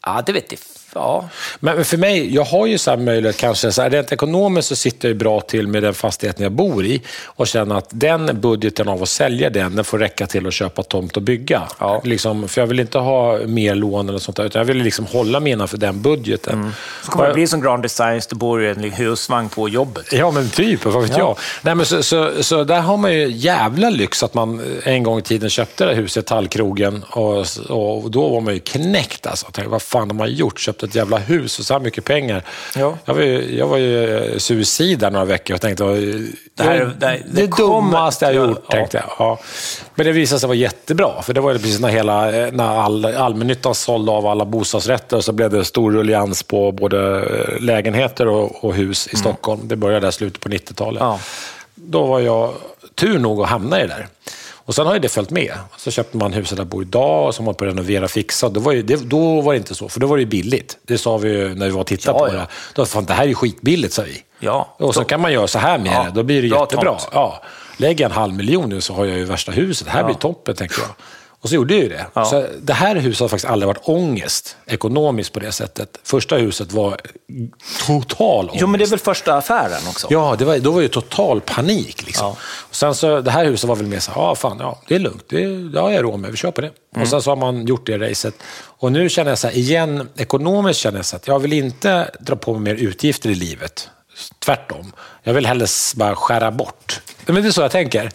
ja, 0.06 0.22
det 0.26 0.32
vet 0.32 0.52
jag. 0.52 0.60
Ja. 0.96 1.28
Men 1.60 1.84
för 1.84 1.96
mig, 1.96 2.34
jag 2.34 2.44
har 2.44 2.66
ju 2.66 2.78
så 2.78 2.90
här 2.90 2.98
möjlighet 2.98 3.36
kanske, 3.36 3.72
så 3.72 3.82
här, 3.82 3.90
rent 3.90 4.12
ekonomiskt 4.12 4.68
så 4.68 4.76
sitter 4.76 5.08
jag 5.08 5.14
ju 5.14 5.18
bra 5.18 5.40
till 5.40 5.68
med 5.68 5.82
den 5.82 5.94
fastigheten 5.94 6.42
jag 6.42 6.52
bor 6.52 6.84
i 6.86 7.02
och 7.24 7.46
känner 7.46 7.74
att 7.74 7.88
den 7.90 8.40
budgeten 8.40 8.88
av 8.88 9.02
att 9.02 9.08
sälja 9.08 9.50
den, 9.50 9.76
den 9.76 9.84
får 9.84 9.98
räcka 9.98 10.26
till 10.26 10.46
att 10.46 10.54
köpa 10.54 10.82
tomt 10.82 11.16
och 11.16 11.22
bygga. 11.22 11.62
Ja. 11.78 12.00
Liksom, 12.04 12.48
för 12.48 12.60
jag 12.60 12.66
vill 12.66 12.80
inte 12.80 12.98
ha 12.98 13.38
mer 13.46 13.74
lån 13.74 14.08
eller 14.08 14.18
sånt 14.18 14.36
där, 14.36 14.44
utan 14.44 14.60
jag 14.60 14.66
vill 14.66 14.76
liksom 14.76 15.06
hålla 15.06 15.40
mig 15.40 15.52
innanför 15.52 15.76
den 15.78 16.02
budgeten. 16.02 16.54
Mm. 16.54 16.72
Så 17.04 17.10
kommer 17.10 17.28
det 17.28 17.34
bli 17.34 17.46
som 17.46 17.60
Grand 17.60 17.82
Designs, 17.82 18.26
det 18.26 18.34
bor 18.36 18.60
ju 18.62 18.70
en 18.70 18.82
husvagn 18.92 19.48
på 19.48 19.68
jobbet. 19.68 20.12
Ja, 20.12 20.30
men 20.30 20.50
typ. 20.50 20.84
Vad 20.84 21.02
vet 21.02 21.10
Ja. 21.12 21.18
jag? 21.18 21.38
Nej, 21.62 21.74
men 21.74 21.86
så, 21.86 22.02
så, 22.02 22.30
så 22.40 22.64
där 22.64 22.80
har 22.80 22.96
man 22.96 23.12
ju 23.14 23.28
jävla 23.30 23.90
lyx 23.90 24.22
att 24.22 24.34
man 24.34 24.78
en 24.84 25.02
gång 25.02 25.18
i 25.18 25.22
tiden 25.22 25.50
köpte 25.50 25.84
det 25.84 25.94
här 25.94 26.02
huset, 26.02 26.26
Tallkrogen, 26.26 27.04
och, 27.10 27.46
och 27.68 28.10
då 28.10 28.28
var 28.28 28.40
man 28.40 28.54
ju 28.54 28.60
knäckt. 28.60 29.26
Alltså. 29.26 29.46
Tänkte, 29.46 29.70
vad 29.70 29.82
fan 29.82 30.10
har 30.10 30.14
man 30.16 30.32
gjort? 30.32 30.60
Ett 30.88 30.94
jävla 30.94 31.18
hus 31.18 31.58
och 31.58 31.64
så 31.64 31.74
här 31.74 31.80
mycket 31.80 32.04
pengar. 32.04 32.42
Ja. 32.76 32.98
Jag 33.04 33.14
var 33.14 33.22
ju, 33.22 33.56
jag 33.58 33.66
var 33.66 33.76
ju 33.76 34.18
eh, 34.32 34.38
suicid 34.38 34.98
där 34.98 35.10
några 35.10 35.24
veckor 35.24 35.54
och 35.54 35.60
tänkte, 35.60 35.84
det, 35.84 36.62
här- 36.62 36.78
det, 36.98 37.06
det- 37.06 37.22
det, 37.46 37.56
dummaste 37.56 38.24
jag 38.24 38.34
Ja, 38.34 38.48
gjort, 38.48 38.64
ja. 38.68 38.72
tänkte 38.74 38.96
jag. 38.96 39.06
Ja. 39.18 39.38
Men 39.94 40.06
det 40.06 40.12
visade 40.12 40.40
sig 40.40 40.46
vara 40.46 40.56
jättebra, 40.56 41.22
för 41.22 41.34
det 41.34 41.40
var 41.40 41.52
precis 41.52 41.80
när, 41.80 41.88
hela, 41.88 42.36
eh, 42.46 42.52
när 42.52 42.64
all, 42.80 43.04
allmännyttan 43.04 43.74
sålde 43.74 44.12
av 44.12 44.26
alla 44.26 44.44
bostadsrätter 44.44 45.16
och 45.16 45.24
så 45.24 45.32
blev 45.32 45.50
det 45.50 45.64
stor 45.64 45.92
rullians 45.92 46.42
på 46.42 46.72
både 46.72 47.20
eh, 47.20 47.60
lägenheter 47.62 48.28
och, 48.28 48.64
och 48.64 48.74
hus 48.74 49.06
i 49.12 49.16
Stockholm. 49.16 49.60
Det 49.64 49.76
började 49.76 50.06
där 50.06 50.10
slutet 50.10 50.40
på 50.40 50.48
90-talet. 50.48 51.00
Ja. 51.00 51.20
Då 51.74 52.06
var 52.06 52.20
jag 52.20 52.52
tur 52.94 53.18
nog 53.18 53.42
att 53.42 53.48
hamna 53.48 53.78
i 53.78 53.82
det 53.82 53.88
där. 53.88 54.06
Och 54.66 54.74
sen 54.74 54.86
har 54.86 54.94
ju 54.94 55.00
det 55.00 55.08
följt 55.08 55.30
med. 55.30 55.52
Så 55.76 55.90
köpte 55.90 56.16
man 56.16 56.32
huset 56.32 56.56
där 56.56 56.64
jag 56.64 56.68
bor 56.68 56.82
idag 56.82 57.26
och 57.26 57.34
så 57.34 57.40
har 57.42 57.44
man 57.44 57.54
på 57.54 57.64
att 57.64 57.70
renovera 57.70 58.04
och 58.04 58.10
fixa. 58.10 58.48
Då 58.48 58.60
var, 58.60 58.74
det, 58.74 58.96
då 59.10 59.40
var 59.40 59.52
det 59.52 59.56
inte 59.58 59.74
så, 59.74 59.88
för 59.88 60.00
då 60.00 60.06
var 60.06 60.16
det 60.16 60.20
ju 60.22 60.26
billigt. 60.28 60.78
Det 60.86 60.98
sa 60.98 61.16
vi 61.16 61.28
ju 61.28 61.54
när 61.54 61.66
vi 61.66 61.72
var 61.72 61.80
och 61.80 61.86
tittade 61.86 62.18
Ja, 62.18 62.26
på 62.28 62.34
ja. 62.34 62.38
det. 62.40 62.46
Då, 62.74 62.86
fan, 62.86 63.04
det 63.04 63.12
här 63.12 63.22
är 63.24 63.28
ju 63.28 63.34
skitbilligt, 63.34 63.94
sa 63.94 64.02
vi. 64.02 64.22
Ja. 64.40 64.74
Och 64.78 64.94
så 64.94 65.04
kan 65.04 65.20
man 65.20 65.32
göra 65.32 65.46
så 65.46 65.58
här 65.58 65.78
med 65.78 65.92
Ja, 65.92 66.02
det, 66.04 66.10
då 66.14 66.22
blir 66.22 66.42
det 66.42 66.48
bra 66.48 66.60
jättebra. 66.60 66.90
tomt. 66.90 67.08
Ja. 67.12 67.42
Lägger 67.76 68.04
jag 68.04 68.10
en 68.10 68.16
halv 68.16 68.34
miljon 68.34 68.68
nu 68.68 68.80
så 68.80 68.94
har 68.94 69.04
jag 69.04 69.18
ju 69.18 69.24
värsta 69.24 69.52
huset. 69.52 69.86
Det 69.86 69.90
här 69.92 70.04
blir 70.04 70.14
toppen, 70.14 70.54
tänker 70.56 70.76
jag. 70.80 70.88
Och 71.40 71.48
så 71.48 71.54
gjorde 71.54 71.74
jag 71.74 71.82
ju 71.82 71.88
det. 71.88 72.06
Ja. 72.14 72.24
Så 72.24 72.46
det 72.62 72.72
här 72.72 72.96
huset 72.96 73.20
har 73.20 73.28
faktiskt 73.28 73.50
aldrig 73.50 73.66
varit 73.66 73.88
ångest 73.88 74.56
ekonomiskt 74.66 75.32
på 75.32 75.40
det 75.40 75.52
sättet. 75.52 75.98
Första 76.02 76.36
huset 76.36 76.72
var 76.72 77.00
total 77.86 78.44
ångest. 78.44 78.60
Jo, 78.60 78.66
men 78.66 78.78
det 78.78 78.84
är 78.84 78.90
väl 78.90 78.98
första 78.98 79.34
affären 79.34 79.88
också? 79.88 80.06
Ja, 80.10 80.36
det 80.38 80.44
var, 80.44 80.58
då 80.58 80.70
var 80.70 80.78
det 80.78 80.82
ju 80.82 80.88
total 80.88 81.40
panik. 81.40 82.06
Liksom. 82.06 82.26
Ja. 82.26 82.36
Och 82.42 82.74
sen 82.74 82.94
så, 82.94 83.20
det 83.20 83.30
här 83.30 83.44
huset 83.44 83.68
var 83.68 83.76
väl 83.76 83.86
mer 83.86 83.98
så 83.98 84.12
ja 84.14 84.34
fan, 84.34 84.56
ja, 84.60 84.80
det 84.88 84.94
är 84.94 84.98
lugnt, 84.98 85.24
det, 85.28 85.70
det 85.72 85.80
har 85.80 85.90
jag 85.90 86.04
råd 86.04 86.20
med, 86.20 86.30
vi 86.30 86.36
kör 86.36 86.50
på 86.50 86.60
det. 86.60 86.70
Mm. 86.94 87.02
Och 87.02 87.08
sen 87.08 87.22
så 87.22 87.30
har 87.30 87.36
man 87.36 87.66
gjort 87.66 87.86
det 87.86 87.98
racet. 87.98 88.34
Och 88.78 88.92
nu 88.92 89.08
känner 89.08 89.30
jag 89.30 89.38
så 89.38 89.46
här, 89.46 89.56
igen, 89.56 90.08
ekonomiskt 90.16 90.80
känner 90.80 90.98
jag 90.98 91.06
så 91.06 91.16
att 91.16 91.28
jag 91.28 91.38
vill 91.38 91.52
inte 91.52 92.10
dra 92.20 92.36
på 92.36 92.52
mig 92.52 92.74
mer 92.74 92.82
utgifter 92.82 93.30
i 93.30 93.34
livet. 93.34 93.90
Tvärtom. 94.38 94.92
Jag 95.22 95.34
vill 95.34 95.46
hellre 95.46 95.66
bara 95.96 96.16
skära 96.16 96.50
bort. 96.50 97.00
Men 97.26 97.42
det 97.42 97.48
är 97.48 97.52
så 97.52 97.60
jag 97.60 97.70
tänker. 97.70 98.10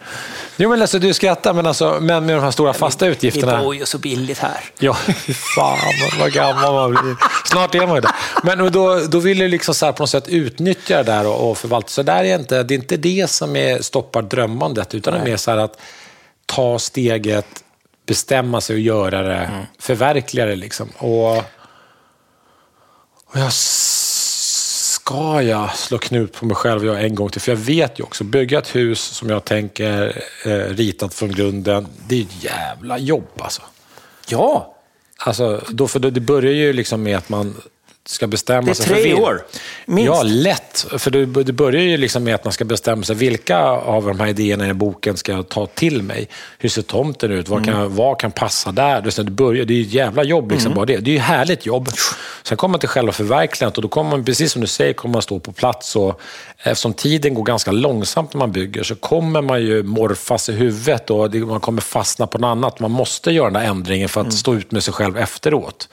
Jo, 0.56 0.70
men 0.70 0.82
alltså, 0.82 0.98
du 0.98 1.14
skrattar, 1.14 1.52
men, 1.52 1.66
alltså, 1.66 1.98
men 2.00 2.26
med 2.26 2.36
de 2.36 2.42
här 2.44 2.50
stora 2.50 2.72
fasta 2.72 3.04
Vi 3.04 3.10
utgifterna. 3.10 3.62
bor 3.62 3.74
ju 3.74 3.86
så 3.86 3.98
billigt 3.98 4.38
här. 4.38 4.60
Ja, 4.78 4.94
fan 5.56 5.78
vad 6.20 6.32
gammal 6.32 6.72
man 6.72 6.90
blir. 6.90 7.16
Snart 7.44 7.74
är 7.74 7.86
man 7.86 7.94
ju 7.94 8.00
där. 8.00 8.12
Men 8.42 8.72
då, 8.72 9.00
då 9.00 9.18
vill 9.18 9.38
du 9.38 9.48
liksom 9.48 9.74
så 9.74 9.86
här 9.86 9.92
på 9.92 10.02
något 10.02 10.10
sätt 10.10 10.28
utnyttja 10.28 10.96
det 10.96 11.02
där 11.02 11.26
och, 11.26 11.50
och 11.50 11.58
förvalta. 11.58 11.88
Så 11.88 12.02
där 12.02 12.24
är 12.24 12.34
inte, 12.38 12.62
det 12.62 12.74
är 12.74 12.78
inte 12.78 12.96
det 12.96 13.30
som 13.30 13.56
är, 13.56 13.82
stoppar 13.82 14.22
drömmandet, 14.22 14.94
utan 14.94 15.14
det 15.14 15.20
är 15.20 15.24
mer 15.24 15.36
så 15.36 15.50
att 15.50 15.80
ta 16.46 16.78
steget, 16.78 17.46
bestämma 18.06 18.60
sig 18.60 18.74
och 18.74 18.80
göra 18.80 19.22
det, 19.22 19.66
förverkliga 19.78 20.46
det. 20.46 20.56
Liksom. 20.56 20.88
Och, 20.98 21.36
och 23.26 23.38
jag 23.38 23.52
ska 25.12 25.42
jag 25.42 25.76
slå 25.76 25.98
knut 25.98 26.32
på 26.32 26.46
mig 26.46 26.56
själv 26.56 26.84
göra 26.84 27.00
en 27.00 27.14
gång 27.14 27.30
till. 27.30 27.40
För 27.40 27.52
jag 27.52 27.56
vet 27.56 27.98
ju 27.98 28.04
också, 28.04 28.24
bygga 28.24 28.58
ett 28.58 28.74
hus 28.74 29.00
som 29.00 29.30
jag 29.30 29.44
tänker 29.44 30.22
eh, 30.44 30.50
ritat 30.50 31.14
från 31.14 31.32
grunden, 31.32 31.86
det 32.08 32.18
är 32.18 32.22
ett 32.22 32.44
jävla 32.44 32.98
jobb 32.98 33.28
alltså. 33.38 33.62
Ja, 34.28 34.68
Alltså, 35.24 35.64
då, 35.68 35.88
för 35.88 36.00
det, 36.00 36.10
det 36.10 36.20
börjar 36.20 36.52
ju 36.52 36.72
liksom 36.72 37.02
med 37.02 37.18
att 37.18 37.28
man 37.28 37.54
ska 38.06 38.26
bestämma 38.26 38.62
det 38.62 38.70
är 38.70 38.74
sig 38.74 38.86
för 38.86 38.94
tre 38.94 39.02
vil- 39.02 39.22
år. 39.22 39.42
Minst. 39.86 40.06
Ja, 40.06 40.22
lätt. 40.22 40.86
För 40.98 41.10
det, 41.44 41.52
börjar 41.52 41.82
ju 41.82 41.96
liksom 41.96 42.24
med 42.24 42.34
att 42.34 42.44
man 42.44 42.52
ska 42.52 42.64
bestämma 42.64 43.02
sig 43.02 43.16
vilka 43.16 43.58
av 43.58 44.06
de 44.06 44.20
här 44.20 44.26
idéerna 44.26 44.68
i 44.68 44.74
boken 44.74 45.16
ska 45.16 45.32
jag 45.32 45.48
ta 45.48 45.66
till 45.66 46.02
mig. 46.02 46.28
Hur 46.58 46.68
ser 46.68 46.82
tomten 46.82 47.30
ut? 47.30 47.48
Vad 47.48 47.64
kan, 47.64 47.96
vad 47.96 48.18
kan 48.18 48.30
passa 48.32 48.72
där? 48.72 49.00
Det, 49.02 49.08
är 49.08 49.10
så 49.10 49.22
det, 49.22 49.30
börjar, 49.30 49.64
det 49.64 49.74
är 49.74 49.76
ju 49.76 49.82
ett 49.82 49.92
jävla 49.92 50.24
jobb. 50.24 50.50
Liksom, 50.50 50.74
bara 50.74 50.86
det. 50.86 50.96
det 50.96 51.10
är 51.10 51.12
ju 51.12 51.18
ett 51.18 51.24
härligt 51.24 51.66
jobb. 51.66 51.88
Sen 52.42 52.56
kommer 52.56 52.72
man 52.72 52.80
till 52.80 52.88
själva 52.88 53.12
förverkligandet 53.12 53.76
och 53.78 53.82
då 53.82 53.88
kommer 53.88 54.10
man, 54.10 54.24
precis 54.24 54.52
som 54.52 54.60
du 54.60 54.66
säger, 54.66 54.92
kommer 54.92 55.12
man 55.12 55.22
stå 55.22 55.38
på 55.38 55.52
plats. 55.52 55.96
Och, 55.96 56.20
eftersom 56.58 56.94
tiden 56.94 57.34
går 57.34 57.44
ganska 57.44 57.72
långsamt 57.72 58.34
när 58.34 58.38
man 58.38 58.52
bygger 58.52 58.82
så 58.82 58.94
kommer 58.94 59.42
man 59.42 59.62
ju 59.62 59.82
morfas 59.82 60.48
i 60.48 60.52
huvudet 60.52 61.10
och 61.10 61.34
man 61.34 61.60
kommer 61.60 61.82
fastna 61.82 62.26
på 62.26 62.38
något 62.38 62.48
annat. 62.48 62.80
Man 62.80 62.90
måste 62.90 63.30
göra 63.30 63.50
den 63.50 63.62
där 63.62 63.70
ändringen 63.70 64.08
för 64.08 64.20
att 64.20 64.32
stå 64.32 64.54
ut 64.54 64.72
med 64.72 64.84
sig 64.84 64.94
själv 64.94 65.18
efteråt. 65.18 65.88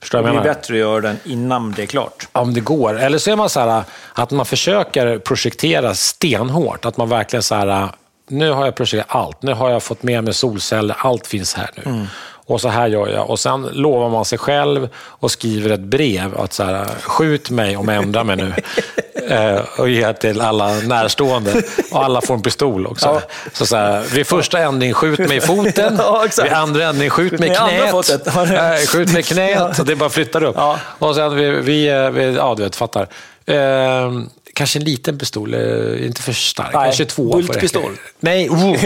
Förstår 0.00 0.18
Det 0.18 0.24
menar? 0.28 0.42
bättre 0.42 0.74
att 0.74 0.80
göra 0.80 1.00
den 1.00 1.18
innan 1.24 1.72
det 1.72 1.82
är 1.82 1.86
klart. 1.86 2.28
Om 2.32 2.54
det 2.54 2.60
går. 2.60 2.98
Eller 2.98 3.18
så 3.18 3.30
är 3.30 3.36
man 3.36 3.48
så 3.50 3.60
här 3.60 3.82
att 4.12 4.30
man 4.30 4.46
försöker 4.46 5.18
projektera 5.18 5.94
stenhårt. 5.94 6.84
Att 6.84 6.96
man 6.96 7.08
verkligen 7.08 7.42
så 7.42 7.54
här, 7.54 7.88
nu 8.28 8.50
har 8.50 8.64
jag 8.64 8.74
projekterat 8.74 9.06
allt. 9.08 9.42
Nu 9.42 9.52
har 9.52 9.70
jag 9.70 9.82
fått 9.82 10.02
med 10.02 10.24
mig 10.24 10.34
solceller. 10.34 10.96
Allt 10.98 11.26
finns 11.26 11.54
här 11.54 11.70
nu. 11.74 12.06
Och 12.46 12.60
så 12.60 12.68
här 12.68 12.86
gör 12.88 13.08
jag. 13.08 13.30
Och 13.30 13.38
sen 13.40 13.62
lovar 13.72 14.08
man 14.08 14.24
sig 14.24 14.38
själv 14.38 14.88
och 14.96 15.30
skriver 15.30 15.70
ett 15.70 15.80
brev 15.80 16.38
att 16.40 16.52
så 16.52 16.64
här, 16.64 16.84
skjut 17.02 17.50
mig 17.50 17.76
om 17.76 17.88
jag 17.88 18.02
ändrar 18.02 18.24
mig 18.24 18.36
nu. 18.36 18.52
Eh, 19.28 19.60
och 19.76 19.88
ger 19.88 20.12
till 20.12 20.40
alla 20.40 20.74
närstående. 20.74 21.62
Och 21.90 22.04
alla 22.04 22.20
får 22.20 22.34
en 22.34 22.42
pistol 22.42 22.86
också. 22.86 23.06
Ja. 23.06 23.20
Så, 23.52 23.66
så 23.66 23.76
här, 23.76 24.00
vid 24.00 24.26
första 24.26 24.58
ändring, 24.58 24.94
skjut 24.94 25.18
mig 25.18 25.36
i 25.36 25.40
foten. 25.40 26.00
Ja, 26.08 26.26
vid 26.42 26.52
andra 26.52 26.84
ändring, 26.84 27.10
skjut 27.10 27.38
mig 27.40 27.50
i 27.50 27.54
knät. 27.54 28.10
Eh, 28.34 28.86
skjut 28.86 29.12
mig 29.12 29.20
i 29.20 29.22
knät. 29.22 29.78
Och 29.78 29.86
det 29.86 29.96
bara 29.96 30.08
flyttar 30.08 30.44
upp. 30.44 30.56
Ja. 30.58 30.78
Och 30.98 31.14
sen 31.14 31.36
vi, 31.36 31.50
vi, 31.50 31.88
eh, 31.88 32.10
vi 32.10 32.34
ja 32.34 32.54
du 32.56 32.62
vet, 32.62 32.76
fattar. 32.76 33.06
Eh, 33.46 34.12
kanske 34.58 34.78
en 34.78 34.84
liten 34.84 35.18
pistol, 35.18 35.54
eh, 35.54 36.06
inte 36.06 36.22
för 36.22 36.32
stark. 36.32 36.74
Nej, 36.74 36.82
Nej, 36.82 36.96
22 36.96 37.32
får 37.32 37.38
räcka. 37.38 37.52
bultpistol. 37.52 37.92
Nej, 38.20 38.48
oh, 38.50 38.76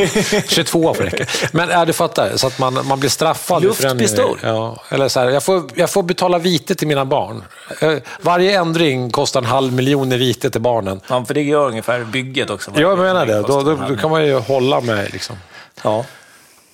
22 0.49 0.95
får 0.95 1.05
räcka. 1.05 1.27
Men 1.53 1.69
ja, 1.69 1.85
du 1.85 1.93
fattar, 1.93 2.37
så 2.37 2.47
att 2.47 2.59
man, 2.59 2.87
man 2.87 3.01
blir 3.01 3.11
straffad. 3.11 3.63
Luftpistol. 3.63 4.39
Ja, 4.43 4.83
eller 4.89 5.09
så 5.09 5.21
här, 5.21 5.31
jag, 5.31 5.43
får, 5.43 5.63
jag 5.75 5.91
får 5.91 6.03
betala 6.03 6.39
vite 6.39 6.75
till 6.75 6.89
mina 6.89 7.05
barn. 7.05 7.45
Eh, 7.81 7.95
varje 8.21 8.59
ändring 8.61 9.11
kostar 9.11 9.41
en 9.41 9.47
halv 9.47 9.73
miljon 9.73 10.13
i 10.13 10.17
vite 10.17 10.51
till 10.51 10.61
barnen. 10.61 11.01
Ja, 11.09 11.25
för 11.25 11.35
det 11.35 11.43
gör 11.43 11.67
ungefär 11.67 12.05
bygget 12.05 12.51
också. 12.51 12.71
Jag 12.77 12.99
menar 12.99 13.27
det, 13.27 13.43
då, 13.43 13.63
då, 13.63 13.79
då 13.89 13.97
kan 13.97 14.11
man 14.11 14.27
ju 14.27 14.39
hålla 14.39 14.81
med. 14.81 15.13
Liksom. 15.13 15.37
Ja. 15.83 16.05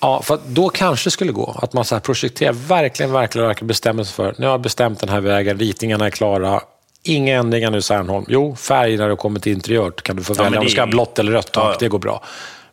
Ja, 0.00 0.22
för 0.22 0.38
då 0.46 0.68
kanske 0.68 1.06
det 1.06 1.10
skulle 1.10 1.32
gå. 1.32 1.56
Att 1.62 1.72
man 1.72 1.84
så 1.84 2.00
projekterar, 2.00 2.52
verkligen, 2.52 3.12
verkligen, 3.12 3.46
verkligen 3.46 3.68
bestämmer 3.68 4.04
sig 4.04 4.14
för, 4.14 4.34
nu 4.38 4.46
har 4.46 4.52
jag 4.52 4.60
bestämt 4.60 5.00
den 5.00 5.08
här 5.08 5.20
vägen, 5.20 5.58
ritningarna 5.58 6.06
är 6.06 6.10
klara, 6.10 6.60
inga 7.08 7.36
ändringar 7.36 7.70
nu 7.70 7.82
Särnholm. 7.82 8.24
Jo, 8.28 8.56
färg 8.56 8.96
när 8.96 9.08
du 9.08 9.16
kommer 9.16 9.40
till 9.40 9.52
interiör 9.52 9.90
kan 9.90 10.16
du 10.16 10.22
få 10.24 10.34
välja 10.34 10.46
om 10.46 10.52
det 10.52 10.60
du 10.60 10.68
ska 10.72 10.80
ha 10.82 10.86
blått 10.86 11.18
eller 11.18 11.32
rött 11.32 11.52
tak, 11.52 11.64
Ja, 11.64 11.70
ja. 11.72 11.76
det 11.80 11.88
går 11.88 11.98
bra. 11.98 12.22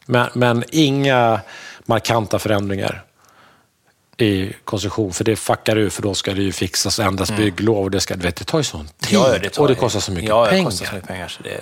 Men, 0.06 0.28
men 0.34 0.64
inga 0.72 1.40
markanta 1.86 2.40
förändringar 2.40 3.04
i 4.18 4.54
konstruktion, 4.64 5.14
för 5.14 5.24
det 5.24 5.36
fuckar 5.36 5.78
ur, 5.78 5.90
för 5.90 6.02
då 6.02 6.14
ska 6.14 6.34
det 6.34 6.42
ju 6.42 6.52
fixas 6.52 7.00
och 7.00 7.06
ändras 7.06 7.32
bygglov 7.32 7.78
och 7.84 7.92
det, 7.92 8.00
ska, 8.00 8.16
du 8.16 8.22
vet, 8.22 8.36
det 8.36 8.44
tar 8.46 8.58
ju 8.58 8.64
sån 8.64 8.88
tid 9.00 9.18
Mm. 9.20 9.32
Ja, 9.34 9.38
det 9.40 9.58
och 9.58 9.68
det 9.68 9.76
kostar 9.76 10.00
så 10.00 10.12
mycket 10.12 10.30
ja, 10.30 10.44
det 10.44 10.50
pengar. 10.50 10.66
kostar 10.66 10.86
så 10.86 10.94
mycket 10.96 11.08
pengar. 11.08 11.28
Så 11.28 11.44
det, 11.44 11.62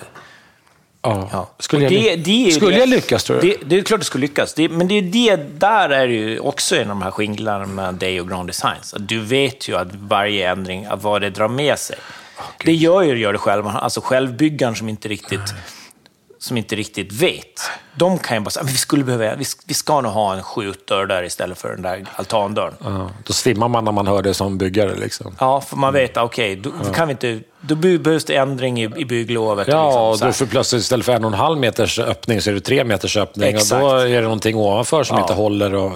Ja. 1.02 1.28
ja. 1.32 1.50
Skulle, 1.58 1.86
Och 1.86 1.92
jag, 1.92 2.02
det- 2.02 2.16
det 2.46 2.52
skulle 2.52 2.70
det- 2.70 2.78
jag 2.78 2.88
lyckas, 2.88 3.24
tror 3.24 3.40
du? 3.40 3.48
Det, 3.50 3.56
det 3.66 3.76
är 3.78 3.82
klart 3.82 4.00
det 4.00 4.06
skulle 4.06 4.20
lyckas. 4.26 4.54
Det, 4.54 4.68
men 4.68 4.88
det 4.88 4.94
är 4.98 5.02
det, 5.02 5.36
där 5.36 5.88
är 5.90 6.06
det 6.08 6.14
ju 6.14 6.38
också 6.38 6.80
av 6.80 6.86
de 6.86 7.02
här 7.02 7.10
skillnaderna 7.10 7.66
mellan 7.66 7.98
dig 7.98 8.20
och 8.20 8.28
Grand 8.28 8.48
Designs. 8.48 8.94
Du 8.98 9.20
vet 9.20 9.68
ju 9.68 9.76
att 9.76 9.88
varje 9.94 10.50
ändring, 10.50 10.84
att 10.84 11.02
vad 11.02 11.20
det 11.20 11.30
drar 11.30 11.48
med 11.48 11.78
sig. 11.78 11.96
Det 12.64 12.72
gör 12.72 13.02
ju 13.02 13.18
gör 13.18 13.32
det 13.32 13.38
själv. 13.38 13.66
Alltså 13.66 14.00
självbyggaren 14.00 14.74
som 14.76 14.88
inte 14.88 15.08
riktigt, 15.08 15.54
som 16.38 16.56
inte 16.56 16.76
riktigt 16.76 17.12
vet. 17.12 17.60
De 17.96 18.18
kan 18.18 18.36
ju 18.36 18.40
bara 18.40 18.50
säga, 18.50 18.64
"Men 18.64 18.72
vi 18.72 18.78
skulle 18.78 19.04
behöva, 19.04 19.34
vi, 19.36 19.44
vi 19.66 19.74
ska 19.74 20.00
nog 20.00 20.12
ha 20.12 20.34
en 20.34 20.42
skjutdörr 20.42 21.06
där 21.06 21.22
istället 21.22 21.58
för 21.58 21.68
den 21.68 21.82
där 21.82 22.06
altandörren. 22.16 22.74
ja, 22.84 23.10
då 23.24 23.32
svimmar 23.32 23.68
man 23.68 23.84
när 23.84 23.92
man 23.92 24.06
hör 24.06 24.22
det 24.22 24.34
som 24.34 24.58
byggare. 24.58 24.94
Liksom. 24.94 25.36
Ja, 25.40 25.60
för 25.60 25.76
man 25.76 25.92
vet, 25.92 26.16
okej, 26.16 26.56
då 26.56 26.70
kan 26.94 27.08
vi 27.08 27.12
inte, 27.12 27.40
då 27.60 27.74
behövs 27.74 28.24
det 28.24 28.36
ändring 28.36 28.80
i, 28.82 28.90
i 28.96 29.04
bygglovet. 29.04 29.68
och 29.68 29.74
Ja, 29.74 30.10
liksom 30.10 30.26
och 30.28 30.32
då 30.32 30.32
för 30.32 30.46
plötsligt 30.46 30.82
istället 30.82 31.06
för 31.06 31.12
en 31.12 31.24
och 31.24 31.32
en 31.32 31.38
halv 31.38 31.58
meters 31.58 31.98
öppning 31.98 32.40
så 32.40 32.50
är 32.50 32.54
det 32.54 32.60
tre 32.60 32.84
meters 32.84 33.16
öppning. 33.16 33.48
Exakt. 33.54 33.72
Och 33.82 33.88
då 33.90 33.96
är 33.96 34.08
det 34.16 34.20
någonting 34.20 34.56
ovanför 34.56 35.04
som 35.04 35.16
Ja. 35.16 35.22
inte 35.22 35.34
håller. 35.34 35.74
Och, 35.74 35.92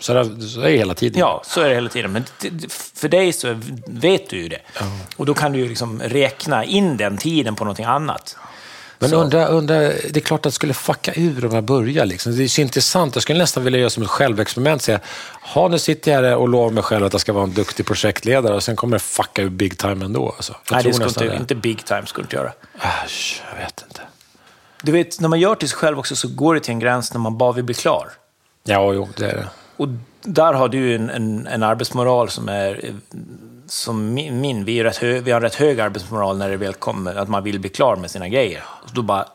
så, 0.00 0.14
det, 0.14 0.42
så 0.42 0.60
är 0.60 0.70
det 0.70 0.76
hela 0.76 0.94
tiden. 0.94 1.20
Ja, 1.20 1.42
så 1.44 1.60
är 1.60 1.68
det 1.68 1.74
hela 1.74 1.88
tiden. 1.88 2.12
Men 2.12 2.24
för 2.94 3.08
dig 3.08 3.32
så 3.32 3.60
vet 3.86 4.30
du 4.30 4.36
ju 4.36 4.48
det. 4.48 4.60
Och 5.16 5.26
då 5.26 5.34
kan 5.34 5.52
du 5.52 5.58
ju 5.58 5.68
liksom 5.68 6.02
räkna 6.02 6.64
in 6.64 6.96
den 6.96 7.18
tiden 7.18 7.56
på 7.56 7.64
någonting 7.64 7.84
annat. 7.84 8.36
Men 9.02 9.14
undra, 9.14 9.46
undra, 9.46 9.78
det 9.78 10.16
är 10.16 10.20
klart 10.20 10.38
att 10.38 10.42
det 10.42 10.50
skulle 10.52 10.74
fucka 10.74 11.12
ur 11.16 11.44
om 11.44 11.54
jag 11.54 11.64
börjar. 11.64 12.06
Liksom. 12.06 12.36
Det 12.36 12.44
är 12.44 12.48
så 12.48 12.60
intressant. 12.60 13.14
Jag 13.14 13.22
skulle 13.22 13.38
nästan 13.38 13.64
vilja 13.64 13.80
göra 13.80 13.90
som 13.90 14.02
ett 14.02 14.08
självexperiment. 14.08 14.82
Säga, 14.82 15.00
ha, 15.42 15.68
nu 15.68 15.78
sitter 15.78 16.12
jag 16.12 16.22
här 16.22 16.36
och 16.36 16.48
lovar 16.48 16.70
mig 16.70 16.82
själv 16.82 17.06
att 17.06 17.12
jag 17.12 17.20
ska 17.20 17.32
vara 17.32 17.44
en 17.44 17.54
duktig 17.54 17.86
projektledare 17.86 18.54
och 18.54 18.62
sen 18.62 18.76
kommer 18.76 18.96
det 18.96 19.00
fucka 19.00 19.42
ur 19.42 19.48
big 19.48 19.78
time 19.78 20.04
ändå. 20.04 20.28
Alltså. 20.36 20.56
Nej, 20.70 20.82
det 20.82 20.92
skulle 20.92 21.08
inte, 21.08 21.36
inte 21.40 21.54
big 21.54 21.84
time 21.84 22.06
skulle 22.06 22.24
inte 22.24 22.36
göra. 22.36 22.52
Äsch, 23.04 23.42
jag 23.50 23.64
vet 23.64 23.84
inte. 23.88 24.00
Du 24.82 24.92
vet, 24.92 25.20
när 25.20 25.28
man 25.28 25.40
gör 25.40 25.54
till 25.54 25.68
sig 25.68 25.78
själv 25.78 25.98
också 25.98 26.16
så 26.16 26.28
går 26.28 26.54
det 26.54 26.60
till 26.60 26.72
en 26.72 26.78
gräns 26.78 27.12
när 27.12 27.20
man 27.20 27.38
bara 27.38 27.52
vill 27.52 27.64
bli 27.64 27.74
klar. 27.74 28.08
Ja, 28.64 28.92
jo, 28.92 29.08
det 29.16 29.30
är 29.30 29.36
det. 29.36 29.48
Och 29.80 29.88
där 30.22 30.52
har 30.52 30.68
du 30.68 30.94
en, 30.94 31.10
en, 31.10 31.46
en 31.46 31.62
arbetsmoral 31.62 32.30
som 32.30 32.48
är 32.48 32.94
som 33.66 34.14
min. 34.14 34.40
min. 34.40 34.64
Vi, 34.64 34.80
är 34.80 34.84
rätt 34.84 34.96
hö, 34.96 35.20
vi 35.20 35.30
har 35.30 35.40
rätt 35.40 35.54
hög 35.54 35.80
arbetsmoral 35.80 36.38
när 36.38 36.50
det 36.50 36.56
väl 36.56 36.74
kommer 36.74 37.14
att 37.14 37.28
man 37.28 37.44
vill 37.44 37.60
bli 37.60 37.68
klar 37.70 37.96
med 37.96 38.10
sina 38.10 38.28
grejer. 38.28 38.62
Så 38.86 38.94
då 38.94 39.02
bara, 39.02 39.26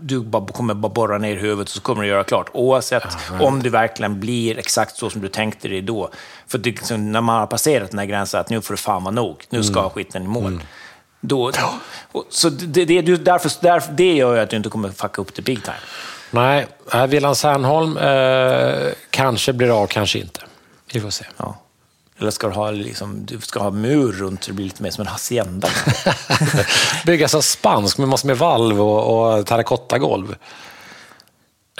du 0.00 0.20
bara, 0.20 0.46
kommer 0.46 0.74
bara 0.74 0.92
borra 0.92 1.18
ner 1.18 1.36
huvudet 1.36 1.68
och 1.68 1.74
så 1.74 1.80
kommer 1.80 2.02
du 2.02 2.08
göra 2.08 2.24
klart. 2.24 2.50
Oavsett 2.52 3.06
om 3.40 3.62
det 3.62 3.70
verkligen 3.70 4.20
blir 4.20 4.58
exakt 4.58 4.96
så 4.96 5.10
som 5.10 5.20
du 5.20 5.28
tänkte 5.28 5.68
dig 5.68 5.82
då. 5.82 6.10
För 6.46 6.58
det, 6.58 6.70
liksom, 6.70 7.12
när 7.12 7.20
man 7.20 7.40
har 7.40 7.46
passerat 7.46 7.90
den 7.90 7.98
här 7.98 8.06
gränsen 8.06 8.40
att 8.40 8.50
nu 8.50 8.60
får 8.60 8.74
det 8.74 8.80
fan 8.80 9.04
vara 9.04 9.14
nog. 9.14 9.44
Nu 9.50 9.62
ska 9.62 9.88
skiten 9.88 10.22
i 10.22 10.28
mål. 10.28 10.62
Då, 11.20 11.52
och, 12.12 12.24
så 12.28 12.48
det, 12.48 12.84
det, 12.84 13.02
det, 13.02 13.16
därför, 13.16 13.52
därför, 13.60 13.92
det 13.92 14.14
gör 14.14 14.34
ju 14.34 14.40
att 14.40 14.50
du 14.50 14.56
inte 14.56 14.68
kommer 14.68 14.88
fucka 14.88 15.22
upp 15.22 15.34
det 15.34 15.42
big 15.42 15.62
time. 15.62 15.76
Nej, 16.34 16.66
Willan 17.08 17.36
Särnholm 17.36 17.96
eh, 17.96 18.92
kanske 19.10 19.52
blir 19.52 19.82
av, 19.82 19.86
kanske 19.86 20.18
inte. 20.18 20.40
Vi 20.92 21.00
får 21.00 21.10
se. 21.10 21.24
Ja. 21.36 21.56
Eller 22.18 22.30
ska 22.30 22.48
du 22.48 22.54
ha, 22.54 22.70
liksom, 22.70 23.26
du 23.26 23.40
ska 23.40 23.60
ha 23.60 23.70
mur 23.70 24.12
runt 24.12 24.44
så 24.44 24.50
det 24.50 24.54
blir 24.54 24.64
lite 24.64 24.82
mer 24.82 24.90
som 24.90 25.02
en 25.02 25.08
hacienda. 25.08 25.68
Bygga 27.06 27.28
så 27.28 27.36
här 27.36 27.42
spansk 27.42 27.98
med 27.98 28.08
massor 28.08 28.28
med 28.28 28.38
valv 28.38 28.80
och, 28.80 29.38
och 29.38 29.46
terrakottagolv. 29.46 30.36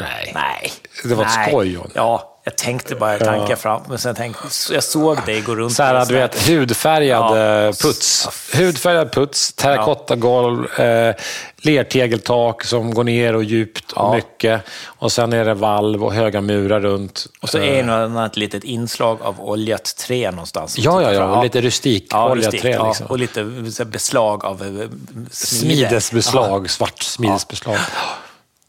Nej. 0.00 0.32
Nej. 0.34 0.72
Det 1.04 1.14
var 1.14 1.24
ett 1.24 1.30
Nej. 1.36 1.48
skoj, 1.48 1.72
John. 1.72 1.90
Ja, 1.94 2.33
jag 2.46 2.56
tänkte 2.56 2.94
bara 2.94 3.18
tanka 3.18 3.56
fram, 3.56 3.82
men 3.88 3.98
sen 3.98 4.14
tänkte 4.14 4.42
jag 4.70 4.84
såg 4.84 5.18
dig 5.26 5.40
gå 5.40 5.54
runt. 5.54 5.72
Så 5.74 5.82
här, 5.82 6.06
du 6.06 6.14
vet, 6.14 6.48
hudfärgad 6.48 7.38
Ja. 7.38 7.66
eh, 7.66 7.72
puts. 7.72 8.28
Hudfärgad 8.54 9.12
puts, 9.12 9.52
terrakottagolv, 9.52 10.80
eh, 10.80 11.14
lertegeltak 11.56 12.64
som 12.64 12.94
går 12.94 13.04
ner 13.04 13.34
och 13.34 13.44
djupt 13.44 13.92
och 13.92 14.04
Ja. 14.04 14.14
mycket. 14.14 14.62
Och 14.84 15.12
sen 15.12 15.32
är 15.32 15.44
det 15.44 15.54
valv 15.54 16.04
och 16.04 16.12
höga 16.14 16.40
murar 16.40 16.80
runt. 16.80 17.26
Och 17.40 17.48
så 17.48 17.58
är 17.58 17.72
det 17.76 17.82
något 17.82 18.10
annat 18.10 18.36
litet 18.36 18.64
inslag 18.64 19.22
av 19.22 19.40
oljat 19.40 19.96
trä 19.96 20.30
någonstans. 20.30 20.78
Ja, 20.78 21.02
ja, 21.02 21.12
ja. 21.12 21.36
Och 21.36 21.44
lite 21.44 21.60
rustik. 21.60 22.06
Ja, 22.10 22.30
oljat 22.30 22.44
rustik, 22.46 22.62
trä, 22.62 22.70
ja. 22.70 22.86
liksom. 22.88 23.06
Och 23.06 23.18
lite 23.18 23.40
här 23.40 23.84
beslag 23.84 24.44
av 24.44 24.62
eh, 24.62 24.68
smide. 24.68 25.30
Smidesbeslag, 25.30 26.70
svart 26.70 27.02
smidesbeslag. 27.02 27.76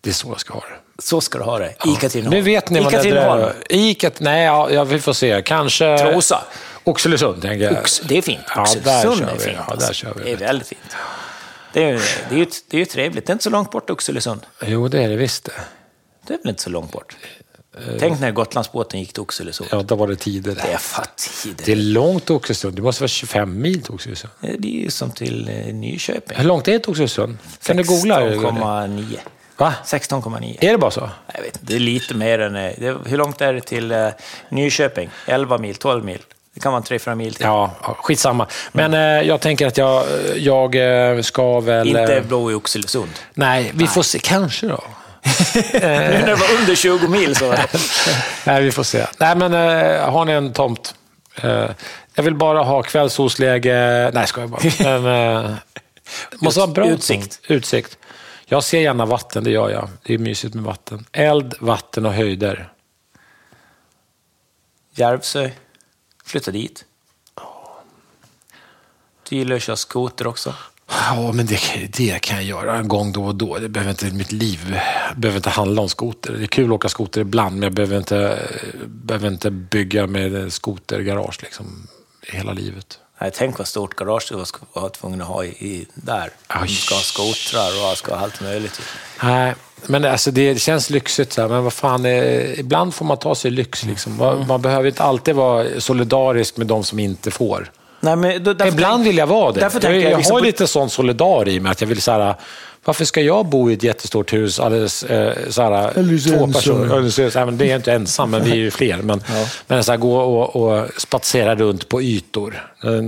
Det 0.02 0.10
är 0.10 0.14
så 0.14 0.28
jag 0.30 0.40
ska 0.40 0.54
ha 0.54 0.60
det. 0.62 0.85
Ja, 0.98 1.02
så 1.02 1.22
ska 1.22 1.38
du 1.38 1.44
ha 1.44 1.60
det. 1.60 1.76
I 1.86 1.96
Katrineholm. 2.02 2.36
Nu 2.38 2.42
vet 2.42 2.70
ni 2.70 2.80
I 2.80 2.84
vad 2.84 2.92
det 2.94 3.10
är. 3.20 3.54
I 3.70 3.94
Kat- 3.94 4.20
Nej, 4.20 4.46
ja, 4.46 4.72
ja, 4.72 4.84
vi 4.84 5.00
får 5.00 5.14
se. 5.14 5.42
Kanske... 5.46 5.98
Trosa. 5.98 6.44
Oxelösund, 6.84 7.42
tänker 7.42 7.66
jag. 7.66 7.78
Ox, 7.82 8.00
det 8.00 8.18
är 8.18 8.22
fint. 8.22 8.40
Ja, 8.56 8.62
Oxelösund 8.62 9.18
kör 9.18 9.26
är 9.28 9.38
fint. 9.38 9.58
Ja, 9.58 9.64
alltså. 9.64 9.88
där 9.88 9.94
kör 9.94 10.14
vi. 10.18 10.24
Det 10.24 10.32
är 10.32 10.38
väldigt 10.38 10.68
fint. 10.68 10.96
Det 11.74 11.84
är, 11.90 12.02
det, 12.30 12.36
är 12.36 12.40
ju, 12.40 12.46
det 12.70 12.78
är 12.78 12.80
ju 12.80 12.86
trevligt. 12.86 13.26
Det 13.26 13.32
är 13.32 13.34
inte 13.34 13.44
så 13.44 13.50
långt 13.50 13.72
bort, 13.72 13.90
Oxelösund. 13.90 14.42
Jo, 14.66 14.88
det 14.88 15.04
är 15.04 15.10
det 15.10 15.16
visst 15.16 15.50
det. 16.26 16.34
Är 16.34 16.38
väl 16.38 16.50
inte 16.50 16.62
så 16.64 16.70
långt 16.70 16.92
bort? 16.92 17.16
Tänk 18.00 18.20
när 18.20 18.32
Gotlandsbåten 18.32 19.00
gick 19.00 19.14
till 19.14 19.22
Oxelösund. 19.22 19.70
Ja, 19.72 19.82
då 19.84 19.96
var 19.96 20.08
det 20.08 20.16
tider. 20.16 20.56
Det 20.56 20.74
är 20.74 20.78
fan 20.78 21.06
tider. 21.44 21.66
Det 21.66 21.72
är 21.72 21.76
långt 21.76 22.26
till 22.26 22.36
Oxelösund. 22.36 22.76
Det 22.76 22.82
måste 22.82 23.04
vara 23.04 23.08
25 23.08 23.62
mil 23.62 23.82
till 23.84 23.94
Oxelösund. 23.94 24.34
Det 24.42 24.68
är 24.68 24.84
ju 24.84 24.90
som 24.90 25.12
till 25.12 25.50
eh, 25.50 25.74
Nyköping. 25.74 26.38
Hur 26.38 26.46
långt 26.46 26.68
är 26.68 26.72
det 26.72 26.80
till 26.80 26.90
Oxelösund? 26.92 27.38
Kan 27.64 27.78
du 27.78 27.84
googla? 27.84 28.20
16,9. 28.22 29.18
Va? 29.58 29.74
16,9. 29.86 30.58
Är 30.66 30.72
det 30.72 30.78
bara 30.78 30.92
så? 30.92 31.10
Jag 31.34 31.42
vet 31.42 31.56
inte, 31.56 31.60
det 31.62 31.76
är 31.76 31.80
lite 31.80 32.14
mer 32.14 32.40
än... 32.40 32.56
eh, 32.56 32.72
Det, 32.78 32.98
hur 33.06 33.18
långt 33.18 33.42
är 33.42 33.54
det 33.54 33.62
till 33.62 33.92
eh, 33.92 34.08
Nyköping? 34.50 35.10
11 35.26 35.58
mil, 35.58 35.76
12 35.76 36.06
mil? 36.06 36.20
Det 36.54 36.60
kan 36.62 36.72
vara 36.72 36.82
3-4 36.84 37.16
mil 37.16 37.36
till. 37.36 37.46
Ja, 37.46 37.72
skitsamma. 37.98 38.48
Men 38.72 38.94
eh, 38.94 39.00
jag 39.28 39.42
tänker 39.42 39.68
att 39.68 39.78
jag, 39.78 40.04
jag 40.36 40.76
eh, 41.16 41.22
ska 41.22 41.60
väl... 41.60 41.88
Inte 41.88 42.24
Blå 42.28 42.52
i 42.52 42.54
Oxelösund. 42.54 43.10
nej, 43.34 43.72
vi 43.74 43.88
får 43.88 44.04
se. 44.04 44.20
Kanske 44.20 44.68
då. 44.68 44.84
Nu 45.74 45.80
när 45.82 46.26
det 46.26 46.36
var 46.36 46.48
under 46.60 46.76
20 46.76 47.08
mil 47.08 47.36
så... 47.36 47.54
Nej, 48.44 48.64
vi 48.64 48.72
får 48.72 48.84
se. 48.84 49.06
Nej, 49.20 49.36
men 49.36 49.54
eh, 49.54 50.10
har 50.10 50.26
ni 50.26 50.32
en 50.34 50.54
tomt? 50.54 50.96
Eh, 51.42 51.66
jag 52.16 52.24
vill 52.24 52.36
bara 52.36 52.64
ha 52.64 52.84
kvällssolsläge. 52.84 54.12
Nej, 54.14 54.28
ska 54.28 54.42
jag 54.42 54.50
bara. 54.50 54.62
Men, 55.00 55.56
måste 56.40 56.60
vara 56.60 56.72
bra 56.72 56.88
Utsikt. 56.88 57.22
tomt. 57.22 57.40
Utsikt. 57.52 57.98
Jag 58.46 58.64
ser 58.64 58.82
gärna 58.82 59.06
vatten, 59.06 59.44
det 59.44 59.52
gör 59.52 59.70
jag. 59.70 59.90
Det 60.04 60.14
är 60.14 60.18
mysigt 60.18 60.56
med 60.56 60.64
vatten. 60.64 61.06
Eld, 61.12 61.54
vatten 61.60 62.06
och 62.06 62.14
höjder. 62.14 62.72
Järvsö. 64.96 65.50
Flytta 66.26 66.52
dit. 66.52 66.86
Du 69.30 69.36
gillar 69.36 69.56
att 69.56 69.62
köra 69.62 69.76
skoter 69.76 70.28
också. 70.28 70.56
Ja, 70.88 71.32
men 71.32 71.46
det, 71.46 71.60
det 71.98 72.22
kan 72.22 72.38
jag 72.38 72.46
göra 72.46 72.78
en 72.78 72.88
gång 72.88 73.12
då 73.12 73.26
och 73.26 73.36
då. 73.36 73.58
Det 73.58 73.70
behöver 73.70 73.92
inte, 73.92 74.12
mitt 74.12 74.32
liv 74.32 74.76
behöver 75.16 75.38
inte 75.38 75.50
handla 75.50 75.82
om 75.82 75.90
skoter. 75.90 76.34
Det 76.34 76.44
är 76.44 76.48
kul 76.48 76.66
att 76.66 76.76
åka 76.76 76.90
skoter 76.90 77.22
ibland, 77.22 77.56
men 77.56 77.64
jag 77.64 77.74
behöver 77.74 77.98
inte, 77.98 78.50
behöver 78.86 79.28
inte 79.28 79.52
bygga 79.52 80.08
med 80.08 80.54
skotergarage 80.54 81.44
liksom, 81.44 81.88
hela 82.22 82.54
livet. 82.54 83.00
Nej, 83.20 83.32
tänk 83.34 83.58
vad 83.58 83.68
stort 83.68 83.96
garage 83.96 84.28
du 84.30 84.46
vara 84.74 84.90
tvungen 84.90 85.22
att 85.22 85.28
ha 85.28 85.44
i, 85.44 85.48
i 85.48 85.88
där. 85.94 86.30
Du 86.62 86.68
ska 86.68 86.96
ha 86.96 87.02
skotrar 87.02 87.92
och 87.92 87.98
ska 87.98 88.16
ha 88.16 88.22
allt 88.22 88.42
möjligt. 88.42 88.82
Nej, 89.24 89.56
men 89.86 90.06
alltså 90.06 90.32
det 90.32 90.62
känns 90.62 90.90
lyxigt. 90.90 91.34
Så 91.34 91.42
här, 91.42 91.48
men 91.48 91.64
vad 91.64 91.74
fan, 91.74 92.06
eh, 92.06 92.60
ibland 92.60 92.94
får 92.94 93.06
man 93.06 93.18
ta 93.18 93.36
sig 93.36 93.52
lyx. 93.52 93.84
Liksom. 93.84 94.18
Man, 94.18 94.48
man 94.48 94.62
behöver 94.62 94.88
inte 94.88 95.04
alltid 95.04 95.36
vara 95.36 95.82
solidarisk 95.82 96.58
med 96.58 96.68
de 96.68 96.84
som 96.84 97.00
inte 97.00 97.32
får. 97.32 97.72
Nej, 98.06 98.16
men 98.16 98.44
då, 98.44 98.54
därför 98.54 98.74
Ibland 98.74 99.04
vill 99.04 99.18
jag 99.18 99.28
vara 99.28 99.52
det. 99.52 99.60
Därför 99.60 99.84
jag 99.84 99.96
jag 99.96 100.12
jag 100.12 100.18
liksom 100.18 100.34
har 100.34 100.40
på- 100.40 100.46
lite 100.46 100.68
sån 100.68 100.90
solidar 100.90 101.48
i 101.48 101.60
mig. 101.60 101.72
Att 101.72 101.82
jag 101.82 101.88
vill 101.88 102.02
så 102.02 102.12
här, 102.12 102.36
varför 102.86 103.06
ska 103.06 103.22
jag 103.22 103.46
bo 103.46 103.70
i 103.70 103.74
ett 103.74 103.84
jättestort 103.84 104.34
hus 104.34 104.60
alldeles, 104.60 105.04
eh, 105.04 105.34
så 105.50 105.62
här, 105.62 105.94
två 106.38 106.48
personer? 106.48 107.46
Men 107.46 107.58
det 107.58 107.66
är 107.66 107.70
jag 107.70 107.78
inte 107.80 107.94
ensam, 107.94 108.32
men 108.32 108.44
vi 108.44 108.52
är 108.52 108.56
ju 108.56 108.72
fler. 108.72 108.98
Men, 108.98 109.24
men 109.68 109.84
så 109.84 109.92
här, 109.92 109.98
gå 109.98 110.18
och, 110.18 110.56
och 110.56 110.88
spatsera 110.98 111.56
runt 111.56 111.90
på 111.90 112.02
ytor. 112.02 112.68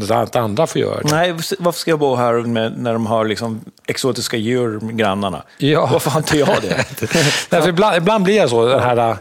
Att 0.09 0.35
andra 0.35 0.67
får 0.67 0.81
göra 0.81 1.01
det. 1.01 1.09
Nej, 1.11 1.33
varför 1.59 1.79
ska 1.79 1.91
jag 1.91 1.99
bo 1.99 2.15
här 2.15 2.33
med, 2.33 2.77
när 2.77 2.93
de 2.93 3.05
har 3.05 3.25
liksom 3.25 3.61
exotiska 3.87 4.37
djur, 4.37 4.79
grannarna? 4.91 5.43
Ja. 5.57 5.89
Varför 5.91 6.11
har 6.11 6.19
inte 6.19 6.37
jag 6.37 6.49
det? 6.61 6.85
Därför 7.49 7.69
ibland, 7.69 7.97
ibland 7.97 8.23
blir 8.23 8.37
jag 8.37 8.49
så, 8.49 8.65
den 8.65 8.79
här 8.79 9.17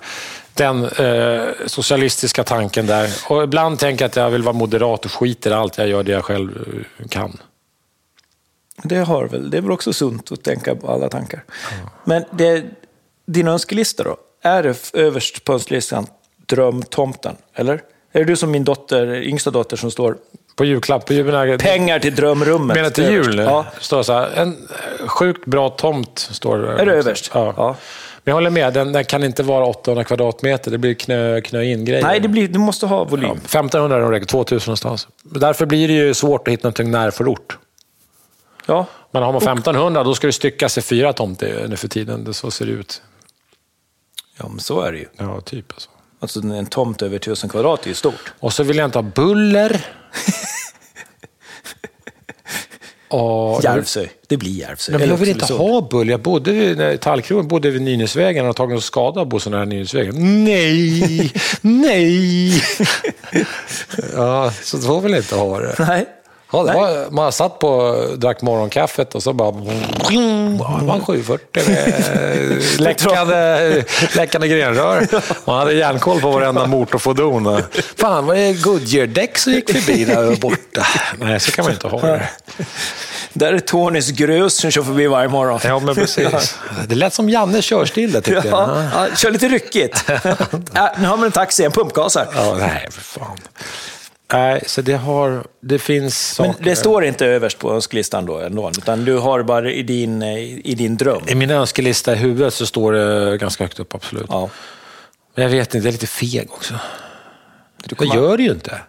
den 0.57 0.84
eh, 0.84 1.42
socialistiska 1.66 2.44
tanken 2.44 2.86
där. 2.86 3.11
Och 3.28 3.42
ibland 3.42 3.78
tänker 3.78 4.04
jag 4.04 4.09
att 4.09 4.16
jag 4.16 4.30
vill 4.30 4.42
vara 4.42 4.57
moderat 4.57 5.04
och 5.04 5.12
skiter 5.12 5.50
i 5.50 5.54
allt. 5.54 5.78
Jag 5.78 5.88
gör 5.88 6.02
det 6.02 6.12
jag 6.12 6.24
själv 6.24 6.84
eh, 6.98 7.09
kan. 7.09 7.38
Det, 8.82 8.96
har 8.96 9.24
väl, 9.24 9.50
det 9.50 9.57
är 9.57 9.62
väl 9.62 9.72
också 9.72 9.92
sunt 9.92 10.32
att 10.32 10.42
tänka 10.42 10.76
på 10.76 10.90
alla 10.90 11.09
tankar. 11.09 11.44
Men 12.04 12.24
det, 12.30 12.64
din 13.26 13.48
önskelista 13.48 14.02
då? 14.02 14.16
Är 14.42 14.62
det 14.62 14.90
överst 14.92 15.44
på 15.44 15.52
önskelistan 15.52 16.07
drömtomten? 16.46 17.36
Eller? 17.54 17.82
Är 18.12 18.18
det 18.18 18.24
du 18.24 18.36
som 18.36 18.50
min 18.50 18.64
dotter, 18.64 19.14
yngsta 19.14 19.50
dotter 19.50 19.76
som 19.76 19.90
står 19.90 20.16
På 20.57 20.64
julklapp, 20.64 21.07
på 21.07 21.12
julen. 21.12 21.59
pengar 21.59 21.98
till 21.98 22.14
drömrummet? 22.14 22.76
Menar 22.76 22.90
till 22.90 23.11
jul? 23.11 23.38
Ja. 23.38 23.66
Står 23.80 24.02
så 24.02 24.12
här, 24.12 24.30
en 24.34 24.48
eh, 24.48 25.09
sjukt 25.09 25.46
bra 25.46 25.68
tomt. 25.70 26.18
Står 26.18 26.59
det 26.59 26.72
Är 26.72 26.86
det 26.86 26.92
överst? 26.92 27.30
Ja. 27.34 27.54
Ja. 27.57 27.76
Men 28.26 28.30
jag 28.30 28.36
håller 28.36 28.50
med, 28.50 28.72
den, 28.72 28.92
den 28.92 29.04
kan 29.04 29.24
inte 29.24 29.42
vara 29.42 29.66
800 29.66 30.04
kvadratmeter. 30.04 30.70
Det 30.70 30.78
blir 30.78 30.94
knö, 30.94 31.40
knö 31.40 31.62
in 31.62 31.84
grejer. 31.84 32.02
Nej, 32.02 32.20
det 32.20 32.28
blir, 32.28 32.48
du 32.48 32.58
måste 32.58 32.86
ha 32.86 33.04
volym. 33.04 33.28
Ja, 33.28 33.34
1500 33.34 33.96
är 33.96 34.00
nog 34.00 34.12
räcker, 34.12 34.26
2000 34.26 34.70
någonstans. 34.70 35.08
Därför 35.22 35.66
blir 35.66 35.88
det 35.88 35.94
ju 35.94 36.14
svårt 36.14 36.48
att 36.48 36.52
hitta 36.52 36.68
någonting 36.68 36.90
närförort. 36.90 37.58
Ja. 38.66 38.86
Men 39.10 39.22
har 39.22 39.32
man 39.32 39.42
1500 39.42 40.04
då 40.04 40.14
ska 40.14 40.26
det 40.26 40.32
styckas 40.32 40.78
i 40.78 40.82
fyra 40.82 41.12
tomter 41.12 41.66
nu 41.68 41.76
för 41.76 41.88
tiden. 41.88 42.24
Det 42.24 42.34
så 42.34 42.50
ser 42.50 42.66
det 42.66 42.72
ut. 42.72 43.02
ja, 44.38 44.48
men 44.48 44.60
så 44.60 44.80
är 44.80 44.92
det 44.92 44.98
ju. 44.98 45.06
Ja, 45.16 45.40
typ 45.40 45.72
alltså. 45.72 45.90
Alltså, 46.20 46.40
en 46.40 46.66
tomt 46.66 47.02
över 47.02 47.16
1000 47.16 47.50
kvadrat 47.50 47.84
är 47.84 47.88
ju 47.88 47.94
stort. 47.94 48.32
Och 48.40 48.52
så 48.52 48.62
vill 48.62 48.76
jag 48.76 48.84
inte 48.84 48.98
ha 48.98 49.02
buller. 49.02 49.86
Och, 53.09 53.64
Järvsö. 53.64 54.07
Det 54.26 54.36
blir 54.36 54.50
Järvsö. 54.50 54.92
Men 54.92 55.09
jag 55.09 55.16
vill 55.16 55.28
inte 55.28 55.54
ha 55.54 55.80
buller. 55.80 56.11
Jag 56.11 56.20
bodde 56.20 56.52
vid 56.52 57.00
Tallkrogen, 57.00 57.48
bodde 57.48 57.70
vid 57.70 57.82
Nynäsvägen 57.82 58.42
och 58.42 58.46
har 58.46 58.52
tagit 58.52 58.74
en 58.74 58.80
skada 58.80 59.20
av 59.20 59.38
så 59.38 59.50
nära 59.50 59.64
Nynäsvägen. 59.64 60.44
Nej, 60.44 61.32
nej. 61.61 62.52
ja, 64.14 64.52
så 64.62 64.78
så 64.78 65.00
vill 65.00 65.12
jag 65.12 65.20
inte 65.20 65.34
ha 65.34 65.61
det. 65.61 65.74
Nej. 65.78 66.07
Ja, 66.53 66.62
det 66.62 66.72
var, 66.72 67.11
man 67.11 67.32
satt 67.32 67.59
på 67.59 67.97
drack 68.16 68.42
morgonkaffet 68.42 69.14
och 69.14 69.22
så 69.22 69.32
bara... 69.32 69.55
Ja, 70.11 70.78
det 70.80 70.86
var 70.86 70.94
en 70.94 71.05
740 71.05 71.62
med 71.68 72.62
läckande, 72.80 73.84
läckande 74.14 74.49
grenrör. 74.49 75.07
Man 75.44 75.59
hade 75.59 75.72
järnkoll 75.72 76.20
på 76.20 76.30
varenda 76.30 76.66
motorfordon. 76.66 77.62
Fan, 77.97 78.26
vad 78.26 78.36
är 78.36 78.53
Goodyear-däck 78.53 79.38
som 79.38 79.53
gick 79.53 79.70
förbi 79.72 80.05
där 80.05 80.36
borta? 80.36 80.86
Nej, 81.18 81.40
så 81.40 81.53
kan 81.53 81.64
man 81.64 81.74
inte 81.74 81.88
ha 81.88 82.01
det. 82.01 82.28
Där 83.32 83.53
är 83.53 83.59
Tonys 83.59 84.11
grus 84.11 84.57
som 84.57 84.70
kör 84.70 84.82
förbi 84.82 85.07
varje 85.07 85.28
morgon. 85.28 85.61
Ja, 85.64 85.78
men 85.78 85.94
precis. 85.94 86.59
Det 86.88 86.94
lät 86.94 87.14
som 87.14 87.30
Jannes 87.30 87.64
körstil 87.64 88.12
där, 88.12 88.20
tyckte 88.20 88.49
jag. 88.49 88.68
Ja, 88.68 88.82
ja, 88.94 89.16
kör 89.16 89.30
lite 89.30 89.49
ryckigt. 89.49 90.05
ja, 90.74 90.94
nu 90.99 91.07
har 91.07 91.16
man 91.16 91.26
en 91.26 91.32
taxi, 91.32 91.64
en 91.64 91.72
pumpgas 91.72 92.16
här. 92.16 92.26
Ja, 92.34 92.57
nej, 92.59 92.88
för 92.90 93.01
fan. 93.03 93.38
Nej, 94.32 94.62
så 94.66 94.82
det 94.82 94.94
har... 94.96 95.44
Det 95.60 95.78
finns 95.78 96.38
Men 96.38 96.52
saker. 96.52 96.64
det 96.64 96.76
står 96.76 97.04
inte 97.04 97.26
överst 97.26 97.58
på 97.58 97.72
önskelistan 97.74 98.26
då 98.26 98.38
ändå, 98.38 98.70
utan 98.78 99.04
du 99.04 99.18
har 99.18 99.42
bara 99.42 99.70
i 99.70 99.82
din, 99.82 100.22
eh, 100.22 100.38
i 100.66 100.74
din 100.78 100.96
dröm. 100.96 101.22
I 101.28 101.34
min 101.34 101.50
önskelista 101.50 102.12
i 102.12 102.16
huvudet 102.16 102.54
så 102.54 102.66
står 102.66 102.92
det 102.92 103.38
ganska 103.38 103.64
högt 103.64 103.80
upp, 103.80 103.94
absolut. 103.94 104.26
Ja. 104.28 104.50
Men 105.34 105.42
jag 105.42 105.50
vet 105.50 105.74
inte, 105.74 105.86
det 105.86 105.90
är 105.90 105.92
lite 105.92 106.06
feg 106.06 106.48
också. 106.50 106.74
Du 107.84 107.96
Jag 107.98 108.16
gör 108.16 108.36
det 108.36 108.42
ju 108.42 108.50
inte. 108.50 108.80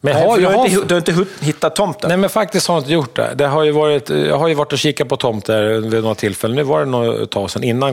Men 0.00 0.12
jag 0.12 0.20
Nej, 0.20 0.28
har, 0.28 0.38
jag 0.38 0.52
du, 0.52 0.56
har 0.56 0.66
inte, 0.66 1.00
du 1.00 1.12
har 1.12 1.20
inte 1.20 1.44
hittat 1.44 1.76
tomten? 1.76 2.08
nej, 2.08 2.16
men 2.16 2.30
faktiskt 2.30 2.68
har 2.68 2.74
jag 2.74 2.82
inte 2.82 2.92
gjort 2.92 3.16
det. 3.16 3.34
det 3.34 3.46
har 3.46 3.62
ju 3.64 3.70
varit, 3.70 4.08
jag 4.08 4.38
har 4.38 4.48
ju 4.48 4.54
varit 4.54 4.72
och 4.72 4.78
kikat 4.78 5.08
på 5.08 5.16
tomter 5.16 5.80
vid 5.80 6.02
några 6.02 6.14
tillfällen. 6.14 6.56
Nu 6.56 6.62
var 6.62 6.80
det 6.80 6.86
något 6.86 7.30
tag 7.30 7.50
sedan. 7.50 7.64
Innan, 7.64 7.88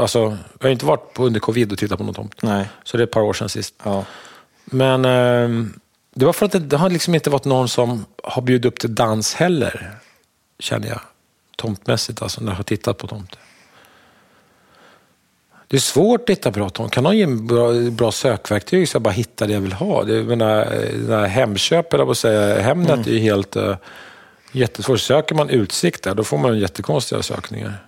alltså, 0.00 0.18
jag 0.58 0.68
har 0.68 0.70
inte 0.70 0.86
varit 0.86 1.12
på, 1.14 1.24
under 1.24 1.40
covid 1.40 1.72
och 1.72 1.78
tittat 1.78 1.98
på 1.98 2.04
någon 2.04 2.14
tomt. 2.14 2.42
Nej. 2.42 2.64
Så 2.84 2.96
det 2.96 3.02
är 3.02 3.04
ett 3.04 3.10
par 3.10 3.20
år 3.20 3.32
sedan 3.32 3.48
sist. 3.48 3.74
Ja. 3.82 4.04
Men 4.64 5.04
eh, 5.04 5.66
det 6.18 6.24
var 6.24 6.32
för 6.32 6.46
att 6.46 6.52
det, 6.52 6.58
det 6.58 6.76
har 6.76 6.90
liksom 6.90 7.14
inte 7.14 7.30
varit 7.30 7.44
någon 7.44 7.68
som 7.68 8.04
har 8.22 8.42
bjudit 8.42 8.64
upp 8.64 8.78
till 8.78 8.94
dans 8.94 9.34
heller, 9.34 9.90
känner 10.58 10.88
jag. 10.88 11.00
Tomtmässigt, 11.56 12.22
alltså, 12.22 12.40
när 12.40 12.52
jag 12.52 12.56
har 12.56 12.64
tittat 12.64 12.98
på 12.98 13.06
tomter. 13.06 13.38
Det 15.68 15.76
är 15.76 15.80
svårt 15.80 16.20
att 16.20 16.30
hitta 16.30 16.50
bra 16.50 16.68
tomt. 16.68 16.92
Kan 16.92 17.04
någon 17.04 17.16
ge 17.16 17.22
en 17.22 17.46
bra, 17.46 17.72
bra 17.72 18.12
sökverktyg 18.12 18.88
så 18.88 18.94
jag 18.94 19.02
bara 19.02 19.10
hittar 19.10 19.46
det 19.46 19.52
jag 19.52 19.60
vill 19.60 19.72
ha? 19.72 20.04
Det, 20.04 20.22
menar, 20.22 20.64
den 20.92 21.20
här 21.20 21.26
Hemköp, 21.26 21.92
eller 21.92 22.04
vad 22.04 22.16
säga, 22.16 22.62
Hemnet 22.62 23.06
är 23.06 23.10
ju 23.10 23.18
helt 23.18 23.56
uh, 23.56 23.76
jättesvårt. 24.52 25.00
Söker 25.00 25.34
man 25.34 25.50
utsikt 25.50 26.02
där, 26.02 26.14
då 26.14 26.24
får 26.24 26.38
man 26.38 26.58
jättekonstiga 26.58 27.22
sökningar. 27.22 27.86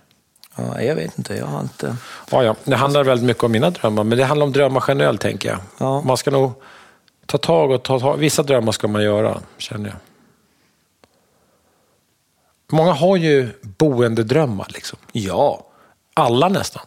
Ja, 0.57 0.83
jag 0.83 0.95
vet 0.95 1.19
inte, 1.19 1.35
jag 1.35 1.47
har 1.47 1.61
inte... 1.61 1.97
Ja, 2.31 2.45
ja. 2.45 2.57
Det 2.65 2.77
handlar 2.77 3.05
väldigt 3.05 3.27
mycket 3.27 3.45
om 3.45 3.53
mina 3.53 3.71
drömmar, 3.71 4.05
men 4.05 4.19
det 4.19 4.25
handlar 4.25 4.47
om 4.47 4.53
drömmar 4.53 4.85
generellt, 4.89 5.21
tänker 5.21 5.49
jag. 5.49 5.59
Ja. 5.79 6.01
Man 6.01 6.17
ska 6.17 6.31
nog 6.31 6.53
ta 7.29 7.39
tag 7.39 7.71
och 7.71 7.83
ta 7.83 8.01
tag. 8.01 8.17
Vissa 8.17 8.43
drömmar 8.43 8.73
ska 8.73 8.89
man 8.89 9.03
göra, 9.03 9.41
känner 9.59 9.89
jag. 9.89 9.97
Många 12.73 12.93
har 12.93 13.17
ju 13.17 13.49
boendedrömmar, 13.63 14.67
liksom. 14.71 14.99
Ja. 15.13 15.65
Alla 16.15 16.49
nästan. 16.49 16.83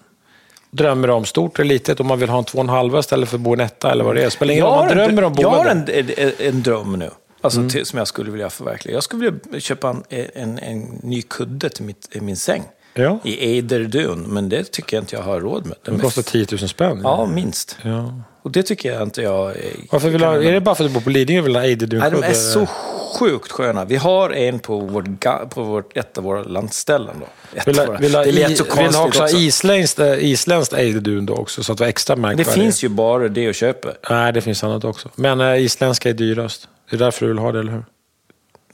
Drömmer 0.71 1.09
om 1.09 1.25
stort 1.25 1.59
eller 1.59 1.69
litet, 1.69 1.99
om 1.99 2.07
man 2.07 2.19
vill 2.19 2.29
ha 2.29 2.37
en 2.37 2.43
två 2.43 2.57
och 2.57 2.63
en 2.63 2.69
halva 2.69 2.99
istället 2.99 3.29
för 3.29 3.37
att 3.37 3.41
bo 3.41 3.53
en 3.53 3.59
etta 3.59 3.91
eller 3.91 4.03
vad 4.03 4.15
det 4.15 4.23
är. 4.23 4.29
Spelar 4.29 4.53
ingen 4.53 4.65
roll, 4.65 4.75
man 4.75 4.87
drömmer 4.87 5.23
om 5.23 5.33
jag 5.37 5.49
har 5.49 5.63
boende. 5.63 5.93
en, 5.93 6.09
en, 6.17 6.31
en 6.39 6.63
dröm 6.63 6.99
nu. 6.99 7.09
Alltså, 7.41 7.69
till, 7.69 7.85
som 7.85 7.99
jag 7.99 8.07
skulle 8.07 8.31
vilja 8.31 8.49
förverkliga. 8.49 8.93
Jag 8.95 9.03
skulle 9.03 9.31
vilja 9.31 9.59
köpa 9.59 9.89
en, 9.89 10.27
en, 10.33 10.59
en 10.59 10.99
ny 11.03 11.21
kudde 11.21 11.69
till 11.69 11.85
mitt, 11.85 12.09
i 12.11 12.21
min 12.21 12.37
säng. 12.37 12.63
Ja. 12.93 13.19
I 13.23 13.45
Eiderdun, 13.53 14.19
men 14.27 14.49
det 14.49 14.63
tycker 14.71 14.97
jag 14.97 15.01
inte 15.03 15.15
jag 15.15 15.23
har 15.23 15.39
råd 15.39 15.65
med. 15.65 15.75
Det 15.85 16.01
kostar 16.01 16.21
10 16.21 16.45
000 16.51 16.59
spänn. 16.69 16.99
Ja, 17.03 17.25
minst. 17.25 17.77
Ja. 17.81 18.13
Och 18.43 18.51
det 18.51 18.63
tycker 18.63 18.93
jag 18.93 19.03
inte 19.03 19.21
jag... 19.21 19.53
Varför 19.91 20.09
vill 20.09 20.23
ha, 20.23 20.35
är 20.43 20.51
det 20.51 20.61
bara 20.61 20.75
för 20.75 20.83
att 20.83 20.89
du 20.89 20.93
bor 20.93 21.01
på 21.01 21.09
Lidingö 21.09 21.39
och 21.41 21.47
vill 21.47 21.55
ha 21.55 21.61
Nej, 21.61 21.69
Eiderdun-kudde? 21.69 22.21
de 22.21 22.27
är 22.27 22.33
så 22.33 22.65
sjukt 23.19 23.51
sköna. 23.51 23.85
Vi 23.85 23.95
har 23.95 24.29
en 24.29 24.59
på, 24.59 24.79
vårt, 24.79 25.05
på 25.49 25.63
vårt, 25.63 25.97
ett 25.97 26.17
av 26.17 26.23
våra 26.23 26.43
landställen. 26.43 27.15
Då. 27.19 27.25
Ett 27.59 27.67
Vill 27.67 27.75
våra- 27.75 27.97
vill 27.97 28.11
det 28.11 28.31
lät 28.31 28.57
så 28.57 28.63
vill 28.63 28.73
ha 28.73 28.83
konstigt 28.83 29.05
också, 29.05 29.23
också. 29.23 29.37
isländskt, 29.37 29.99
eh, 29.99 30.23
isländskt 30.25 30.73
Eiderdun 30.73 31.25
då 31.25 31.33
också, 31.33 31.63
så 31.63 31.71
att 31.71 31.77
det 31.77 31.83
var 31.83 31.89
extra 31.89 32.15
Det 32.15 32.21
märkvärdigt. 32.21 32.53
finns 32.53 32.83
ju 32.83 32.89
bara 32.89 33.27
det 33.27 33.49
att 33.49 33.55
köpa. 33.55 33.89
Nej, 34.09 34.33
det 34.33 34.41
finns 34.41 34.63
annat 34.63 34.83
också. 34.83 35.09
Men 35.15 35.41
äh, 35.41 35.63
isländska 35.63 36.09
är 36.09 36.13
dyrast. 36.13 36.67
Det 36.89 36.95
är 36.95 36.99
därför 36.99 37.25
du 37.25 37.31
vill 37.31 37.39
ha 37.41 37.51
det, 37.51 37.59
eller 37.59 37.71
hur? 37.71 37.83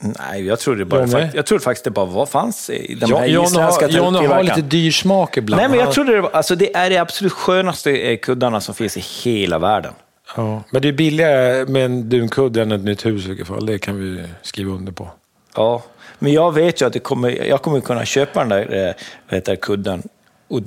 Nej, 0.00 0.46
jag 0.46 0.58
tror 0.58 0.76
det 0.76 0.84
bara, 0.84 1.06
fakt- 1.06 1.34
jag 1.34 1.46
tror 1.46 1.58
faktiskt 1.58 1.84
det 1.84 1.90
bara 1.90 2.04
vad 2.06 2.28
fanns 2.28 2.70
i 2.70 2.94
de 2.94 3.10
Ja, 3.10 3.18
här 3.18 3.26
John 3.26 3.44
isländska 3.44 3.88
John 3.88 4.14
har 4.14 4.42
lite 4.42 4.60
dyr 4.60 4.90
smak 4.90 5.36
ibland. 5.36 5.60
Nej, 5.60 5.68
men 5.70 5.78
jag 5.78 5.92
trodde 5.92 6.12
det, 6.14 6.20
var, 6.20 6.30
alltså, 6.30 6.54
det 6.54 6.76
är 6.76 6.90
de 6.90 6.98
absolut 6.98 7.32
skönaste 7.32 7.90
eh, 7.90 8.18
kuddarna 8.18 8.60
som 8.60 8.74
finns 8.74 8.96
i 8.96 9.00
hela 9.00 9.58
världen. 9.58 9.92
Ja, 10.36 10.62
men 10.70 10.82
det 10.82 10.88
är 10.88 10.92
billigare 10.92 11.64
med 11.66 11.84
en 11.84 12.08
dunkudde 12.08 12.62
än 12.62 12.72
ett 12.72 12.84
nytt 12.84 13.06
hus 13.06 13.24
i 13.24 13.28
vilket 13.28 13.46
fall. 13.46 13.66
Det 13.66 13.78
kan 13.78 14.00
vi 14.00 14.24
skriva 14.42 14.72
under 14.72 14.92
på. 14.92 15.08
Ja, 15.56 15.82
men 16.18 16.32
jag 16.32 16.54
vet 16.54 16.80
ju 16.82 16.86
att 16.86 16.92
det 16.92 16.98
kommer, 16.98 17.46
jag 17.46 17.62
kommer 17.62 17.80
kunna 17.80 18.04
köpa 18.04 18.40
den 18.40 18.48
där 18.48 18.86
eh, 18.88 18.94
vad 19.28 19.34
heter 19.34 19.52
det, 19.52 19.56
kudden 19.56 20.02
och, 20.48 20.60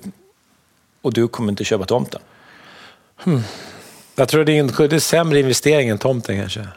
och 1.01 1.13
du 1.13 1.27
kommer 1.27 1.49
inte 1.49 1.63
köpa 1.63 1.85
tomten. 1.85 2.21
Jag 4.15 4.27
tror 4.27 4.41
att 4.65 4.75
kudde 4.75 4.95
är 4.95 4.99
sämre 4.99 5.39
investering 5.39 5.89
än 5.89 5.97
tomten 5.97 6.39
kanske. 6.39 6.67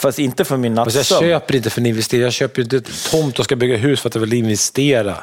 Fast 0.00 0.18
inte 0.18 0.44
för 0.44 0.56
min 0.56 0.76
Fast 0.76 0.94
jag 0.94 1.00
nattsömn. 1.00 1.20
köper 1.20 1.56
inte 1.56 1.70
för 1.70 1.80
en 1.80 1.86
investering. 1.86 2.22
Jag 2.24 2.32
köper 2.32 2.62
inte 2.62 2.80
tomt 3.10 3.38
och 3.38 3.44
ska 3.44 3.56
bygga 3.56 3.76
hus 3.76 4.00
för 4.00 4.08
att 4.08 4.14
jag 4.14 4.20
vill 4.20 4.32
investera. 4.32 5.14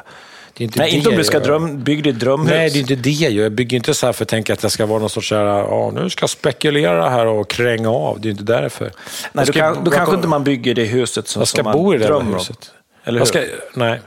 Inte 0.56 0.78
Nej, 0.78 0.94
inte 0.96 1.08
om 1.08 1.16
du 1.16 1.24
ska 1.24 1.40
dröm, 1.40 1.84
bygga 1.84 2.02
ditt 2.02 2.20
drömhus. 2.20 2.50
Nej, 2.50 2.70
det 2.70 2.78
är 2.78 2.80
inte 2.80 2.94
det 2.94 3.10
jag 3.10 3.32
gör. 3.32 3.42
Jag 3.42 3.52
bygger 3.52 3.76
inte 3.76 3.94
så 3.94 4.06
här 4.06 4.12
för 4.12 4.24
att 4.24 4.28
tänka 4.28 4.52
att 4.52 4.62
jag 4.62 4.72
ska 4.72 4.86
vara 4.86 4.98
någon 4.98 5.10
sorts 5.10 5.28
så 5.28 5.34
här, 5.34 5.44
ja, 5.44 5.90
nu 5.94 6.10
ska 6.10 6.22
jag 6.22 6.30
spekulera 6.30 7.08
här 7.08 7.26
och 7.26 7.50
kränga 7.50 7.90
av. 7.90 8.20
Det 8.20 8.28
är 8.28 8.30
inte 8.30 8.42
därför. 8.44 8.84
Nej, 8.84 8.92
Jag 9.32 9.46
då, 9.46 9.52
ska- 9.52 9.60
kan, 9.74 9.84
då 9.84 9.90
kanske 9.90 10.14
inte 10.16 10.28
man 10.28 10.44
bygger 10.44 10.74
det 10.74 10.84
huset 10.84 11.28
som, 11.28 11.40
Jag 11.40 11.48
ska 11.48 11.56
som 11.56 11.64
man 11.64 11.72
bo 11.76 11.94
i 11.94 11.98
det 11.98 12.04
drömmer 12.06 12.20
där 12.24 12.28
om. 12.32 12.34
huset. 12.38 12.70
Eller 13.04 13.18
hur? 13.18 13.26
Ska, 13.26 13.40
nej. 13.74 14.00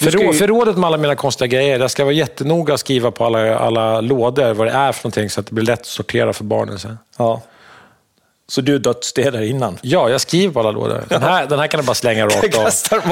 Ska 0.00 0.10
ju- 0.22 0.32
Förrådet 0.32 0.76
med 0.78 0.86
alla 0.86 0.96
mina 0.96 1.14
konstiga 1.16 1.46
grejer, 1.48 1.78
jag 1.80 1.90
ska 1.90 2.04
vara 2.04 2.14
jättenoga 2.14 2.72
och 2.72 2.80
skriva 2.80 3.10
på 3.10 3.24
alla, 3.24 3.58
alla 3.58 4.00
lådor 4.00 4.54
vad 4.54 4.66
det 4.66 4.72
är 4.72 4.92
för 4.92 5.04
någonting 5.04 5.30
så 5.30 5.40
att 5.40 5.46
det 5.46 5.52
blir 5.54 5.64
lätt 5.64 5.80
att 5.80 5.86
sortera 5.86 6.32
för 6.32 6.44
barnen 6.44 6.78
sen. 6.78 6.98
Ja. 7.18 7.42
Så 8.52 8.60
du 8.60 8.78
dödsstädar 8.78 9.42
innan? 9.42 9.78
Ja, 9.82 10.08
jag 10.10 10.20
skriver 10.20 10.52
på 10.52 10.60
alla 10.60 10.70
lådor. 10.70 11.04
Den 11.08 11.22
här, 11.22 11.46
den 11.46 11.58
här 11.58 11.66
kan 11.66 11.80
du 11.80 11.86
bara 11.86 11.94
slänga 11.94 12.26
rakt 12.26 12.56
av. 12.56 12.70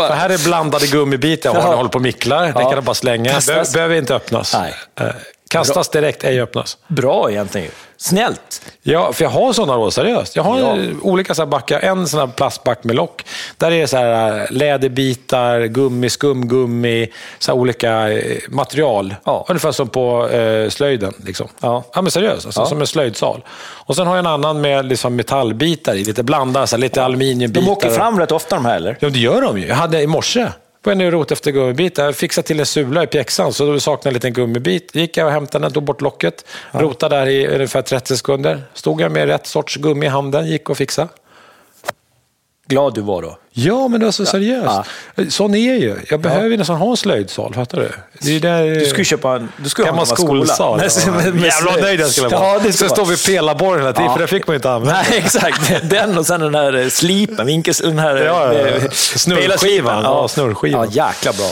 Det 0.09 0.15
här 0.15 0.31
är 0.31 0.45
blandade 0.45 0.87
gummibitar 0.87 1.51
jag 1.55 1.61
har 1.61 1.71
jag 1.71 1.77
håller 1.77 1.91
på 1.91 1.97
och 1.97 2.03
micklar. 2.03 2.43
Den 2.45 2.53
kan 2.53 2.75
du 2.75 2.81
bara 2.81 2.95
slänga. 2.95 3.33
Be- 3.47 3.65
behöver 3.75 3.95
inte 3.97 4.15
öppnas. 4.15 4.55
Nej. 4.55 4.75
Kastas 5.51 5.89
direkt, 5.89 6.25
ej 6.25 6.41
öppnas. 6.41 6.79
Bra 6.89 7.31
egentligen. 7.31 7.71
Snällt. 7.99 8.63
Ja, 8.83 9.13
för 9.13 9.25
jag 9.25 9.31
har 9.31 9.53
sådana 9.53 9.77
då, 9.77 9.91
seriöst. 9.91 10.37
Jag 10.37 10.43
har 10.43 10.59
Ja. 10.59 10.77
olika 11.03 11.35
så 11.35 11.47
backar. 11.47 11.81
En 11.81 12.09
sån 12.09 12.21
här 12.21 12.27
plastback 12.27 12.85
med 12.85 12.97
lock. 12.97 13.25
Där 13.57 13.71
är 13.73 13.81
det 13.81 13.87
så 13.87 13.97
här 13.97 14.41
eh, 14.41 14.47
läderbitar, 14.51 15.61
gummi, 15.67 16.11
skumgummi, 16.11 17.09
så 17.39 17.53
olika 17.53 18.13
eh, 18.13 18.39
material. 18.49 19.15
Ja. 19.25 19.47
Ungefär 19.49 19.73
som 19.73 19.89
på 19.89 20.29
eh, 20.29 20.69
slöjden. 20.69 21.13
Liksom. 21.27 21.49
Ja. 21.61 21.85
ja, 21.95 22.03
men 22.03 22.11
seriöst. 22.11 22.47
Alltså. 22.47 22.67
Som 22.67 22.81
en 22.81 22.87
slöjdsal. 22.87 23.45
Och 23.59 23.97
sen 23.97 24.07
har 24.07 24.15
jag 24.17 24.19
en 24.19 24.33
annan 24.33 24.61
med 24.61 24.87
liksom, 24.87 25.17
metallbitar 25.17 25.95
i, 25.95 26.05
lite 26.05 26.23
blandade, 26.23 26.67
så 26.67 26.77
här, 26.77 26.81
lite 26.81 27.05
aluminiumbitar. 27.05 27.67
De 27.67 27.73
åker 27.73 27.91
fram 27.91 28.19
rätt 28.21 28.33
ofta 28.33 28.55
de 28.57 28.65
här, 28.65 28.77
eller? 28.77 28.97
Ja, 29.01 29.09
det 29.09 29.19
gör 29.19 29.43
de 29.43 29.59
ju. 29.59 29.67
Jag 29.67 29.75
hade 29.77 30.03
i 30.03 30.07
morse 30.07 30.49
var 30.87 30.95
jag 30.95 31.13
rotade 31.13 31.33
efter 31.33 31.51
gummibitar. 31.51 32.05
Jag 32.05 32.17
fixade 32.17 32.47
till 32.47 32.61
en 32.61 32.67
sula 32.67 33.03
i 33.03 33.07
pjäxan, 33.07 33.53
så 33.53 33.67
då 33.67 33.81
saknade 33.81 34.09
en 34.09 34.15
liten 34.15 34.33
gummibit. 34.33 34.95
gick 34.95 35.17
jag 35.17 35.27
och 35.27 35.33
hämtade 35.33 35.65
den, 35.65 35.73
tog 35.73 35.83
bort 35.83 36.01
locket, 36.01 36.45
rotade 36.71 37.17
där 37.17 37.27
i 37.27 37.47
ungefär 37.47 37.83
30 37.83 38.17
sekunder. 38.17 38.63
Stod 38.75 39.01
jag 39.01 39.13
med 39.13 39.27
rätt 39.27 39.47
sorts 39.47 39.77
gummi 39.77 40.07
i 40.07 40.09
handen, 40.09 40.47
gick 40.47 40.71
och 40.71 40.77
fixade. 40.77 41.09
Glad 42.67 42.95
du 42.95 43.01
var 43.01 43.23
då. 43.23 43.39
Ja, 43.59 43.89
men 43.89 44.01
det 44.01 44.07
var 44.07 44.13
så 44.13 44.27
seriöst. 44.27 44.89
Sån 45.29 45.55
är 45.55 45.69
jag 45.69 45.79
ju. 45.79 45.97
Jag 46.09 46.21
behöver 46.21 46.49
ju 46.49 46.57
nästan 46.57 46.77
ha 46.77 46.91
en 46.91 46.97
slöjdsal, 46.97 47.55
fattar 47.55 47.79
du? 47.79 47.91
Det 48.19 48.29
är 48.29 48.33
ju 48.33 48.41
där... 48.41 48.75
Du 48.75 48.87
skulle 48.87 49.05
köpa 49.05 49.37
en... 49.37 49.49
Du 49.57 49.69
skulle 49.69 49.91
ha 49.91 50.01
en 50.01 50.07
skolsal. 50.07 50.81
Ja. 50.83 51.23
Jävla 51.25 51.77
nöjd 51.83 52.01
jag 52.01 52.11
skulle 52.11 52.29
vara. 52.29 52.47
Ja, 52.55 52.59
det 52.63 52.73
så 52.73 52.77
skulle 52.77 52.91
står 52.91 53.05
vara. 53.05 53.15
vi 53.27 53.35
pelarborren 53.35 53.81
hela 53.81 53.93
tiden, 53.93 54.05
Ja. 54.07 54.13
för 54.13 54.21
det 54.21 54.27
fick 54.27 54.47
man 54.47 54.55
ju 54.55 54.57
inte 54.57 54.71
använda. 54.71 55.03
Nej, 55.11 55.19
exakt. 55.19 55.91
Den 55.91 56.19
och 56.19 56.27
sen 56.27 56.41
den 56.41 56.53
där 56.53 56.77
eh, 56.83 56.89
slipen, 56.89 57.47
vinkels... 57.47 57.79
Den 57.79 57.99
här... 57.99 58.17
Ja, 58.17 58.53
ja, 58.55 58.61
ja. 58.61 58.67
eh, 58.67 58.91
Snurrskivan. 58.93 60.03
Ja, 60.03 60.29
snurrskivan. 60.29 60.89
Ja, 60.93 61.07
jäkla 61.09 61.33
bra. 61.33 61.51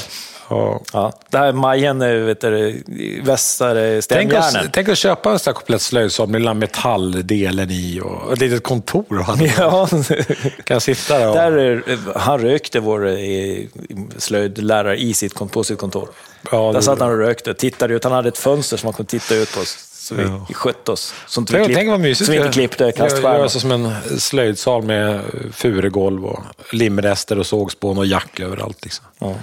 Ja. 0.49 0.81
Ja. 0.93 1.13
Det 1.31 1.39
här 1.39 1.53
Majen, 1.53 2.03
eh, 2.03 2.09
vet 2.15 2.41
du, 2.41 2.83
vässar 3.25 4.01
Tänk 4.09 4.33
tänk 4.73 4.89
att 4.89 4.99
köpa 4.99 5.33
en 5.33 5.39
sån 5.39 5.51
här 5.51 5.55
komplett 5.55 5.83
slöjdsal 5.83 6.29
med 6.29 6.41
lilla 6.41 6.55
metalldelen 6.55 7.71
i 7.71 8.01
och 8.05 8.33
ett 8.33 8.39
litet 8.39 8.63
kontor. 8.63 9.05
Och 9.19 9.25
han 9.25 9.39
Ja, 9.59 9.89
kan 10.65 10.81
sitta 10.81 11.19
där 11.19 11.29
och... 11.29 11.35
där, 11.35 11.53
är- 11.53 12.19
han 12.19 12.41
rökte 12.41 12.81
vår 12.81 13.07
eh, 13.09 13.17
slöjdlärare 14.19 14.97
i 14.97 15.15
sitt, 15.15 15.35
på 15.53 15.65
sitt 15.65 15.79
kontor. 15.79 16.09
Ja, 16.51 16.73
där 16.73 16.81
satt 16.81 17.01
han 17.01 17.11
och 17.11 17.19
rökte, 17.19 17.55
tittade 17.55 17.95
ut. 17.95 18.05
Han 18.05 18.13
hade 18.13 18.29
ett 18.29 18.39
fönster 18.39 18.77
som 18.77 18.87
man 18.87 18.93
kunde 18.95 19.11
titta 19.11 19.35
ut 19.35 19.55
på. 19.55 19.61
Så 19.65 20.15
vi 20.15 20.23
Ja. 20.23 20.47
skötte 20.55 20.93
oss. 20.93 21.15
Så 21.27 21.41
inte 21.41 21.59
vi, 21.59 21.75
klipp, 21.75 22.17
så 22.17 22.31
vi 22.33 22.37
inte 22.37 22.49
klippte 22.53 22.85
Göra 22.85 22.93
kaststjärnor. 22.93 23.49
så 23.49 23.61
som 23.61 23.73
en 23.73 23.91
slöjdsal 24.19 24.83
med 24.83 25.21
furugolv 25.53 26.25
och 26.27 26.41
limrester 26.73 27.39
och 27.39 27.47
sågspån 27.47 27.99
och 27.99 28.07
jack 28.07 28.41
överallt. 28.41 28.85
Liksom. 28.85 29.05
Ja. 29.19 29.35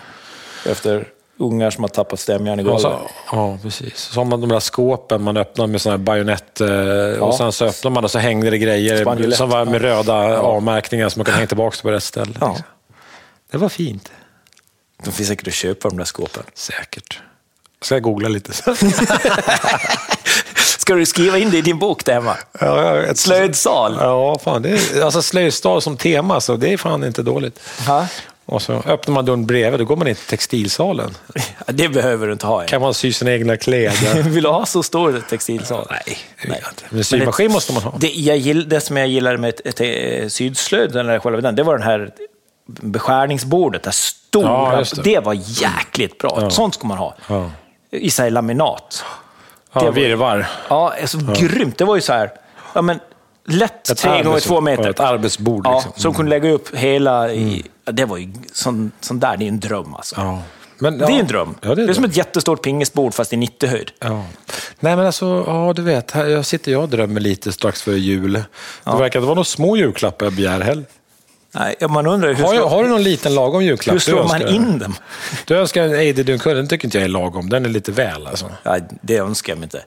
Efter 0.66 1.06
ungar 1.38 1.70
som 1.70 1.84
har 1.84 1.90
tappat 1.90 2.20
stämjärn 2.20 2.60
i 2.60 2.64
golvet. 2.64 2.82
så, 2.82 3.00
ja, 3.32 3.58
precis. 3.62 3.98
Så 3.98 4.20
har 4.20 4.26
man 4.26 4.42
de 4.42 4.50
där 4.50 4.60
skåpen 4.60 5.24
man 5.24 5.38
öppnar 5.38 5.68
med 5.68 5.82
såna 5.82 5.94
här 5.94 5.98
bajonett 5.98 6.62
eh, 6.62 7.20
och 7.20 7.36
sen 7.36 7.52
så 7.52 7.66
öppnar 7.66 7.92
man 7.92 8.04
och 8.04 8.12
så 8.12 8.20
hängde 8.20 8.50
det 8.50 8.58
grejer 8.58 9.02
Spanjolett. 9.02 9.38
som 9.38 9.50
var 9.50 9.66
med 9.66 9.82
röda 9.82 10.40
avmärkningar 10.40 11.10
som 11.10 11.20
man 11.20 11.26
kan 11.26 11.34
hänga 11.36 11.48
tillbaka 11.48 11.78
på 11.82 11.92
rätt 11.92 12.04
ställe. 12.04 12.34
Ja. 12.40 12.48
Liksom. 12.48 12.66
Det 13.52 13.58
var 13.58 13.70
fint. 13.70 14.12
De 15.04 15.12
finns 15.12 15.30
säkert 15.30 15.48
att 15.48 15.54
köpa 15.54 15.90
de 15.90 15.98
där 15.98 16.06
skåpen. 16.06 16.44
Säkert. 16.54 17.20
Ska 17.82 17.96
jag 17.96 18.04
googla 18.04 18.30
lite? 18.30 18.54
Ska 20.56 20.94
du 20.96 21.06
skriva 21.06 21.38
in 21.38 21.50
det 21.52 21.58
i 21.58 21.62
din 21.62 21.80
bok 21.80 22.06
där 22.06 22.14
hemma? 22.14 22.38
ja, 22.60 22.84
ja, 22.84 23.04
ett 23.04 23.18
Slöjdsal? 23.18 23.98
Ja, 24.00 24.40
fan. 24.44 24.62
Det 24.62 24.70
är, 24.70 25.02
alltså 25.02 25.22
slöjdstal 25.22 25.82
som 25.82 25.98
tema, 25.98 26.42
så 26.42 26.56
det 26.56 26.74
är 26.74 26.78
fan 26.78 27.04
inte 27.04 27.24
dåligt. 27.24 27.60
Ja. 27.88 28.08
Och 28.52 28.62
så 28.62 28.74
öppnar 28.74 29.14
man 29.14 29.26
dörren 29.26 29.46
bredvid, 29.46 29.80
då 29.80 29.86
går 29.86 29.96
man 29.96 30.08
in 30.08 30.16
till 30.16 30.26
textilsalen. 30.26 31.18
Det 31.66 31.90
behöver 31.90 32.28
du 32.28 32.34
inte 32.34 32.48
ha. 32.48 32.66
Kan 32.66 32.82
man 32.82 32.94
sy 32.94 33.14
sina 33.14 33.32
egna 33.32 33.58
kläder? 33.58 34.24
Vill 34.30 34.44
du 34.44 34.50
ha 34.50 34.66
så 34.66 34.84
stor 34.84 35.22
textilsal? 35.30 35.88
Nej, 35.90 36.18
det 36.42 36.48
vill 36.48 36.58
jag 36.62 36.72
inte. 36.72 36.84
Men 36.90 37.04
symaskin 37.04 37.52
måste 37.52 37.74
man 37.74 37.84
ha. 37.84 37.94
Det, 37.98 38.08
jag 38.08 38.68
det 38.68 38.82
som 38.82 38.98
jag 38.98 39.08
gillade 39.08 39.38
med 39.38 39.50
ett, 39.50 39.62
ett, 39.66 39.82
ett 39.82 40.34
sydslöjd, 40.34 40.96
eller 40.96 41.20
själva 41.20 41.42
den, 41.42 41.56
det 41.56 41.64
var 41.64 41.78
den 41.78 41.88
här 41.88 42.12
beskärningsbordet, 42.66 43.84
det 43.84 43.92
stora. 43.92 44.48
Ja, 44.48 44.84
det. 44.96 45.02
det. 45.02 45.20
var 45.20 45.34
jäkligt 45.34 46.18
bra. 46.18 46.50
Sånt 46.50 46.74
ska 46.74 46.88
man 46.88 46.98
ha. 46.98 47.16
Ja. 47.28 47.52
I 47.92 48.10
så 48.10 48.30
laminat. 48.30 49.06
Ja, 49.74 49.80
Det 49.80 49.86
var- 49.86 49.94
virvar. 49.94 50.48
Ja, 50.70 50.94
alltså, 51.02 51.18
grymt. 51.18 51.78
Det 51.78 51.86
var 51.86 51.96
ju 51.96 52.02
så 52.02 52.14
här, 52.14 52.32
ja, 52.74 52.82
men, 52.82 53.00
lätt 53.52 53.90
Ett 53.90 53.98
tre 53.98 54.24
gånger 54.24 54.40
två 54.40 54.62
meter. 54.62 54.90
Ett 54.90 55.00
arbetsbord 55.00 55.66
Ja, 55.66 55.76
liksom. 55.76 55.92
som 55.96 56.14
kunde 56.14 56.30
lägga 56.30 56.50
upp 56.50 56.76
hela 56.76 57.32
i... 57.32 57.64
Ja, 57.86 57.92
det 57.92 58.06
var 58.06 58.18
ju 58.18 58.34
sån, 58.54 58.92
sån 59.02 59.20
där, 59.20 59.38
det 59.38 59.46
är 59.46 59.48
en 59.48 59.60
dröm 59.60 59.94
alltså. 59.96 60.16
Ja. 60.18 60.42
Men, 60.80 60.98
Det 60.98 61.06
är 61.06 61.20
en 61.20 61.28
dröm. 61.28 61.56
Ja, 61.62 61.76
det 61.76 61.82
är, 61.82 61.86
det 61.86 61.92
är 61.92 61.94
som 61.94 62.02
dröm. 62.02 62.12
ett 62.12 62.18
jättestort 62.18 62.64
pingisbord 62.64 63.14
fast 63.14 63.34
i 63.34 63.36
90-höjd. 63.36 63.92
Ja. 64.00 64.24
Nej, 64.80 64.96
men 64.96 65.06
alltså, 65.06 65.44
ja, 65.48 65.74
du 65.76 65.82
vet, 65.82 66.12
här, 66.12 66.26
jag 66.26 66.46
sitter 66.46 66.72
jag 66.72 66.82
och 66.84 66.90
drömmer 66.90 67.22
lite 67.22 67.52
strax 67.52 67.82
före 67.82 68.00
jul. 68.00 68.34
Det 68.34 68.92
verkar 68.92 69.06
inte 69.06 69.20
vara 69.20 69.36
några 69.36 69.44
små 69.44 69.78
julklappar 69.78 70.26
jag 70.26 70.34
begär 70.34 70.60
heller. 70.62 70.86
Nej, 71.54 71.76
man 71.90 72.08
undrar 72.08 72.34
hur, 72.34 72.44
Har, 72.44 72.54
slår, 72.54 72.70
har 72.70 72.84
du 72.84 72.90
någon 72.90 73.04
liten 73.04 73.36
lagom 73.36 73.64
julklapp? 73.64 73.94
hur 73.94 74.00
slår 74.00 74.28
man 74.28 74.48
in 74.48 74.80
dem? 74.80 74.96
Du 75.46 75.58
önskar 75.58 75.84
en 75.84 75.94
Eididun 75.94 76.40
den 76.44 76.68
tycker 76.68 76.86
inte 76.86 76.98
jag 76.98 77.06
är 77.06 77.10
lagom. 77.10 77.50
Den 77.50 77.66
är 77.66 77.70
lite 77.70 77.92
väl 77.92 78.28
alltså. 78.28 78.52
Ja, 78.64 78.78
det 79.02 79.18
önskar 79.18 79.54
jag 79.54 79.58
mig 79.60 79.66
inte. 79.66 79.82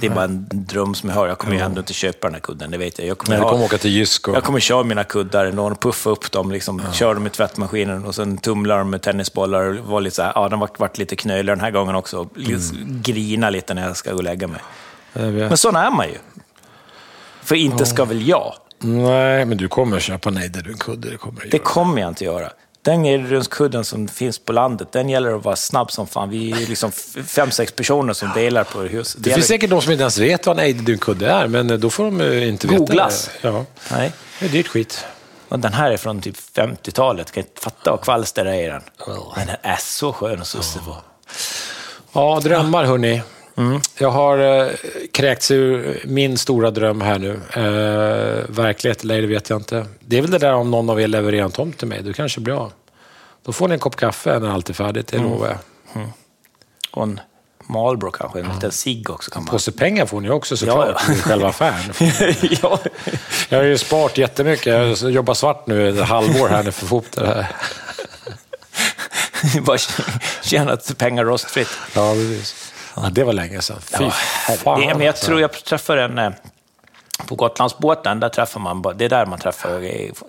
Det 0.00 0.06
är 0.06 0.10
bara 0.10 0.24
en 0.24 0.46
dröm 0.50 0.94
som 0.94 1.08
jag 1.08 1.16
har. 1.16 1.28
Jag 1.28 1.38
kommer 1.38 1.54
ju 1.54 1.60
ändå 1.60 1.80
inte 1.80 1.92
köpa 1.92 2.26
den 2.26 2.34
här 2.34 2.40
kudden, 2.40 2.70
det 2.70 2.78
vet 2.78 2.98
jag. 2.98 3.08
Jag 3.08 3.18
kommer, 3.18 3.30
Nej, 3.30 3.38
du 3.40 3.44
ha- 3.44 3.50
kommer 3.52 3.64
åka 3.64 3.78
till 3.78 3.90
Jysk 3.90 4.28
och... 4.28 4.36
jag 4.36 4.44
kommer 4.44 4.60
köra 4.60 4.82
mina 4.84 5.04
kuddar, 5.04 5.52
någon 5.52 5.76
puffa 5.76 6.10
upp 6.10 6.32
dem, 6.32 6.52
liksom, 6.52 6.82
köra 6.92 7.14
dem 7.14 7.26
i 7.26 7.30
tvättmaskinen 7.30 8.04
och 8.04 8.14
sen 8.14 8.38
tumlar 8.38 8.78
dem 8.78 8.90
med 8.90 9.02
tennisbollar. 9.02 9.64
och 9.78 9.84
Var 9.84 10.00
lite 10.00 10.16
så 10.16 10.22
här, 10.22 10.32
ja, 10.34 10.48
den 10.48 10.58
har 10.58 10.68
varit 10.78 10.98
lite 10.98 11.16
knölig 11.16 11.46
den 11.46 11.60
här 11.60 11.70
gången 11.70 11.94
också. 11.94 12.28
Mm. 12.36 12.60
Grina 13.02 13.50
lite 13.50 13.74
när 13.74 13.86
jag 13.86 13.96
ska 13.96 14.10
gå 14.10 14.16
och 14.16 14.24
lägga 14.24 14.46
mig. 14.46 14.60
Men 15.12 15.56
sån 15.56 15.76
är 15.76 15.90
man 15.90 16.08
ju. 16.08 16.18
För 17.42 17.54
inte 17.54 17.86
ska 17.86 18.04
väl 18.04 18.28
jag? 18.28 18.54
Nej, 18.78 19.44
men 19.44 19.56
du 19.58 19.68
kommer 19.68 20.00
köpa 20.00 20.28
en 20.28 20.38
Eiderun-kudde. 20.38 21.10
Det 21.10 21.16
kommer 21.16 21.40
du 21.40 21.48
Det 21.48 21.58
kommer 21.58 22.00
jag 22.00 22.08
inte 22.08 22.24
göra. 22.24 22.50
Den 22.88 23.04
Eirundskudden 23.04 23.84
som 23.84 24.08
finns 24.08 24.38
på 24.38 24.52
landet, 24.52 24.92
den 24.92 25.08
gäller 25.08 25.36
att 25.36 25.44
vara 25.44 25.56
snabb 25.56 25.90
som 25.92 26.06
fan. 26.06 26.30
Vi 26.30 26.52
är 26.62 26.66
liksom 26.66 26.92
fem, 27.26 27.50
sex 27.50 27.72
personer 27.72 28.12
som 28.12 28.30
delar 28.34 28.64
på 28.64 28.80
hus. 28.80 29.14
Det 29.18 29.30
finns 29.34 29.46
säkert 29.46 29.70
de 29.70 29.82
som 29.82 29.92
inte 29.92 30.02
ens 30.02 30.18
vet 30.18 30.46
vad 30.46 30.58
en 30.58 30.64
Eiderun-kudde 30.64 31.30
är, 31.30 31.46
men 31.46 31.80
då 31.80 31.90
får 31.90 32.04
de 32.04 32.20
ju 32.20 32.48
inte 32.48 32.66
Googlas. 32.66 33.30
veta 33.34 33.50
det. 33.50 33.56
Ja, 33.58 33.64
Nej. 33.90 34.12
det 34.40 34.46
är 34.46 34.50
dyrt 34.50 34.68
skit. 34.68 35.04
Och 35.48 35.58
den 35.58 35.72
här 35.72 35.90
är 35.90 35.96
från 35.96 36.20
typ 36.20 36.36
50-talet. 36.54 37.32
Kan 37.32 37.42
inte 37.42 37.60
fatta 37.60 37.90
vad 37.90 38.00
kvalster 38.00 38.44
det 38.44 38.50
är 38.50 38.62
i 38.64 38.66
den. 38.66 38.82
Men 39.36 39.46
den 39.46 39.56
är 39.62 39.78
så 39.80 40.12
skön 40.12 40.40
att 40.40 40.46
sussa 40.46 40.80
på. 40.80 40.96
Ja, 42.12 42.40
drömmar 42.42 42.84
hörni. 42.84 43.22
Jag 43.98 44.10
har 44.10 44.38
eh, 44.38 44.68
kräkts 45.12 45.50
ur 45.50 46.00
min 46.04 46.38
stora 46.38 46.70
dröm 46.70 47.00
här 47.00 47.18
nu. 47.18 47.40
Eh, 47.52 48.44
verklighet 48.48 49.02
eller 49.02 49.20
det 49.20 49.26
vet 49.26 49.50
jag 49.50 49.58
inte. 49.58 49.86
Det 50.00 50.18
är 50.18 50.22
väl 50.22 50.30
det 50.30 50.38
där 50.38 50.54
om 50.54 50.70
någon 50.70 50.90
av 50.90 51.00
er 51.00 51.08
levererar 51.08 51.44
en 51.44 51.50
tomt 51.50 51.78
till 51.78 51.88
mig, 51.88 52.02
då 52.02 52.12
kanske 52.12 52.40
blir 52.40 52.54
av. 52.54 52.72
Då 53.44 53.52
får 53.52 53.68
ni 53.68 53.74
en 53.74 53.80
kopp 53.80 53.96
kaffe 53.96 54.38
när 54.38 54.48
allt 54.48 54.70
är 54.70 54.74
färdigt, 54.74 55.06
det 55.06 55.18
lovar 55.18 55.46
jag. 55.46 55.58
Och 56.90 57.02
en 57.02 57.20
Marlboro 57.68 58.10
kanske, 58.10 58.40
en 58.40 58.48
liten 58.54 58.72
cigg 58.72 59.10
också 59.10 59.30
kan 59.30 59.42
man. 59.42 59.50
Påse 59.50 59.72
pengar 59.72 60.06
får 60.06 60.20
ni 60.20 60.30
också 60.30 60.56
såklart, 60.56 60.88
Ja, 60.88 61.00
ja. 61.08 61.14
i 61.14 61.16
själva 61.18 61.48
affären. 61.48 61.94
ja. 62.62 62.78
Jag 63.48 63.58
har 63.58 63.64
ju 63.64 63.78
sparat 63.78 64.18
jättemycket. 64.18 64.66
Jag 64.66 64.78
har 64.78 65.10
jobbat 65.10 65.38
svart 65.38 65.66
nu 65.66 65.88
ett 65.88 66.08
halvår 66.08 66.48
här 66.48 66.62
nu 66.62 66.72
för 66.72 66.84
att 66.84 66.88
få 66.88 66.96
ihop 66.96 67.06
det 67.12 67.26
här. 67.26 67.46
Bara 69.60 69.78
tjänat 70.42 70.98
pengar 70.98 71.24
rostfritt. 71.24 71.68
Ja, 71.94 72.14
precis. 72.14 72.67
Ja, 73.02 73.08
det 73.12 73.24
var 73.24 73.32
länge 73.32 73.60
sedan. 73.62 73.76
Fy 73.80 74.04
Ja, 74.04 74.10
fan. 74.10 74.80
det, 74.80 74.86
men 74.86 74.98
jag 75.00 75.08
alltså. 75.08 75.26
tror 75.26 75.40
jag 75.40 75.52
träffade 75.64 76.02
en... 76.02 76.18
eh, 76.18 76.30
På 77.28 77.34
Gotlandsbåten, 77.34 78.20
där 78.20 78.28
träffar 78.28 78.60
man... 78.60 78.82
Det 78.96 79.04
är 79.04 79.08
där 79.08 79.26
man 79.26 79.38
träffar... 79.38 79.70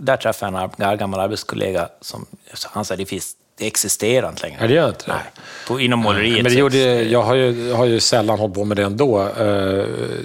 Där 0.04 0.18
träffar 0.18 0.70
jag 0.78 0.92
en 0.92 0.98
gammal 0.98 1.20
arbetskollega 1.20 1.88
som... 2.02 2.26
Han 2.72 2.86
sa 2.86 2.96
det 2.96 3.06
finns... 3.06 3.34
Det 3.58 3.68
existerar 3.68 4.30
inte 4.30 4.42
längre. 4.42 4.58
Ja, 4.62 4.68
det 4.68 4.74
gör 4.74 4.90
inte 4.90 5.06
det. 5.06 5.12
Nej. 5.12 5.22
På, 5.68 5.80
inom 5.80 6.00
måleriet. 6.00 6.44
Men 6.44 6.52
det 6.54 6.60
gjorde, 6.60 6.78
jag 7.04 7.22
har 7.24 7.36
ju, 7.36 7.74
har 7.74 7.86
ju 7.86 8.00
sällan 8.00 8.40
hållit 8.40 8.56
på 8.56 8.66
med 8.66 8.78
det 8.78 8.84
ändå. 8.84 9.22
Eh, 9.22 9.28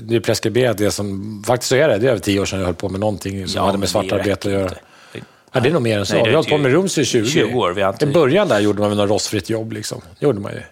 Det 0.02 0.16
är 0.16 0.20
preskriberat 0.20 0.78
det 0.78 0.90
som... 0.90 1.42
Faktiskt 1.46 1.68
så 1.68 1.76
är 1.76 1.88
det. 1.88 1.98
Det 1.98 2.06
är 2.06 2.10
över 2.10 2.20
tio 2.20 2.40
år 2.40 2.44
sedan 2.44 2.58
jag 2.58 2.66
höll 2.66 2.74
på 2.74 2.88
med 2.88 3.00
någonting 3.00 3.48
som 3.48 3.58
Ja, 3.60 3.66
hade 3.66 3.78
med 3.78 3.88
svartarbete 3.88 4.48
att 4.48 4.52
göra. 4.54 4.62
inte. 4.64 4.78
Ja, 5.52 5.60
det 5.60 5.68
är 5.68 5.72
nog 5.72 5.82
mer 5.82 5.98
än 5.98 6.06
så. 6.06 6.14
Nej, 6.14 6.22
vi 6.22 6.28
har 6.28 6.34
hållit 6.36 6.50
på 6.50 6.58
med 6.58 6.72
Rums 6.72 6.98
i 6.98 7.04
20. 7.04 7.26
20 7.30 7.58
år, 7.58 7.70
vi 7.70 7.82
inte- 7.82 8.04
I 8.04 8.08
början 8.12 8.48
där 8.48 8.60
gjorde 8.60 8.80
man 8.80 8.88
väl 8.90 8.98
något 8.98 9.10
rostfritt 9.10 9.50
jobb. 9.50 9.72
Liksom. 9.72 10.00
Det 10.18 10.26
gjorde 10.26 10.40
man 10.40 10.52
ju. 10.52 10.62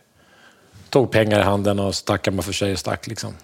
Tog 0.92 1.10
pengar 1.10 1.40
i 1.40 1.42
handen 1.42 1.78
och 1.78 1.94
stackade 1.94 2.34
man 2.36 2.42
för 2.42 2.52
sig 2.52 2.72
och 2.72 2.78
stack. 2.78 3.06
Liksom. 3.06 3.34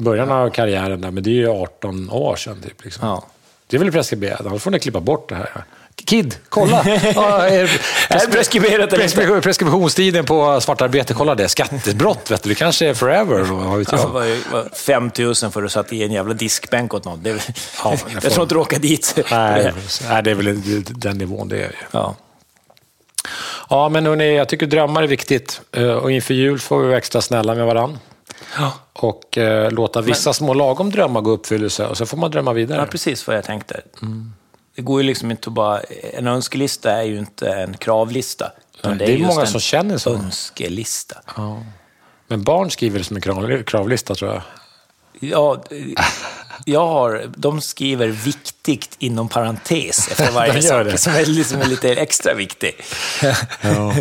I 0.00 0.02
början 0.02 0.30
av 0.30 0.50
karriären 0.50 1.00
där, 1.00 1.10
men 1.10 1.22
det 1.22 1.30
är 1.30 1.34
ju 1.34 1.48
18 1.48 2.10
år 2.10 2.36
sedan. 2.36 2.60
Typ, 2.62 2.84
liksom. 2.84 3.08
Ja. 3.08 3.24
Det 3.66 3.76
är 3.76 3.80
väl 3.80 3.92
preskriberat, 3.92 4.46
annars 4.46 4.62
får 4.62 4.70
ni 4.70 4.78
klippa 4.78 5.00
bort 5.00 5.28
det 5.28 5.34
här. 5.34 5.64
Kid, 6.04 6.36
kolla! 6.48 6.82
Ja, 7.14 7.46
är, 7.48 7.70
preskriberat 8.32 8.92
eller 8.92 9.04
inte? 9.04 9.16
Preskri- 9.16 9.40
Preskriptionstiden 9.40 10.24
på 10.24 10.60
svartarbete, 10.60 11.14
kolla 11.14 11.34
det. 11.34 11.48
Skattebrott, 11.48 12.30
vet 12.30 12.42
du. 12.42 12.48
Det 12.48 12.54
kanske 12.54 12.86
är 12.88 12.94
forever. 12.94 13.40
Vad 13.40 13.78
vet 13.78 13.92
jag. 13.92 14.08
var 14.08 14.24
ju- 14.24 14.42
var 14.52 14.68
5 14.76 15.10
000 15.18 15.34
för 15.34 15.62
att 15.62 15.72
sätta 15.72 15.94
i 15.94 16.02
en 16.02 16.12
jävla 16.12 16.34
diskbänk 16.34 16.94
åt 16.94 17.04
någon. 17.04 17.22
Det, 17.22 17.30
är- 17.30 17.42
Ja, 17.84 17.96
jag 18.22 18.22
tror 18.32 18.42
inte 18.42 18.54
du 18.54 18.58
åker 18.60 18.78
dit. 18.78 19.14
Nej, 19.30 19.72
nej, 20.08 20.22
det 20.22 20.30
är 20.30 20.34
väl 20.34 20.62
den 20.88 21.18
nivån 21.18 21.48
det 21.48 21.56
är. 21.56 21.60
ju. 21.60 21.72
Ja. 21.90 22.14
Ja, 23.70 23.88
men 23.88 24.06
hörni, 24.06 24.36
jag 24.36 24.48
tycker 24.48 24.66
drömmar 24.66 25.02
är 25.02 25.06
viktigt. 25.06 25.60
Eh, 25.72 25.90
Och 25.90 26.10
inför 26.12 26.34
jul 26.34 26.58
får 26.58 26.80
vi 26.80 26.86
vara 26.86 26.98
extra 26.98 27.20
snälla 27.20 27.54
med 27.54 27.66
varann. 27.66 27.98
Ja. 28.58 28.72
Och 28.92 29.38
eh, 29.38 29.70
låta 29.70 30.00
vissa 30.00 30.32
små 30.32 30.54
lagom 30.54 30.90
drömmar 30.90 31.20
gå 31.20 31.30
i 31.30 31.34
uppfyllelse. 31.34 31.86
Och 31.86 31.96
så 31.98 32.06
får 32.06 32.16
man 32.16 32.30
drömma 32.30 32.52
vidare. 32.52 32.78
ja, 32.80 32.86
precis 32.86 33.26
vad 33.26 33.36
jag 33.36 33.44
tänkte. 33.44 33.80
Mm. 34.02 34.32
Det 34.76 34.82
går 34.82 35.00
ju 35.00 35.06
liksom 35.06 35.30
inte 35.30 35.50
att 35.50 35.54
bara... 35.54 35.80
En 36.12 36.26
önskelista 36.26 36.92
är 36.92 37.02
ju 37.02 37.18
inte 37.18 37.48
en 37.52 37.76
kravlista. 37.76 38.52
Nej, 38.84 38.94
det 38.96 39.04
är 39.04 39.08
just 39.08 39.26
många 39.26 39.40
en 39.40 39.46
som 39.46 39.60
känner 39.60 39.98
så. 39.98 40.14
önskelista. 40.14 41.20
Men 42.26 42.42
barn 42.44 42.70
skriver 42.70 42.98
det 42.98 43.04
som 43.04 43.16
en 43.16 43.22
krav- 43.22 43.62
kravlista, 43.62 44.14
tror 44.14 44.30
jag. 44.32 44.42
Ja, 45.20 45.62
jag 46.64 46.86
har, 46.86 47.30
de 47.36 47.60
skriver 47.60 48.06
viktigt 48.08 48.96
inom 48.98 49.28
parentes 49.28 50.08
efter 50.10 50.30
varje 50.34 50.62
sak, 50.62 50.98
som 50.98 51.12
är, 51.12 51.26
liksom 51.26 51.60
lite 51.60 51.90
extra 51.94 52.34
viktig. 52.34 52.74
Ja. 53.62 53.94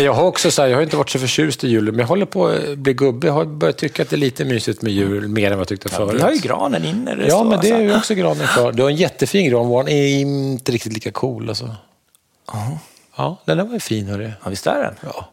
Jag 0.00 0.12
har 0.12 0.22
också 0.22 0.50
så 0.50 0.62
här, 0.62 0.68
jag 0.68 0.76
har 0.76 0.82
inte 0.82 0.96
varit 0.96 1.10
så 1.10 1.18
förtjust 1.18 1.64
i 1.64 1.68
julen, 1.68 1.94
men 1.94 2.00
jag 2.00 2.06
håller 2.08 2.26
på 2.26 2.46
att 2.48 2.78
bli 2.78 2.92
gubbe. 2.94 3.26
Jag 3.26 3.34
har 3.34 3.44
börjat 3.44 3.78
tycka 3.78 4.02
att 4.02 4.10
det 4.10 4.16
är 4.16 4.18
lite 4.18 4.44
mysigt 4.44 4.82
med 4.82 4.92
jul, 4.92 5.28
mer 5.28 5.46
än 5.46 5.52
vad 5.52 5.60
jag 5.60 5.68
tyckte 5.68 5.88
förut. 5.88 6.14
Vi 6.14 6.22
har 6.22 6.32
ju 6.32 6.38
granen 6.38 6.84
inne. 6.84 7.14
Det 7.14 7.22
Ja, 7.22 7.28
står 7.30 7.44
men 7.44 7.60
det 7.60 7.68
är 7.68 7.72
alltså. 7.72 7.84
ju 7.84 7.96
också 7.96 8.14
granen 8.14 8.46
kvar. 8.46 8.72
Du 8.72 8.82
har 8.82 8.90
en 8.90 8.96
jättefin 8.96 9.50
gran, 9.50 9.66
vår 9.66 9.88
är 9.88 10.06
inte 10.20 10.72
riktigt 10.72 10.92
lika 10.92 11.10
cool. 11.10 11.48
Alltså. 11.48 11.74
Ja, 13.16 13.36
den 13.44 13.56
där 13.58 13.64
var 13.64 13.72
ju 13.74 13.80
fin, 13.80 14.06
hörru. 14.08 14.32
Ja, 14.44 14.50
visst 14.50 14.66
är 14.66 14.82
den? 14.82 14.94
Ja. 15.00 15.30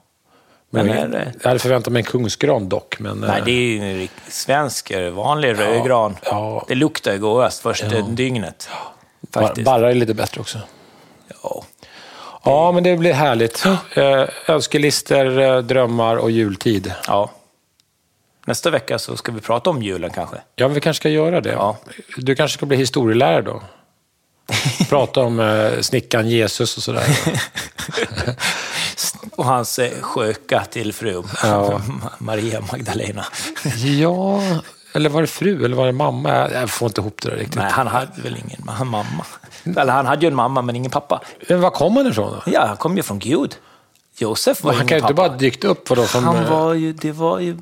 Men 0.69 0.85
Men 0.85 0.97
är 0.97 1.01
jag, 1.01 1.11
det- 1.11 1.33
jag 1.41 1.47
hade 1.49 1.59
förväntat 1.59 1.93
mig 1.93 1.99
en 1.99 2.03
kungsgran 2.05 2.69
dock. 2.69 2.99
Men, 2.99 3.17
Nej, 3.17 3.39
eh, 3.39 3.45
det 3.45 3.51
är 3.51 3.55
ju 3.61 3.77
en 3.91 3.97
rik- 3.99 4.11
svensk, 4.29 4.91
eh, 4.91 5.09
vanlig 5.11 5.59
rödgran. 5.59 6.17
ja. 6.25 6.65
Det 6.67 6.75
luktar 6.75 7.11
ju 7.13 7.19
godast 7.19 7.61
första 7.61 8.01
dygnet. 8.01 8.69
bar- 9.21 9.41
Faktiskt. 9.41 9.65
Barra 9.65 9.91
är 9.91 9.95
lite 9.95 10.13
bättre 10.13 10.41
också. 10.41 10.59
Ja. 11.43 11.63
Ja, 12.43 12.71
men 12.71 12.83
det 12.83 12.97
blir 12.97 13.13
härligt. 13.13 13.65
Eh, 13.93 14.23
Önskelister, 14.47 15.39
eh, 15.39 15.57
drömmar 15.61 16.15
och 16.15 16.31
jultid. 16.31 16.93
ja. 17.07 17.31
Nästa 18.45 18.69
vecka 18.69 18.99
så 18.99 19.17
ska 19.17 19.31
vi 19.31 19.41
prata 19.41 19.69
om 19.69 19.81
julen 19.83 20.09
kanske. 20.11 20.35
Ja, 20.55 20.67
vi 20.67 20.81
kanske 20.81 21.01
ska 21.01 21.09
göra 21.09 21.41
det. 21.41 21.51
Ja. 21.51 21.77
Du 22.17 22.35
kanske 22.35 22.57
ska 22.57 22.65
bli 22.65 22.77
historielärare 22.77 23.41
då? 23.41 23.61
Prata 24.89 25.21
om 25.21 25.39
eh, 25.39 25.79
snickaren 25.81 26.29
Jesus 26.29 26.77
och 26.77 26.83
sådär. 26.83 27.03
Och 29.37 29.45
hans 29.45 29.79
eh, 29.79 30.01
sköka 30.01 30.63
till 30.69 30.93
fru, 30.93 31.23
Ja. 31.43 31.81
Maria 32.17 32.61
Magdalena. 32.71 33.25
ja, 33.85 34.41
eller 34.93 35.09
var 35.09 35.21
det 35.21 35.27
fru 35.27 35.65
eller 35.65 35.75
var 35.75 35.85
det 35.85 35.91
mamma? 35.91 36.29
Jag- 36.51 36.69
får 36.69 36.87
inte 36.87 37.01
ihop 37.01 37.21
det 37.21 37.29
där 37.29 37.37
riktigt. 37.37 37.55
Nej, 37.55 37.71
han 37.71 37.87
hade 37.87 38.21
väl 38.23 38.37
ingen 38.45 38.67
han 38.67 38.87
mamma. 38.87 39.25
Eller 39.63 39.93
han 39.93 40.05
hade 40.05 40.21
ju 40.21 40.27
en 40.27 40.35
mamma, 40.35 40.61
men 40.61 40.75
ingen 40.75 40.91
pappa. 40.91 41.21
Men 41.49 41.61
var 41.61 41.69
kom 41.69 41.95
han 41.97 42.07
ifrån 42.07 42.31
då? 42.31 42.51
Ja, 42.51 42.65
han 42.67 42.77
kom 42.77 42.97
ju 42.97 43.03
från 43.03 43.19
Gud. 43.19 43.55
Josef 44.17 44.63
var 44.63 44.71
ju 44.71 44.77
Han 44.77 44.87
kan 44.87 44.97
ju 44.97 45.01
inte 45.01 45.13
bara 45.13 45.29
dykt 45.29 45.63
upp 45.63 45.89
vadå, 45.89 46.05
som... 46.07 46.23
Han 46.23 46.35
eh, 46.35 46.51
var 46.51 46.73
ju, 46.73 46.93
det 46.93 47.11
var 47.11 47.39
ju... 47.39 47.57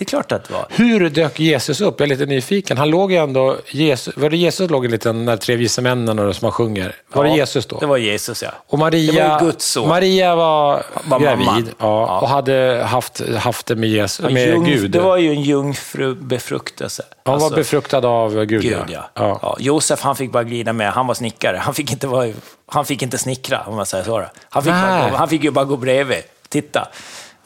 Det 0.00 0.04
är 0.04 0.08
klart 0.08 0.32
att 0.32 0.44
det 0.44 0.54
var. 0.54 0.66
Hur 0.70 1.10
dök 1.10 1.40
Jesus 1.40 1.80
upp? 1.80 2.00
Jag 2.00 2.06
är 2.06 2.10
lite 2.10 2.26
nyfiken. 2.26 2.78
Han 2.78 2.90
låg 2.90 3.12
ju 3.12 3.18
ändå... 3.18 3.56
Jesus, 3.70 4.16
var 4.16 4.30
det 4.30 4.36
Jesus 4.36 4.70
låg 4.70 4.84
en 4.84 4.90
liten, 4.90 5.24
när 5.24 5.36
tre 5.36 5.56
vise 5.56 5.82
männen 5.82 6.18
och 6.18 6.36
som 6.36 6.46
man 6.46 6.52
sjunger? 6.52 6.94
Var 7.12 7.24
det 7.24 7.30
Ja, 7.30 7.36
Jesus 7.36 7.66
då? 7.66 7.78
Det 7.78 7.86
var 7.86 7.96
Jesus, 7.96 8.42
ja. 8.42 8.48
Och 8.66 8.78
Maria, 8.78 9.12
Det 9.22 9.28
var 9.28 9.40
Guds 9.40 9.64
son. 9.66 9.88
Maria 9.88 10.34
var, 10.36 10.82
Var 11.04 11.20
gravid 11.20 11.46
mamma. 11.46 11.62
ja, 11.68 11.74
Ja. 11.78 12.20
och 12.20 12.28
hade 12.28 12.82
haft, 12.88 13.20
haft 13.38 13.66
det 13.66 13.76
med, 13.76 13.88
Jesus, 13.88 14.32
med 14.32 14.48
Jung- 14.48 14.64
Gud. 14.64 14.90
Det 14.90 15.00
var 15.00 15.16
ju 15.16 15.30
en 15.30 15.42
jungfrubefruktelse. 15.42 17.02
Han 17.24 17.34
var 17.34 17.44
Alltså, 17.44 17.56
befruktad 17.56 18.06
av 18.08 18.44
Gud, 18.44 18.62
Gud, 18.62 18.72
ja. 18.88 19.10
ja. 19.14 19.38
ja. 19.42 19.56
Josef, 19.60 20.00
han 20.00 20.16
fick 20.16 20.32
bara 20.32 20.44
glida 20.44 20.72
med. 20.72 20.92
Han 20.92 21.06
var 21.06 21.14
snickare. 21.14 21.56
Han 21.56 21.74
fick 21.74 21.92
inte, 21.92 22.06
vara, 22.06 22.32
han 22.66 22.84
fick 22.84 23.02
inte 23.02 23.18
snickra, 23.18 23.60
om 23.66 23.76
man 23.76 23.86
säger 23.86 24.04
så. 24.04 24.24
Han 24.48 24.62
fick, 24.62 24.72
bara, 24.72 25.16
han 25.16 25.28
fick 25.28 25.44
ju 25.44 25.50
bara 25.50 25.64
gå 25.64 25.76
bredvid. 25.76 26.22
Titta, 26.48 26.88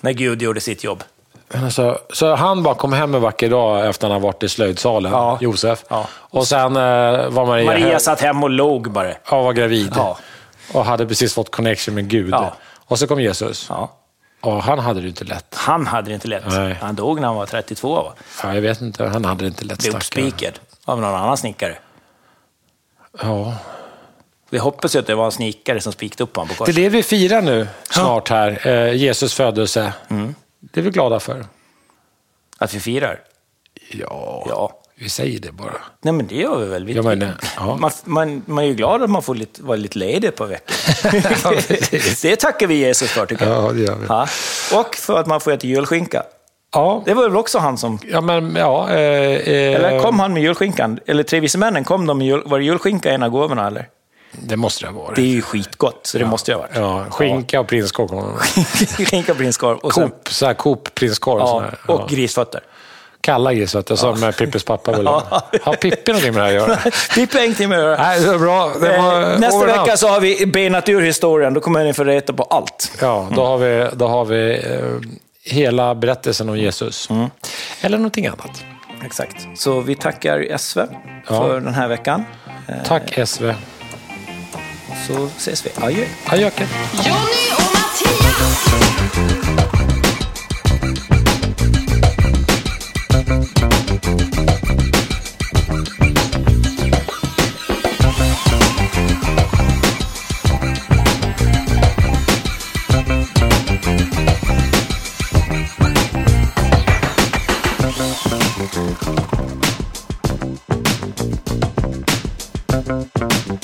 när 0.01 0.13
Gud 0.13 0.43
gjorde 0.43 0.61
sitt 0.61 0.85
jobb. 0.85 1.03
Alltså, 1.55 1.99
så 2.12 2.34
han 2.34 2.62
bara 2.62 2.74
kom 2.74 2.92
hem 2.92 3.14
en 3.14 3.20
vacker 3.20 3.51
dag 3.51 3.88
efter 3.88 4.07
att 4.07 4.12
han 4.12 4.20
har 4.22 4.28
varit 4.28 4.42
i 4.42 4.49
slöjdsalen, 4.49 5.12
Ja. 5.12 5.38
Josef. 5.40 5.84
Ja. 5.88 6.07
Och 6.12 6.47
sen 6.47 6.76
eh, 6.76 6.82
var 7.28 7.47
Maria, 7.47 7.66
Maria 7.66 7.99
satt 7.99 8.20
hemma 8.20 8.42
och 8.42 8.51
låg 8.51 8.90
bara. 8.90 9.09
ja, 9.30 9.42
var 9.42 9.53
gravid. 9.53 9.92
Ja. 9.97 10.18
Och 10.72 10.84
hade 10.84 11.07
precis 11.07 11.34
fått 11.34 11.51
connection 11.51 11.95
med 11.95 12.09
Gud. 12.09 12.32
Ja. 12.34 12.53
Och 12.86 12.99
så 12.99 13.07
kom 13.07 13.20
Jesus. 13.20 13.66
Ja. 13.68 13.92
Och 14.40 14.62
han 14.62 14.78
hade 14.78 15.01
det 15.01 15.09
inte 15.09 15.24
lätt. 15.24 15.55
Han 15.59 15.86
hade 15.86 16.11
det 16.11 16.14
inte 16.14 16.28
lätt. 16.28 16.45
Nej. 16.47 16.78
Han 16.80 16.95
dog 16.95 17.20
när 17.20 17.28
han 17.28 17.36
var 17.36 17.47
32. 17.47 17.95
Va? 17.95 18.12
Ja, 18.42 18.55
jag 18.55 18.62
vet 18.62 18.80
inte, 18.80 19.05
han 19.07 19.24
hade 19.24 19.45
det 19.45 19.49
inte 19.49 19.64
lätt. 19.64 19.78
Blev 19.78 19.95
uppspikad 19.97 20.53
av 20.84 21.01
någon 21.01 21.14
annan 21.14 21.36
snickare. 21.36 21.78
Ja. 23.22 23.55
Vi 24.51 24.59
hoppas 24.59 24.95
ju 24.95 24.99
att 24.99 25.07
det 25.07 25.14
var 25.14 25.24
en 25.24 25.32
snickare 25.32 25.80
som 25.80 25.92
spikade 25.92 26.22
upp 26.24 26.36
honom 26.36 26.49
på 26.49 26.64
Det 26.64 26.70
är 26.70 26.74
korset. 26.74 26.76
det 26.76 26.88
vi 26.88 27.03
firar 27.03 27.42
nu 27.42 27.68
snart 27.90 28.28
här, 28.30 28.66
eh, 28.68 28.92
Jesus 28.95 29.34
födelse. 29.34 29.92
Mm. 30.11 30.34
Det 30.73 30.81
är 30.81 30.85
vi 30.85 30.91
glada 30.91 31.21
för. 31.21 31.47
Att 32.59 32.75
vi 32.75 32.81
firar. 32.81 33.21
Ja, 33.91 34.47
Ja. 34.49 34.81
vi 34.97 35.09
säger 35.09 35.41
det 35.41 35.53
bara. 35.53 35.73
Nej, 36.03 36.15
men 36.15 36.27
det 36.27 36.35
gör 36.35 36.59
vi 36.59 36.67
väl. 36.67 36.85
Vi, 36.85 36.93
Ja, 36.93 37.03
men, 37.03 37.31
ja. 37.57 37.77
man, 37.77 37.91
man, 38.05 38.43
man 38.47 38.65
är 38.65 38.69
ju 38.69 38.75
glad 38.75 39.03
att 39.03 39.11
man 39.11 39.23
får 39.23 39.35
lite, 39.35 39.62
vara 39.62 39.77
lite 39.77 39.99
ledig 39.99 40.35
på 40.37 40.45
veckan. 40.47 40.77
det 42.23 42.37
tackar 42.37 42.67
vi 42.67 42.75
Jesus 42.75 43.11
för, 43.11 43.27
tycker 43.27 43.47
jag. 43.51 43.65
Ja, 43.65 43.73
det 43.73 43.81
gör 43.81 43.97
vi. 43.97 44.07
Ja. 44.09 44.29
Och 44.81 44.95
för 44.95 45.21
att 45.21 45.27
man 45.27 45.41
får 45.41 45.53
äta 45.53 45.67
julskinka. 45.67 46.23
Ja, 46.73 47.03
Det 47.07 47.15
var 47.15 47.23
väl 47.23 47.37
också 47.37 47.59
han 47.59 47.79
som... 47.79 47.99
ja 48.11 48.21
men 48.21 48.57
ja. 48.57 48.91
Eh, 48.91 48.97
eh, 48.99 49.75
Eller 49.75 50.01
kom 50.01 50.21
han 50.21 50.33
med 50.33 50.43
julskinkan? 50.43 50.99
Eller 51.07 51.23
Tre 51.23 51.41
vise 51.41 51.59
männen, 51.59 51.85
kom 51.85 52.07
de 52.07 52.19
med 52.19 52.27
jul, 52.27 52.43
var 52.47 52.59
det 52.59 52.65
julskinka 52.65 53.11
en 53.12 53.23
av 53.23 53.31
gåvorna 53.31 53.67
eller? 53.67 53.89
Det 54.43 54.57
måste 54.57 54.85
det 54.87 54.93
ha 54.93 55.03
varit. 55.03 55.16
Det 55.16 55.22
är 55.22 55.26
ju 55.26 55.43
skitgott, 55.43 56.01
så 56.07 56.18
det 56.18 56.24
måste 56.26 56.51
ju 56.51 56.55
ha 56.57 56.62
varit. 56.62 56.76
Ja, 56.76 57.05
skinka 57.11 57.61
och 57.61 57.66
prinskorv. 57.66 58.37
Skinka 59.07 59.32
och 59.32 59.39
prinskorv. 59.39 59.78
Och, 59.78 59.95
sen, 59.95 60.09
Coop, 60.11 60.28
så 60.28 60.47
här 60.47 60.55
Coop 60.55 60.95
prinskorv. 60.95 61.39
ja, 61.41 61.61
här. 61.61 61.78
och 61.95 62.01
ja. 62.01 62.07
grisfötter. 62.11 62.61
Kalla 63.20 63.55
grisfötter, 63.55 63.97
som 63.97 64.22
ja. 64.22 64.32
Pippis 64.32 64.64
pappa 64.64 64.97
ville 64.97 65.11
ha. 65.11 65.22
Ja. 65.53 65.59
Har 65.62 65.74
Pippi 65.74 66.12
någonting 66.12 66.35
med 66.35 66.43
det 66.43 66.47
här 66.47 66.57
att 66.62 66.68
göra? 66.68 66.76
Pippi 67.14 67.39
har 67.39 67.45
ingenting 67.45 67.68
med 67.68 67.78
göra. 67.78 67.97
Nej, 68.03 68.20
det 68.20 68.26
var 68.26 68.39
bra. 68.39 68.72
Det 68.80 68.99
var 68.99 69.22
Eh, 69.32 69.39
Nästa 69.39 69.57
over 69.57 69.68
and 69.68 69.78
vecka 69.80 69.91
out. 69.93 69.99
så 69.99 70.09
har 70.09 70.20
vi 70.20 70.47
benat 70.47 70.89
ur 70.89 71.01
historien. 71.03 71.55
Då 71.55 71.61
kommer 71.61 71.85
ni 71.85 71.93
få 71.93 72.05
reta 72.05 72.32
på 72.32 72.43
allt. 72.43 72.93
Ja, 73.01 73.28
då 73.37 73.45
har 73.45 73.59
vi, 73.59 73.89
då 73.93 74.07
har 74.07 74.24
vi 74.24 74.53
eh, 74.55 75.11
hela 75.55 75.95
berättelsen 75.95 76.49
om 76.49 76.59
Jesus. 76.59 77.11
Mm. 77.11 77.30
Eller 77.80 77.99
någonting 77.99 78.26
annat. 78.26 78.64
Exakt. 79.05 79.47
Så 79.57 79.80
vi 79.80 79.95
tackar 79.95 80.57
SV 80.59 80.80
Ja. 81.28 81.37
för 81.43 81.61
den 81.61 81.74
här 81.74 81.89
veckan. 81.89 82.24
Tack 82.87 83.18
SV. 83.28 83.53
Så 85.07 85.29
ses 85.39 85.65
vi. 85.65 85.71
Adjö. 85.77 86.07
Adjöken. 86.27 86.69
Jonny 87.05 87.53
och 87.57 87.73
Mattias! 87.75 88.75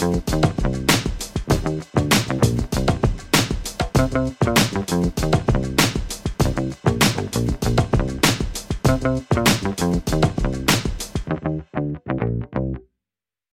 Thank 0.01 0.75